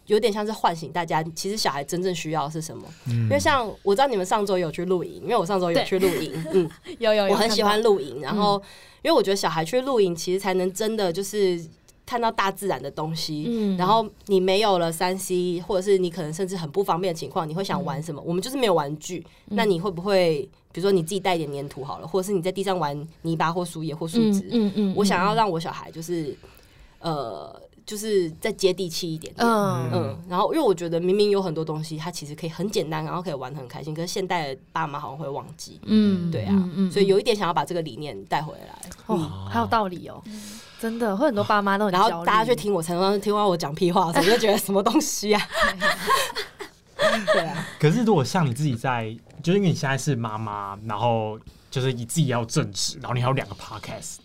[0.04, 2.84] 有点像是唤醒大家，其实小孩真正需要的是什么？
[3.06, 8.62] 因为像我知道你们上周有去露营，因为我上周有去露营，嗯，有 有有，我很喜欢露营，然后
[9.00, 11.58] 因为我觉得小孩去露营，其实才能真的就是
[12.12, 13.46] 看到大自然的东西。
[13.48, 18.20] 嗯然后你没有了三 C，或者是你可能甚至很不方便的情况，你会想玩什么？
[18.24, 24.46] 我们就是没有玩具，那你会不会，比如说你自己带一点粘土好了，或者是你在地上玩泥巴或树叶或树枝？
[24.52, 26.36] 嗯嗯我想要让我小孩就是
[27.00, 29.46] 呃，就是再接地气一点点。
[29.48, 35.80] 嗯嗯，然后因为我觉得明明有很多东西，它其实可以很简单，然后可以玩得很开心，可是现代的爸妈好像会忘记。
[35.84, 38.90] 嗯对啊，嗯所以有一点想要把这个理念带回来。
[39.08, 40.22] 嗯，哦，还有道理哦，
[40.82, 45.40] 真的会很多爸妈都很焦虑，然后大家去听我，常常听完我讲屁话的时候， 就觉得什么东西啊？
[47.32, 51.38] 对啊，可是如果像你自己在，就是因为你现在是妈妈，然后
[51.70, 54.16] 就是你自己要正职，然后你还有两个 podcast，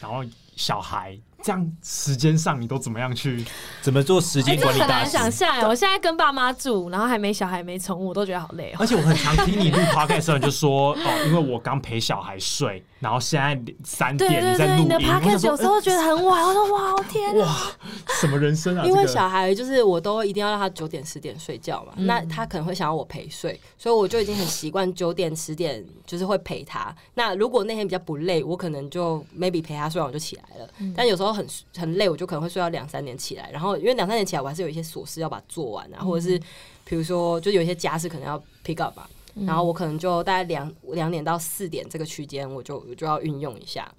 [0.00, 0.22] 然后
[0.54, 3.44] 小孩，这样时间上你都怎么样去？
[3.82, 5.10] 怎么做时间管理大师？
[5.10, 5.66] 想象哎！
[5.66, 8.76] 我现在跟爸妈住，然后还没小孩没宠物，我都觉得好累哦。
[8.78, 17.46] 而且我很常听你录 podcast 的时候，你就说哦，因为我刚陪小孩睡，然后现在三对点对对，你的在录音，我想 podcast 说有时候觉得很晚， 我说哇，天啊！
[17.46, 18.84] 哇，什么人生啊？
[18.86, 26.94] 因为小孩就是我都一定要让他九点十点睡觉嘛，那他可能会想要我陪睡，所以我就已经很习惯九点十点就是会陪他。
[27.14, 30.68] 那如果那天比较不累，我可能就 maybe 陪他睡完我就起来了。
[30.96, 31.46] 但有时候很
[31.76, 33.50] 很累，我就可能会睡到两三点起来。
[33.52, 36.38] 然后因为两三点起来，我还是有一些琐事要把它做完啊，或者是
[36.86, 39.06] 比如说就有一些家事可能要 pick up 吧。
[39.44, 43.90] 然后我可能就大概两两点到四点这个区间，我就我就要运用一下。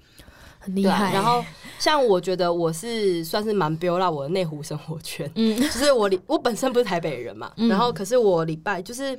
[0.59, 1.13] 很厉害。
[1.13, 1.43] 然后
[1.77, 9.17] 像我觉得我是算是蛮 build 到我的内湖生活圈，嗯 就是我礼我本身不是台北人嘛，嗯然后可是我礼拜就是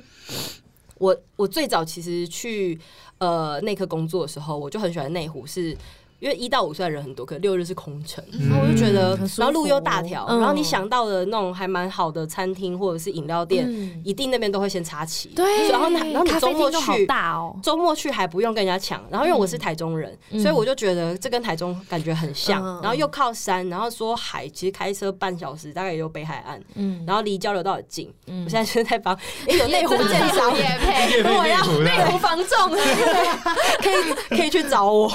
[0.97, 2.77] 我我最早其实去
[3.19, 5.75] 呃内科工作的时候，我就很喜欢内湖是。
[6.19, 15.29] 因为一到五虽然人很多，可六日是空城，然后我就觉得，然后路又大条，嗯然后你想到的那种还蛮好的餐厅或者是饮料店，嗯一定那边都会先插旗。
[15.29, 28.13] 对，然后呢，然后你周末去，大哦，周末去还不用跟人家抢，然后因为我是台中人，嗯所以我就觉得这跟台中感觉很像，嗯然后又靠山，然后说海，其实开车半小时大概也有北海岸，嗯然后离交流道也近。
[28.27, 29.17] 嗯我现在就是在帮，
[29.47, 32.69] 也有内湖建商，也配我要 内湖防重，
[33.81, 35.11] 可以可以去找我，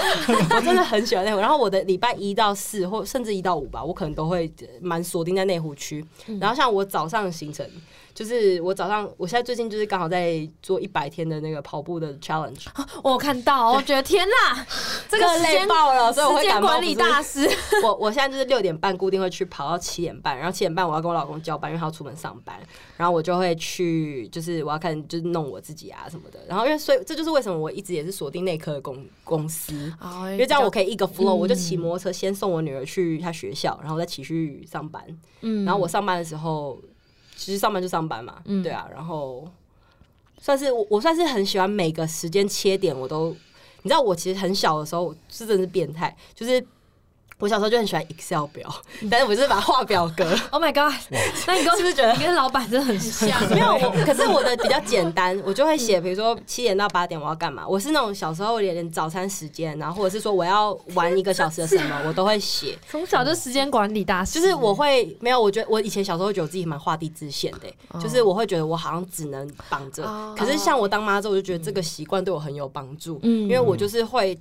[0.50, 1.38] 我真的很喜欢内湖。
[1.38, 6.04] 然后我的礼拜一到四或甚至一到五吧，我可能都会蛮锁定在内湖区。
[6.26, 7.66] 嗯然后像我早上的行程。
[8.14, 12.66] 就是我早上，我现在最近就是刚好在做一百天的那个跑步的 challenge，
[13.02, 14.64] 我有看到，我觉得天哪，
[15.08, 17.48] 这个时累间爆了，所以我时会感冒间管理大师，
[17.82, 22.56] 我我现在就是六点半固定会去跑到七点半，然后七点半我要跟我老公交班，因为他要出门上班，
[22.96, 31.38] 然后我就会去，就是我要看就是弄我自己啊什么的，然后因为所以这就是为什么我一直也是锁定内科的公公司，因因为这样我可以一个 flow，、嗯。
[31.44, 35.02] 我就骑摩托车先送我女儿去她学校，然后再骑去上班，
[35.40, 35.64] 嗯。
[35.64, 36.80] 然后我上班的时候
[37.36, 39.48] 其实上班就上班嘛，嗯对啊，然后
[40.38, 43.30] 算是我我算是很喜欢每个时间切点我都，
[43.82, 46.64] 你知道我其实很小的时候是真的是变态，就是。
[47.38, 48.72] 我小时候就很喜欢 Excel 表，
[49.10, 50.94] 但是我就是把它画表格， Oh my god！
[51.46, 53.48] 那你跟是不是觉得你跟老板真的很像？
[53.50, 57.66] 没有我，可是我的比较简单，我就会写，比如说七点到八点我要干嘛。
[57.66, 62.78] 我是那种小时候连早餐时间，然后或者是说我要玩一个小时的什么，我都会写。
[62.88, 70.04] 从小就时间管理大师，就是我会没有，我觉得我以前小时候会觉得我自己蛮画地自限的、哦就是我会觉得我好像只能绑着。
[70.04, 74.38] 哦可是像我当妈之后，我就觉得这个习惯对我很有帮助，嗯因为我就是会。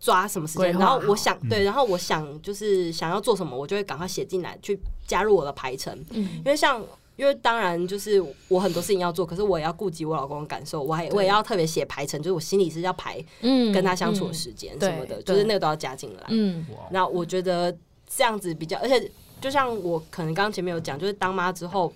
[0.00, 5.98] 抓什么时间，然后我想对，然后我想就是想要做什么，我就会赶快写进来，去加入我的排程。
[6.10, 6.28] 嗯。
[6.38, 6.84] 因为像，
[7.16, 16.24] 因为当然就是我很多事情要做，可是我也要顾及我老公的感受，我还我也要特别写排程，就是我心里是要排嗯跟他相处的时间什么的，对就是那个都要加进来。
[16.28, 16.66] 嗯。
[16.90, 17.74] 那我觉得
[18.06, 19.10] 这样子比较，而且
[19.40, 21.92] 就像我可能刚刚前面有讲，就是当妈之后，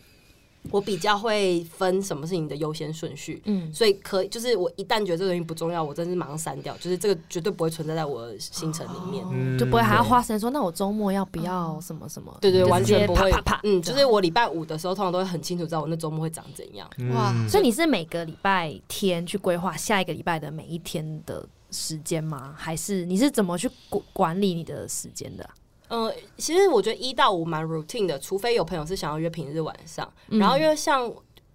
[0.71, 3.41] 我比较会分什么是你的优先顺序。
[3.47, 9.25] 嗯所以可以，就是我一旦觉得这个东西不重要，我真的是马上删掉，就是这个绝对不会存在在我的行程里面。
[9.31, 12.37] 嗯就不会还要花时间说，那我周末要不要什么什么？
[12.41, 13.61] 对对，完全不会啪啪啪。
[13.65, 16.89] 嗯，就是我礼拜五的时候，通常都会很清楚知道我那周末会长怎样。
[17.15, 22.55] 哇嗯所以你是每个礼拜天去规划下一个礼拜的每一天的时间吗？
[22.57, 25.51] 还是你是怎么去管管理你的时间的啊？
[25.89, 30.11] 呃，其实我觉得一到五蛮 routine 的，除非有朋友是想要约平日晚上。
[30.29, 31.11] 嗯然后因为像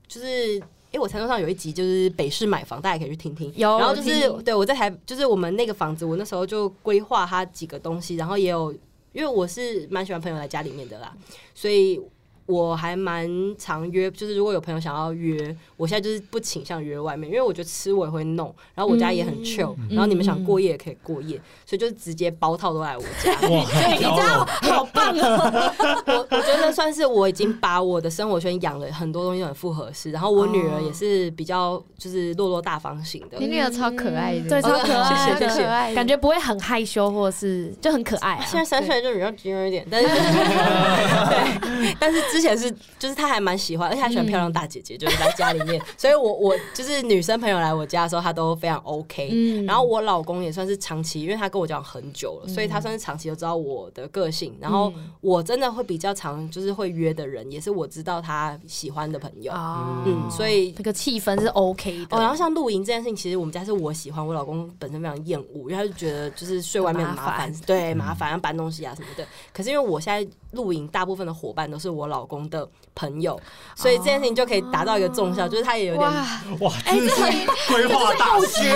[0.08, 3.52] 就是，因为、我餐桌上有一集就是北市买房，大家可以去听听。
[3.56, 8.72] 有然后就是对我在台，就是我们那个房子，我那时候就规划它几个东西，然后也有，
[9.12, 11.16] 因为我是蛮喜欢朋友来家里面的啦，
[11.56, 12.02] 所以。
[12.46, 23.32] 我还蛮常约，就是如果有朋友想要约，我现在就是不倾向约外面，因为我觉得吃我也会弄，然后我家也很 chill，、然后你们想过夜也可以过夜，所以就是直接包套都来我家。
[23.50, 23.64] 哇，
[23.94, 26.04] 你这样好棒哦！
[26.08, 33.48] 我我觉得算是我已经把我的生活圈养了很多东西都很复合式，然后我女儿也是比较就是落落大方型的你。
[33.48, 38.46] 女儿超可爱的，对，超可爱，谢谢谢谢可爱感觉不会很害羞，或是就很可爱啊。
[38.46, 40.08] 现在三岁就比较精一点，但是
[41.30, 49.30] 对，但是之前是就是她还蛮喜欢，而且她喜欢漂亮大姐姐，就是在家里面， 所以我我就是女生朋友来我家的时候，她都非常 OK。
[49.32, 54.56] 嗯然后我老公也算是长期，因为他跟我交往很久了，所以他算是长期都知道我的个性。
[54.60, 54.92] 然后
[55.22, 59.54] 我真的会比较常就是会约的人，也是我知道他喜欢的朋友。
[59.54, 62.18] 啊嗯，所以那个气氛是 OK 的。
[62.18, 69.26] 哦，然后像露营这件事情，其实我们家是我喜欢，我老公本身非常厌恶，因为他就觉得就是睡外面很麻烦，对，麻烦要搬东西啊什么的。
[69.54, 73.40] 可是因为我现在露营，大部分的伙伴都是我老公的朋友，
[73.76, 77.22] 所以这件事情就可以达到一个重效，就是他也有点哇，哇，真的是
[77.68, 78.70] 规划大师，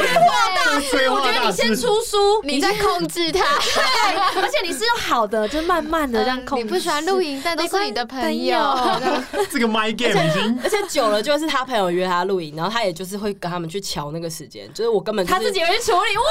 [0.91, 1.69] 规我觉得划大师。
[1.69, 6.64] 你先出书，你在控制他，对，而且你是用好的，就慢慢的让控制。
[6.64, 8.57] 你不喜欢露营，但都是你的朋友，
[9.52, 16.18] 这个 my game 已经而且久了就是他朋友约他露营，然后他也就是会跟他们去瞧那个时间，就是我根本、他自己会去处理。
[16.18, 16.24] 哇，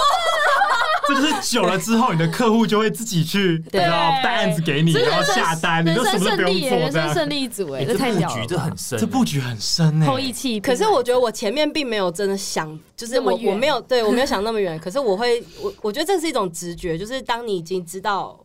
[1.08, 7.05] 这就是久了之后，你的客户就会自己去，对然后带案子给你，然后下单，你人都什么都不用胜利耶，做，这样。
[7.14, 8.46] 胜利组哎，哎，这这布局太屌了。
[8.46, 14.78] 这很深，这布局很深呢，后羿弃，可是我觉得我前面并没有真的想，就是我我没有对 我没有想那么远。
[14.78, 18.38] 可是我会，我我觉得这是一种直觉，就是当你已经知道，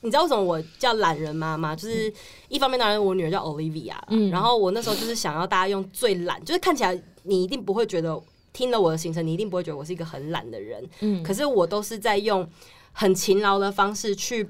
[0.00, 1.74] 你知道为什么我叫懒人妈妈？
[1.74, 2.12] 就是
[2.48, 8.20] 一方面当然我女儿叫 Olivia，嗯然后我那时候就是想要大家用最懒，就是看起来你一定不会觉得
[8.52, 12.48] 听了我的行程，你一定不会觉得我是一个很懒的人，嗯可是我都是在用
[12.92, 14.48] 很勤劳的方式去。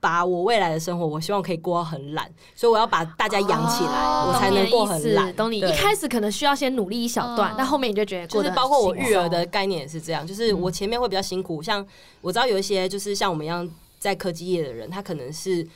[0.00, 5.34] 把我未来的生活，我希望可以过到很懒，所以我要把大家养起来，哦我才能过很懒。
[5.34, 5.58] 懂你。
[5.58, 11.84] 一开始可能需要先努力一小段嗯，但后面你就觉得就是包括我育儿的概念也是这样，就是我前面会比较辛苦，像
[12.20, 13.68] 我知道有一些就是像我们一样
[13.98, 15.66] 在科技业的人，他可能是。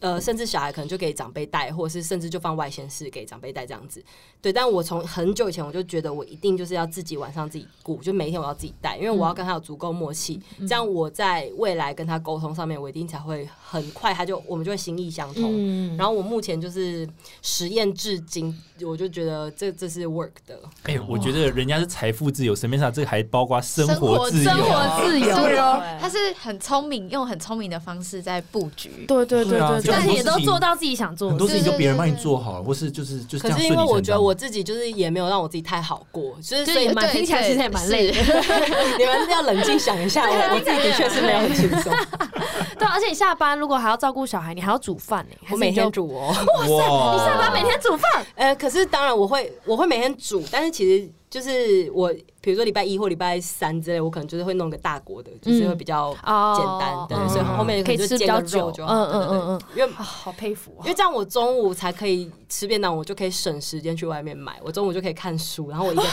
[0.00, 4.02] 呃，甚至小孩可能就给长辈带，或者是甚至就放外线室给长辈带这样子。
[4.40, 15.50] 对，但我从很久以前我就觉得我一定就是要自己晚上自己顾，就每一天我要自己带，因为我要跟他有足够默契，这样我在未来跟他沟通上面，我一定才会很快，他就我们就会心意相通。
[15.50, 17.08] 嗯，然后我目前就是
[17.40, 20.58] 实验至今，我就觉得这这是 work 的。
[20.82, 24.96] 哎，我觉得人家是财富自由，神面上这个还包括生生活自由生啊。
[24.98, 29.06] 活自由，对哦他是很聪明，用很聪明的方式在布局。
[29.08, 31.48] 对对对对但也都做到自己想做很的事。
[31.48, 38.22] 多事情就别人帮你做好了，或是就是就是这样可是因为我觉得我自己就是也没有让我自己太好过，就是所以蛮对听起来其实也蛮累的，
[38.98, 41.92] 你们要冷静想一下，我我自己的确是没有很轻松，
[42.78, 46.28] 对，而且你下班如果还要照顾小孩，你还要煮饭呢，我每天煮，哦。
[46.28, 66.04] 哇塞，你下班每天煮饭，呃，可是当然我会我会每天煮，但是其实就是我比如说礼拜一或礼拜三之类，我可能就是会弄个大锅的，就是会比较哦简单，对，嗯所以后面可以吃比较久嗯嗯嗯嗯，因为啊好佩服因为这样我中午才可以吃便当，我就可以省时间去外面买，我中午就可以看书，然后我一个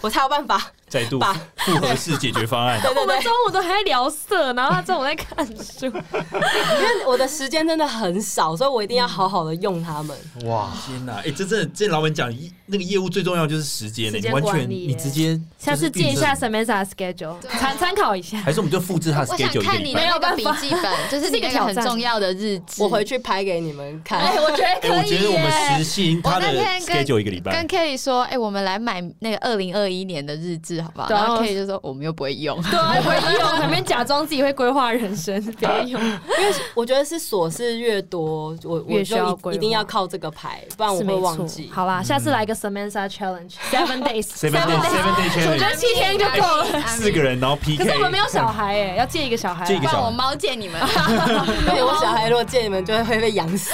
[0.00, 2.80] 我才有办法，再度把复合式解决方案。
[2.82, 10.16] 对对对我们，中午都还在聊色，然后他中午在看书， 因为我的时间真的很少，所以我一定要好好的用他们。
[10.44, 11.14] 哇，天哪！
[11.24, 12.32] 哎，这真的，这老板讲
[12.66, 18.38] 那个业务最重要就是时间呢，时间你完全管理你直接下次就是借一下 Samantha 的 schedule，参参考一下。
[18.38, 20.06] 还是我们就复制他的我想 schedule 看你的礼拜。
[20.06, 22.82] 那个笔记本，就是你那个很重要的日志。
[22.82, 24.18] 我回去拍给你们看。
[24.18, 27.66] 哎，我觉得哎，我可以觉得我们实行他的那天跟 schedule 一个礼拜跟。
[27.68, 31.08] Kelly 说，哎、我们来买那个二零二一年的日志，好不好？
[31.08, 36.00] 对啊然后 Kelly 就说我们又不会用，对，不会用，旁边假装自己会规划人生，不要用。
[36.02, 41.70] 因为我觉得是琐事越多，我我越需要规划就一一定要靠这个牌，不然我会忘记。
[41.72, 46.66] 好啦，下次来个 Samantha challenge，seven days，Seven day seven day 我觉 challenge，得七天就够了。
[46.86, 47.84] 四个人然后 PK。
[47.84, 49.66] 可是我们没有小孩哎，要借一个小孩来。
[49.66, 50.80] 借一个不然我猫借你们。
[51.66, 53.70] 对我小孩如果借你们，就会会被养死，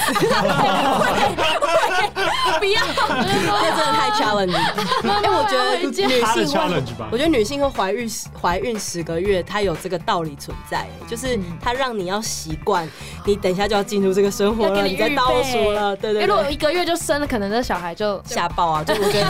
[2.59, 4.57] 不要，那真的太 challenge。
[5.03, 7.17] 因为我觉得女他的性会，challenge 吧我。
[7.17, 12.87] 觉得女性会怀孕十怀孕十个月，它有这个道理存在，就是它让你要习惯，
[13.25, 16.21] 你等一下就要进入这个生活了，要给你你在倒数了，对对对。
[16.23, 18.83] 因为如果一个月就生了，可能这小孩就吓爆啊！
[18.83, 19.25] 就我觉得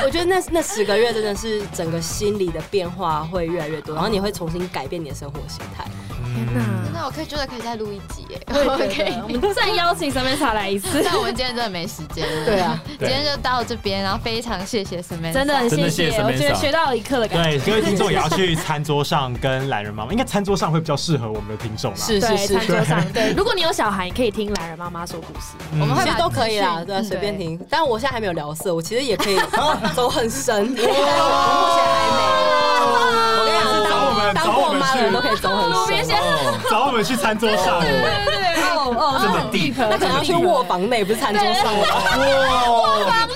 [0.04, 5.84] 我觉得那那十个月真的是整个心理的变化会越来越多，然后你会重新改变你的生活形态。
[6.34, 6.62] 天哪！
[6.94, 12.26] 那我可以觉得可以再录一集耶，我也们可以， 我们再邀请 Samantha 来一次，但我们今天真的没时间。
[12.44, 17.58] 对啊，今天就到这边，然后非常谢谢 Samantha，真的很真的谢谢谢我觉得 Samantha 学到一课的感觉。
[17.58, 25.54] 对，各位听众也要去餐桌上跟懒人妈妈，应该餐桌上会比较适合我们的听众是是是，餐桌上 对，如果你有小孩，你可以听懒人妈妈说故事。
[25.72, 25.80] 嗯。
[25.80, 27.02] 我们其实都可以啦，资讯对。
[27.02, 27.58] 随便听。
[27.70, 29.38] 但我现在还没有聊色，我其实也可以
[29.94, 32.18] 走很深，我目前还没。
[33.38, 34.86] 我跟你讲，找我们当当过找我们去。
[34.88, 35.60] 妈的人都可以走很
[36.04, 36.16] 深。
[36.18, 38.00] 哦，找我们去餐桌上，对对
[38.36, 41.64] 对，哦哦，这么地那可能要去卧房内，不是餐桌上。
[41.80, 43.28] 哇，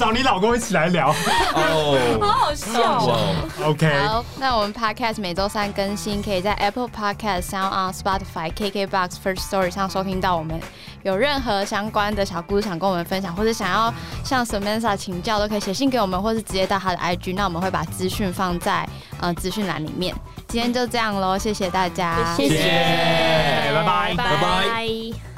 [0.00, 1.10] 找你老公一起来聊。
[1.10, 3.34] 哦，好好笑哦。
[3.66, 10.58] OK，好，那我们 Podcast 每周三更新，可以在 Apple Podcast、Sound on Spotify、KKBox、First Story 上收听到我们。
[11.02, 13.92] 有任何相关的小故事想跟我们分享，或者想要
[14.24, 18.88] 向 Samantha 请教，都可以写信给我们，或是直接到他的 IG，那我们会把资讯放在
[19.20, 20.14] 呃资讯栏里面。
[20.48, 25.29] 今天就这样喽，谢谢大家，谢谢拜拜拜拜拜。